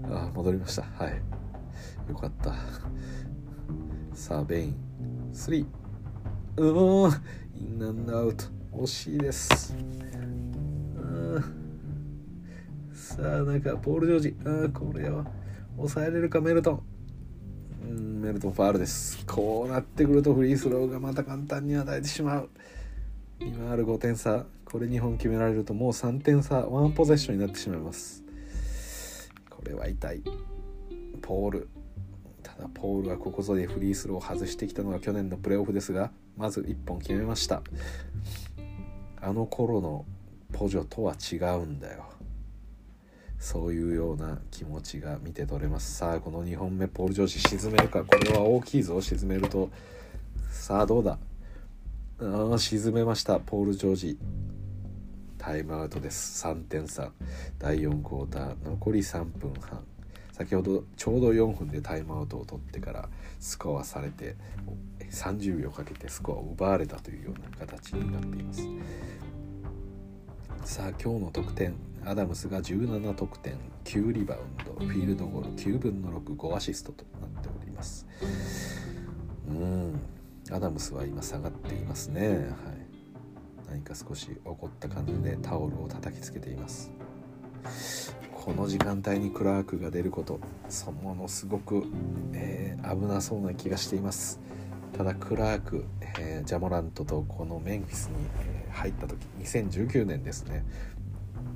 [0.09, 0.83] あ戻りました。
[0.83, 1.21] はい。
[2.09, 2.53] よかった。
[4.13, 4.75] さあベイン。
[5.33, 5.65] 3
[6.57, 7.21] うーん。
[7.55, 8.45] インアンドアウト。
[8.73, 9.75] 惜しいです。
[12.93, 14.67] さあなんかポール・ジョージ。
[14.67, 15.25] あこれは
[15.75, 16.83] 抑えれるかメルトン。
[17.89, 19.25] うんメルトンファールです。
[19.25, 22.49] こうなってくるとフリースローがまた簡単に与えてしまう。
[23.39, 24.45] 今ある5点差。
[24.71, 28.23] これ2本決められるともう3点差ワンポゼッションになってしまいます。
[29.49, 30.23] これは痛い。
[31.21, 31.69] ポール。
[32.41, 37.61] ただポールはここぞでフリースローを外してきたのが去年のプレーオフですがまず1本決めました。
[39.19, 40.05] あの頃の
[40.53, 42.05] ポジョとは違うんだよ。
[43.39, 45.95] そういうような気持ちが見て取れます。
[45.97, 48.05] さあこの2本目ポール・ジョージ沈めるか。
[48.05, 49.01] これは大きいぞ。
[49.01, 49.69] 沈めると。
[50.49, 51.17] さあどうだ？
[52.21, 53.39] あ沈めました。
[53.39, 54.17] ポール・ジョージ
[55.41, 56.45] タイムアウトです。
[56.45, 57.11] 3点差。
[57.57, 59.83] 第4クォーター残り3分半。
[60.31, 63.09] 先ほどちょうど4分でタイムアウトを取ってから
[63.39, 64.35] スコアされて
[65.09, 68.67] 30秒かけてスコアを奪われたというような形になっています。
[70.63, 71.73] さあ今日の得点。
[72.05, 74.85] アダムスが17得点9リバウンド。
[74.85, 78.05] フィールドゴール9分の65アシストとなっております。
[79.47, 79.99] うん。
[80.51, 82.27] アダムスは今下がっていますね。
[82.27, 82.80] はい、
[83.71, 86.91] 何か少し怒った感じでタオルを叩きつけています。
[88.33, 91.85] この時間帯にクラークが出ることそものすごく、
[92.33, 94.39] えー、危なそうな気がしています
[94.97, 95.85] ただクラーク、
[96.17, 98.15] えー、ジャモラントとこのメンフィスに、
[98.71, 100.65] 入った時2019年ですね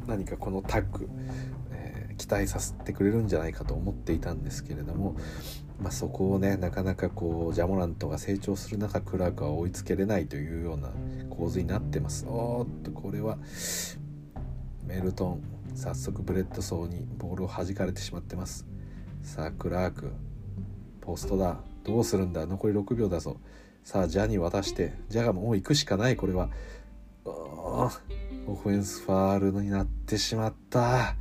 [0.06, 1.10] 何かこのタッグ、
[2.18, 5.16] 期待させてくれるんじゃないかと思っていたんですけれども
[5.82, 10.90] まあ、そこをねなかなかこうジャモラントが成長する中クラークは追いつけれないというような
[11.30, 12.26] 構図になってます。
[12.30, 13.38] おっとこれは
[14.86, 15.44] メルトン
[15.76, 18.66] 早速ブレッドソーにボールを弾かれてしまってます。
[19.22, 20.14] さあクラーク
[21.02, 21.58] ポストだ。
[21.84, 22.46] どうするんだ？
[22.46, 23.36] 残り6秒だぞ。
[23.84, 26.50] さあジャに渡してジャがもう行くしかないこれは。
[27.26, 27.90] オ
[28.56, 31.16] フェンスファールになってしまった。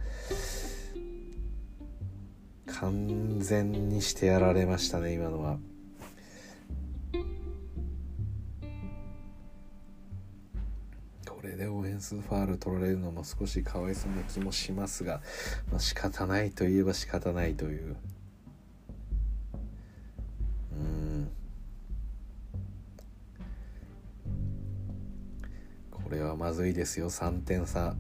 [2.80, 5.58] 完全にしてやられましたね今のは。
[11.28, 15.20] これでオフェンスファール取られるのも少しかわいそうな気もしますが、
[15.70, 17.96] まあ、仕方ないといえば仕方ないという。
[20.72, 21.30] うん
[25.90, 27.94] これはまずいですよ3点差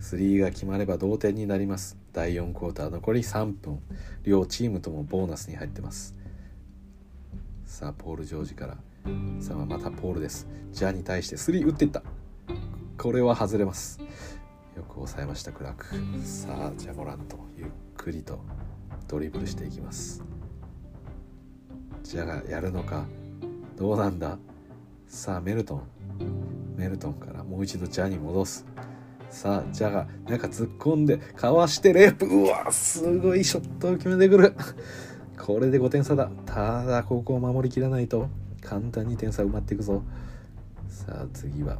[0.00, 2.90] 3が決まれば同点になります第4クォーター。
[2.90, 3.80] 残り3分
[4.22, 6.14] 両チームともボーナスに入ってます。
[7.64, 8.76] さあポール・ジョージから。
[9.40, 10.46] さあまたポールです。
[10.72, 12.02] ジャに対して3打っていった。
[12.98, 13.98] これは外れます。
[14.76, 15.86] よく抑えましたクラーク。
[16.24, 17.66] さあジャモラントゆっ
[17.96, 18.38] くりと
[19.08, 20.22] ドリブルしていきます。
[22.02, 23.06] ジャがやるのか。
[23.76, 24.38] どうなんだ。
[25.06, 25.82] さあメルトン。
[26.76, 28.66] メルトンからもう一度ジャに戻す。
[29.32, 32.26] さあジャがなんか突っ込んでかわしてレイアップ。
[32.26, 34.54] うわすごいショットを決めてくる。
[35.38, 36.30] これで5点差だ。
[36.44, 38.28] ただここを守りきらないと
[38.60, 40.02] 簡単に点差埋まっていくぞ。
[40.86, 41.78] さあ次は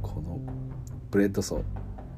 [0.00, 0.40] この
[1.10, 1.62] ブレッドソ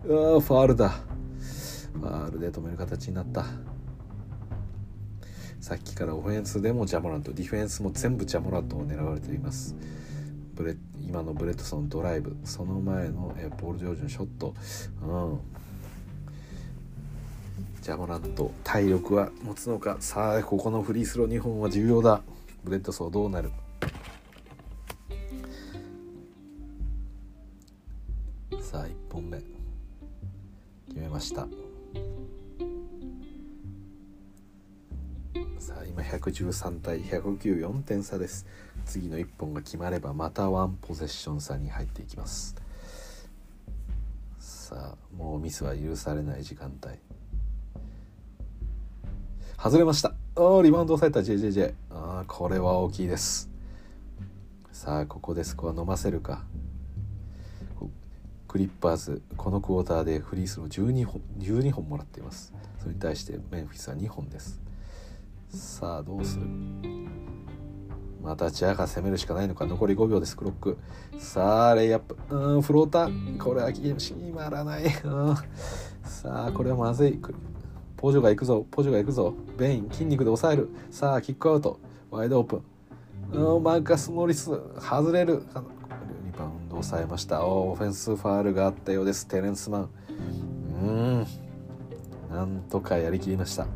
[0.05, 0.91] ーうわファールだ。
[0.91, 3.47] ファールで止める形になった。
[5.59, 9.74] さっきからオフェンスでもジャモラントディフェンスも全部ジャモラントを狙われています。
[10.55, 14.55] ブレ今のブレッドソーのドライブその前のえポール・ジョージのショット、
[15.03, 15.41] うん、
[17.83, 19.97] ジャモラント体力は持つのか。
[19.99, 22.23] さあここのフリースロー2本は重要だ。
[22.63, 23.51] ブレッドソーどうなる？
[28.63, 29.39] さあ1本目。
[30.89, 31.49] 決めました。
[35.59, 38.47] さあ今113対1094点差です。
[38.85, 42.55] 次の1本が決まればまたワンポゼッション差に入っていきます。
[44.39, 46.94] さあもうミスは許されない時間帯。
[49.56, 50.15] 外れました。
[50.36, 51.20] おリバウンド抑えた。
[51.20, 53.51] JJJ あこれは大きいです。
[54.73, 56.44] さあここでスコア伸ばせるか。
[58.47, 62.52] クリッパーズこのクォーターでフリースロー12本 ,12 本もらっています。
[62.78, 64.61] それに対してメンフィスは2本です。
[65.48, 66.47] さあどうする？
[68.25, 69.67] またジャが攻めるしかないのか。
[69.67, 70.79] 残り5秒ですクロック。
[71.19, 72.17] さあレイアップ。
[72.31, 73.39] うんフローター。
[73.39, 74.85] これは決まらない、
[76.03, 77.21] さあこれはまずい。
[77.99, 78.67] ポジョが行くぞ。
[78.71, 79.35] ポジョが行くぞ。
[79.59, 80.71] ベイン筋肉で抑える。
[80.91, 81.79] さあキックアウト。
[82.11, 82.63] ワイドオープン。
[83.33, 84.51] うんマーカス・モリス。
[84.79, 85.43] 外れる。
[86.25, 87.45] リバウンド抑えました。
[87.45, 89.27] オフェンスファールがあったようです。
[89.27, 89.91] テレンスマン。
[90.83, 91.27] うん。
[92.31, 93.67] なんとかやりきりました。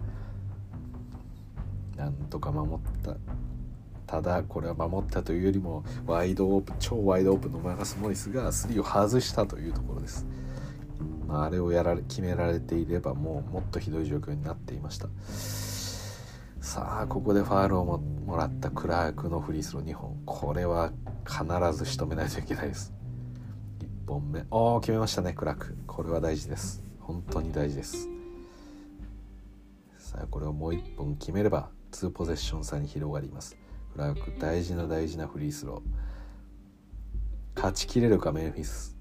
[1.97, 3.17] なんとか守った。
[4.09, 10.27] ただこれは守ったというよりもワイドオープン超ワイドオープンのマーカス・モリスが3を外したというところです、
[11.27, 15.09] まあ、あれをやられ決められていればもうもっとひどい状況になっていました。
[16.61, 20.21] さあここでファールをももらったクラークのフリースロー2本。
[20.27, 20.93] これは
[21.27, 22.93] 必ず仕留めないといけないです。
[23.81, 24.45] 1本目。
[24.51, 25.77] おお決めましたねクラーク。
[25.87, 26.83] これは大事です。
[27.01, 28.09] 本当に大事です。
[29.99, 33.57] さあこれをもう1本決めれば2ポゼッション差に広がります。
[33.99, 37.57] ラーク大事な大事なフリースロー。
[37.57, 38.97] 勝ちきれるかメンフィス。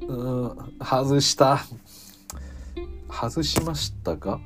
[0.00, 1.60] うん外した。
[3.08, 4.40] 外しましたが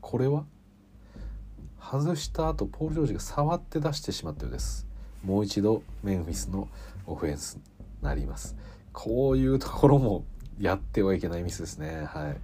[0.00, 0.44] これは？
[1.80, 4.88] 外した後ポール・ジョージが触って出してしまったようです。
[5.22, 6.66] もう一度メンフィスの
[7.06, 7.62] オフェンスに
[8.02, 8.56] なります。
[8.92, 10.24] こういうところも
[10.58, 12.04] やってはいけないミスですね。
[12.06, 12.36] はい。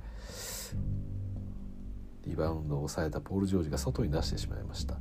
[2.29, 4.97] リバウンドを抑えたポール・ジョージが外に出してしまいました。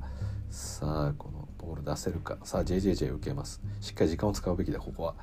[0.50, 2.38] さあこのボール出せるか。
[2.44, 3.62] さあ JJJ 受けます。
[3.82, 5.16] しっかり時間を使うべきだここは。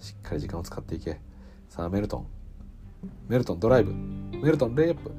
[0.00, 1.20] しっかり時間を使っていけ。
[1.68, 2.26] さあメルトン。
[3.28, 3.92] メルトンドライブ。
[3.92, 5.10] メルトンレイアップ。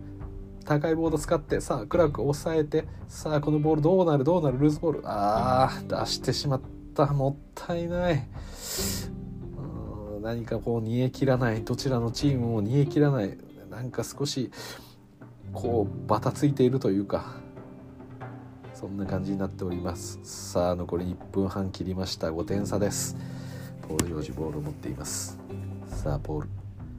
[0.65, 5.01] 高いボード使ってさあクラーク抑えてさあこのボールどうなるどうなるルーズボール。
[5.03, 6.61] あー出してしまっ
[6.95, 7.05] た。
[7.07, 8.27] もったいない。
[10.21, 11.63] 何かこう煮え切らない。
[11.63, 13.37] どちらのチームも煮え切らない。
[13.69, 14.51] なんか少し
[15.53, 17.43] こうバタついているというか
[18.73, 20.19] そんな感じになっております。
[20.23, 22.31] さあ残り1分半切りました。
[22.31, 23.15] 5点差です。
[23.87, 25.39] ポール・ジョージボールを持っています。
[25.87, 26.49] さあポール。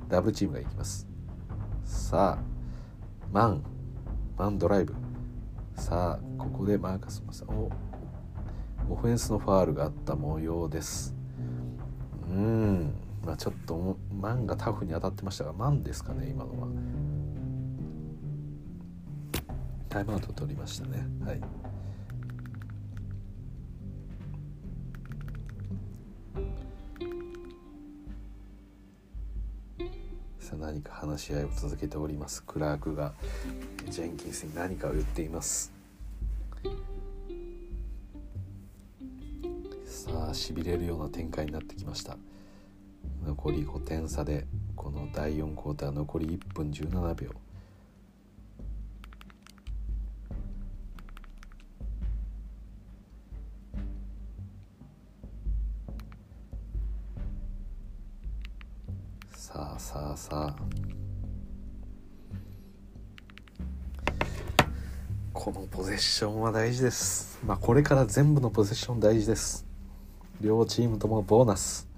[0.09, 1.07] ダブルチームがいきます。
[1.85, 2.43] さあ
[3.31, 3.63] マン。
[4.39, 4.95] マンドライブ。
[5.77, 7.71] さあここでマーカスマさんお
[8.89, 11.15] オフェンスのファールがあった模様です。
[12.31, 12.95] うん。
[13.27, 16.69] まあちょっとマンがタフに当たってましたがマンですかね今のは。
[19.95, 21.07] タイムアウトを取りましたね。
[21.25, 21.41] はい。
[30.41, 32.43] さあ何か話し合いを続けております。
[32.43, 33.12] クラークが
[33.89, 35.73] ジェンキンスに何かを言っています。
[39.85, 42.16] さあしびれるような展開になってきました。
[43.25, 44.45] 残り5点差で
[44.75, 47.44] この第4クォーター残り1分17秒。
[59.55, 60.57] さあさあさあ。
[65.33, 67.39] このポゼッションは大事です。
[67.47, 69.65] まあこれから全部のポゼッション大事です。
[70.41, 71.89] 両チームともボーナス。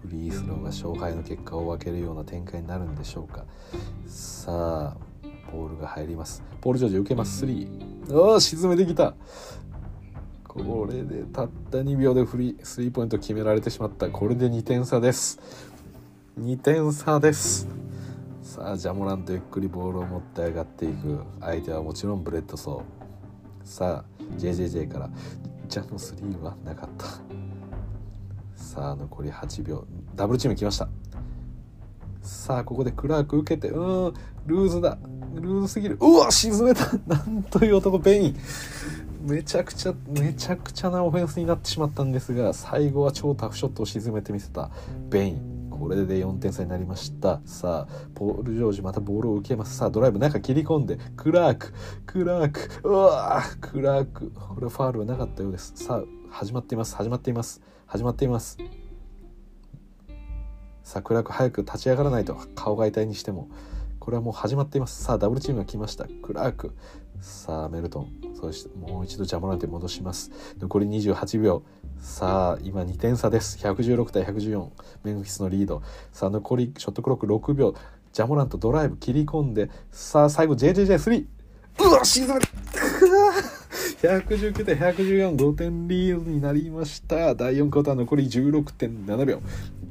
[0.00, 3.44] フリースローが勝敗の結果を分けるような展開になるんでしょうか。
[4.06, 4.96] さあ
[5.52, 6.42] ボールが入ります。
[6.62, 7.44] ポール・ジョージ受けます。
[7.44, 9.14] 3ああ沈めてきた。
[10.54, 14.10] これでたった2秒でフリースリーポイント決められてしまった。
[14.10, 15.40] これで2点差です。
[16.38, 17.66] 2点差です。
[18.42, 23.66] さあジャモラントゆっくりボールを持って上がっていく相手はもちろんブレッドソー。
[23.66, 25.10] さあ JJJ から
[25.68, 27.06] ジャの3はなかった。
[28.54, 29.86] さあ残り8秒。
[30.14, 30.86] ダブルチーム来ました。
[32.20, 34.14] さあここでクラーク受けてうん
[34.44, 34.98] ルーズだ。
[35.34, 35.96] ルーズすぎる。
[35.98, 36.90] うわ沈めた。
[37.08, 38.36] なんという男ベイン。
[39.22, 44.70] めちゃくちゃめちゃくちゃなオフェンスになってしまったんですが最後は超タフショットを沈めてみせた
[45.08, 45.68] ベイン。
[45.70, 47.40] これで4点差になりました。
[47.44, 49.76] さあポール・ジョージまたボールを受けます。
[49.76, 51.72] さあドライブ中切り込んでクラーク
[52.06, 54.30] クラークうわクラーク。
[54.30, 55.72] これファールはなかったようです。
[55.76, 58.58] さあ始まっています始まっています始まっています。
[60.82, 63.48] さあクラーク早く立ち上がらないと顔が痛いにしても。
[63.98, 65.04] これはもう始まっています。
[65.04, 66.06] さあダブルチームが来ました。
[66.22, 66.74] クラーク。
[67.22, 68.08] さあメルトン。
[68.34, 70.32] そしてもう一度ジャモランテ戻します。
[70.58, 71.62] 残り28秒。
[72.00, 73.58] さあ今2点差です。
[73.64, 74.68] 116対114
[75.04, 75.82] メンフィスのリード。
[76.12, 77.76] さあ残りショットクロック6秒。
[78.12, 79.70] ジャモラントドライブ切り込んで。
[79.92, 81.26] さあ最後 JJJ3
[81.78, 82.48] うわ沈めた。
[84.02, 87.36] 119対114同点リードになりました。
[87.36, 89.40] 第4クォーター残り16.7秒。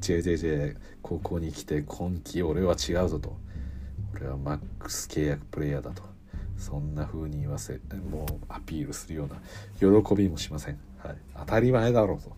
[0.02, 3.38] JJJ 高校に来て今季俺は違うぞと。
[4.14, 6.11] 俺はマックス契約プレイヤーだと。
[6.62, 7.80] そんな風に言わせ
[8.10, 9.36] もうアピールするような
[9.80, 12.36] 喜びもしません、はい、当たり前だろうと。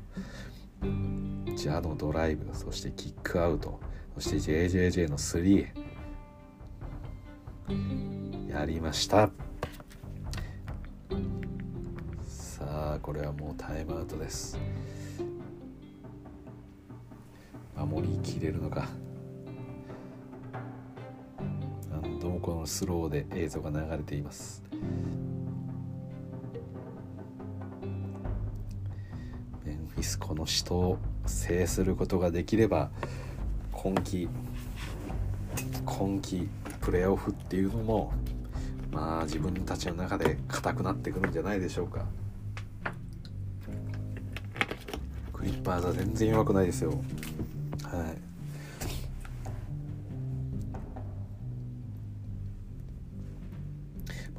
[1.56, 3.80] じゃのドライブそしてキックアウト
[4.16, 5.68] そして JJJ の3
[8.50, 9.30] やりました。
[12.26, 14.58] さあこれはもうタイムアウトです。
[17.76, 18.88] 守りきれるのか。
[22.04, 24.62] 何度もこのスローで映像が流れています。
[29.66, 32.92] メンフィスこの死闘を制することができれば
[33.72, 34.28] 今季
[35.86, 36.50] 今季
[36.82, 38.12] プレーオフっていうのも
[38.92, 42.06] まあ自分たちの中で硬くなってくるんじゃないでしょうか。
[45.32, 46.92] クリッパーズは全然弱くないですよ。
[46.92, 48.33] はい。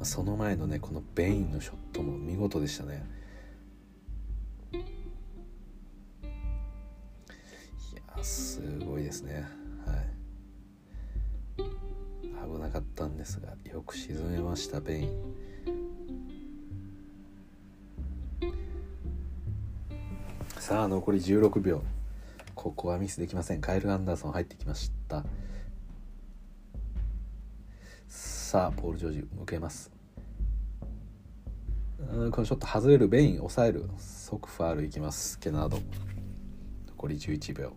[0.05, 3.03] その前のねこのベインのショットも見事でしたね。
[4.71, 4.77] い
[8.17, 9.45] やすごいですね。
[9.85, 11.63] はい。
[12.47, 15.35] 危なかったんですがよく沈めましたベイン。
[20.59, 21.83] さあ残り16秒。
[22.53, 23.61] ここはミスできません。
[23.61, 25.25] カエル・アンダーソン入ってきました。
[28.07, 29.94] さあポール・ジョージ向けます。
[32.15, 35.37] うんこのショット外れるベイン抑える即ファールいきます。
[35.37, 35.79] ケナード
[36.87, 37.73] 残り11秒。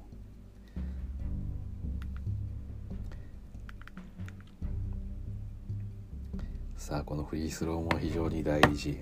[6.76, 9.00] さあこのフリースローも非常に大事。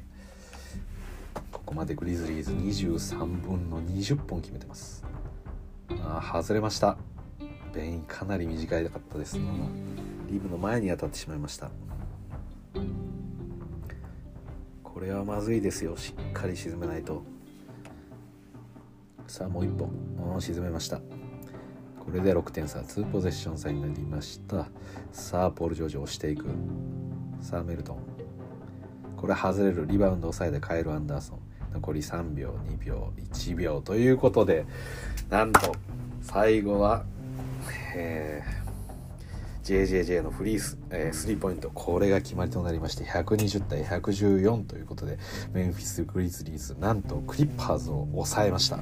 [1.52, 5.04] ここまでグリズリーズ23分の20本決めてます。
[5.90, 6.96] あ外れました。
[7.74, 9.38] ベインかなり短いかったです
[10.30, 11.70] リブの前に当たってしまいました。
[14.96, 15.94] これはまずいですよ。
[15.94, 17.22] しっかり沈めないと。
[19.26, 19.90] さあもう一本。
[20.40, 21.02] 沈めました。
[22.00, 24.68] これで6点差2ポゼッション差になりました。
[25.12, 26.46] さあポール・ジョージ押していく。
[27.42, 27.98] さあメルトン。
[29.18, 29.86] これ外れる。
[29.86, 31.40] リバウンド抑えてカエル・アンダーソン。
[31.74, 34.64] 残り3秒2秒1秒ということで
[35.28, 35.74] なんと
[36.22, 37.04] 最後は、
[37.94, 38.65] えー
[39.66, 41.70] JJJ のフリース、えースリーポイント。
[41.70, 45.18] これが決まりとなりまして120対114ということで
[45.52, 48.78] メンフィス・グリズリーズなんとクリッパーズを抑えました。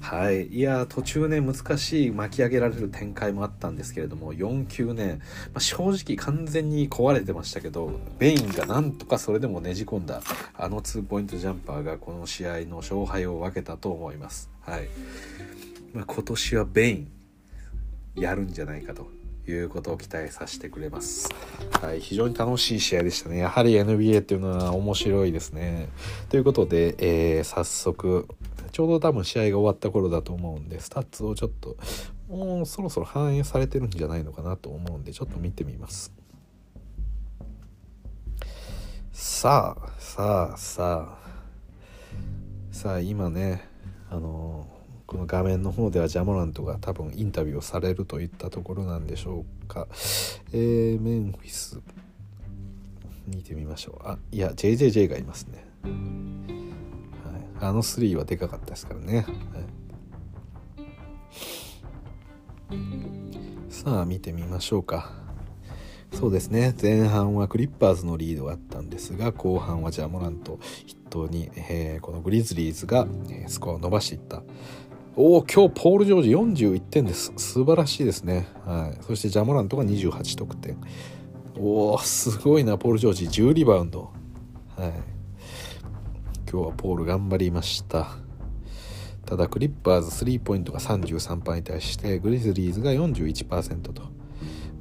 [0.00, 0.46] はい。
[0.46, 7.90] いや途中ね難しい巻き上げられる展開もあったんですけれども4球ね、まあ、正直完全に壊れてましたけど
[8.20, 10.22] ベインがなんとかそれでもねじ込んだ
[10.54, 14.48] あの2ポイントジャンパーがこの試合の勝敗を分けたと思います。
[14.60, 14.88] はい、
[15.92, 17.10] まあ、今年はベイン
[18.14, 19.21] やるんじゃないかと。
[19.48, 21.28] いうことを期待させてくれます。
[21.80, 23.38] はい、非常に楽しい試合でしたね。
[23.38, 25.88] やはり NBA っていうのは面白いですね。
[26.28, 28.28] ということで、えー早速
[28.72, 31.76] ちょうど多分試合が終わった頃だと思うんでスタッツをちょっと
[32.28, 36.10] もうそろそろ反映されてるんじゃないのかなと思うんでちょっと見てみます
[39.12, 41.18] さあさあさ
[42.72, 43.68] あさあ今ね
[44.10, 44.66] あの
[45.12, 49.86] この画面の方ではジャモラントが多分インタビューをされるといったところなんでしょうか。
[50.52, 51.78] えー、メンフィス。
[53.26, 54.08] 見てみましょう。
[54.08, 55.88] あいや JJJ がいますね、は
[57.38, 59.22] い、あの3はでかかったですからね、は
[62.74, 65.12] い、さあ見てみましょうか。
[66.14, 66.74] そうですね。
[66.80, 73.06] 前半はクリッパーズのリードがあったんですが後半はジャモラント筆頭に、えー、このグリズリーズが
[73.46, 74.42] スコアを伸ばしていった。
[75.14, 76.30] おお今日ポール・ジョージ
[76.64, 77.34] 41点です。
[77.36, 80.78] 素晴らしいですね、はい、そしてジャモラントが28得点。
[81.58, 83.26] おおすごいなポール・ジョージ。
[83.26, 84.10] 10リバウンド。
[84.74, 84.92] はい。
[86.50, 88.16] 今日はポール頑張りました。
[89.26, 94.21] ただクリッパーズスリーポイントが33%に対してグリズリーズが41%と。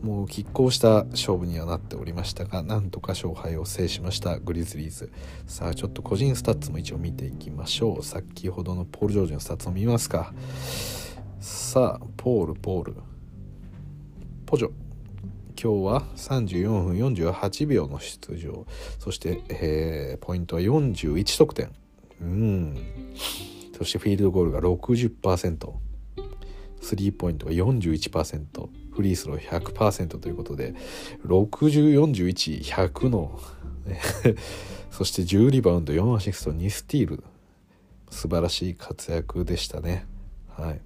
[0.01, 5.11] もう拮抗した勝負にはなっておりましたがなんとか勝敗を制しましたグリズリーズ。
[5.45, 8.03] さあちょっと個人スタッツも一応見ていきましょう。
[8.03, 10.33] 先ほどのポール・ジョージのスタッツを見ますか。
[11.39, 12.95] さあポールポール。
[14.45, 14.71] ポジョ。
[15.61, 18.65] 今日は34分48秒の出場。
[18.97, 21.71] そして、えー、ポイントは41得点。
[22.19, 22.77] うん。
[23.77, 25.71] そしてフィールドゴールが60%
[26.81, 30.75] スリーポイントが41%フリースロー100%ということで
[31.25, 33.39] 604100の
[34.91, 37.23] そして10リバウンド4アシスト2スティール。
[38.11, 40.05] 素晴らしい活躍でしたね。
[40.49, 40.81] はい。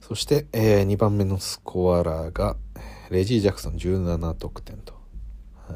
[0.00, 2.56] そして、えー、2番目のスコアラーが
[3.10, 4.94] レジー・ジャクソン17得点と、
[5.66, 5.74] は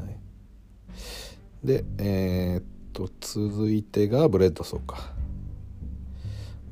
[1.63, 2.63] い、でえー、っ
[2.93, 4.85] と続いてがブレッドソー。
[4.85, 5.13] か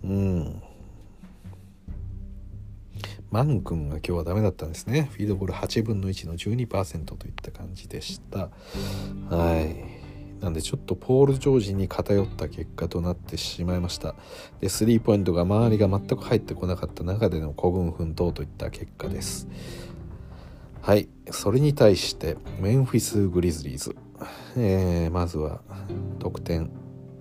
[0.04, 0.64] うん。
[3.32, 5.10] マン君が今日はダメだったんですね。
[5.14, 8.50] フィールドゴール8分の1の12%といった感じでした。
[9.34, 10.44] はい。
[10.44, 14.16] なんでちょっとポール・ジョージに偏った結果となってしまいました。
[14.60, 19.48] でスリーポイントが周りが全く入ってこなかった中での孤軍奮闘といった結果です。
[20.82, 21.08] はい。
[21.30, 23.96] それに対してメンフィス・グリズリーズ、
[24.58, 25.62] えー、まずは
[26.20, 26.70] 得点。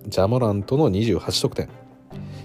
[0.07, 1.69] ジャモラントの28得点。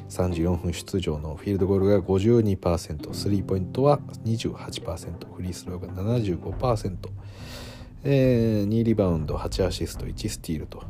[0.08, 6.96] 34分出場のフィールドゴールが52%スリーポイントは28%フリースローが75%、
[8.04, 10.84] えー、2リバウンド8アシスト1スティールといっ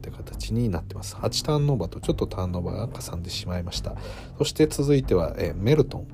[0.00, 1.16] た形になってます。
[1.16, 3.94] 8ターンオーバーとちょっとターンオーバーがかさんでしまいました。
[4.38, 6.06] そして続いては、えー、メルトン。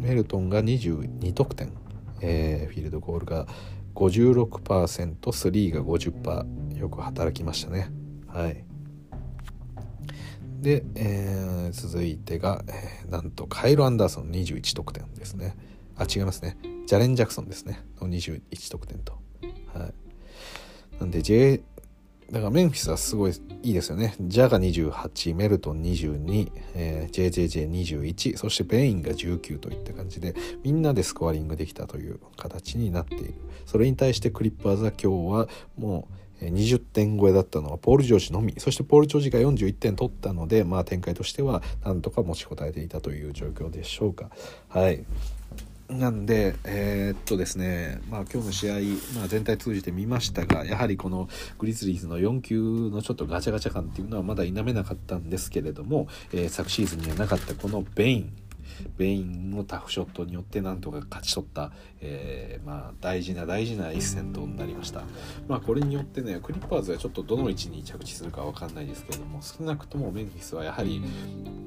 [0.00, 1.72] メルトンが22得点、
[2.22, 3.46] えー、フィールドゴールが
[3.94, 7.90] 56%スリーが50%よく働きましたね。
[8.26, 8.69] はい。
[10.60, 15.56] で、えー、続いてが、えー、なんとカイル・アンダーソン21得点ですね。
[15.96, 16.56] あ違いますね。
[16.86, 17.84] ジャレン・ジャクソンですね。
[18.00, 19.14] の21得点と。
[19.74, 19.94] はい。
[20.98, 21.62] なんで J
[22.30, 23.32] だからメンフィスはすごい
[23.62, 24.14] いいですよね。
[24.20, 33.34] ジャが28、メルトン22、えー、JJJ21、そしてベインが19といった感じで、みんなでスコアリングできたという形になっている。
[33.66, 38.54] それに対してクリッパーズは今日はもう20点超えだったのはポール・ジョージのみ。
[38.58, 44.30] そしてポール・ジョージが41点取ったので、まあ、展開としてはなんとか持ちこたえていたという状況でしょうか。
[44.68, 45.04] はい。
[45.90, 48.74] なんで、えー、っとですね、まあ今日の試合、
[49.16, 58.32] まあ全体通じて見ましたが、やはりこのグリズリーズの4Qのちょっとガチャガチャ感っていうのはまだ否めなかったんですけれども、えー、昨シーズンにはなかったこのベイン、
[58.96, 65.02] ベインのタフショットによってなんとか勝ち取った、えー、まあ、大事な大事な一戦となりました。
[65.48, 71.02] まあ、これによってねクリッパーズはちょっとどの位置に着地するか分かんないですけれども少なくともメンフィスはやはり、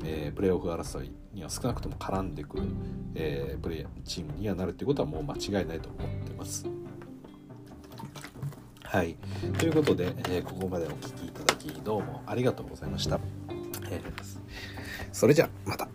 [0.04, 2.64] えー、プレーオフ争いには少なくとも絡んでくる、
[3.16, 6.66] えー、プレーチームにはなるっていうことはもう間違いないと思ってます。
[8.84, 9.18] はい。
[9.58, 13.20] ということで、えー、ここまでお聴きいただきどうもありがとうございました。
[13.90, 14.02] えー、
[15.12, 15.88] それじゃあまた。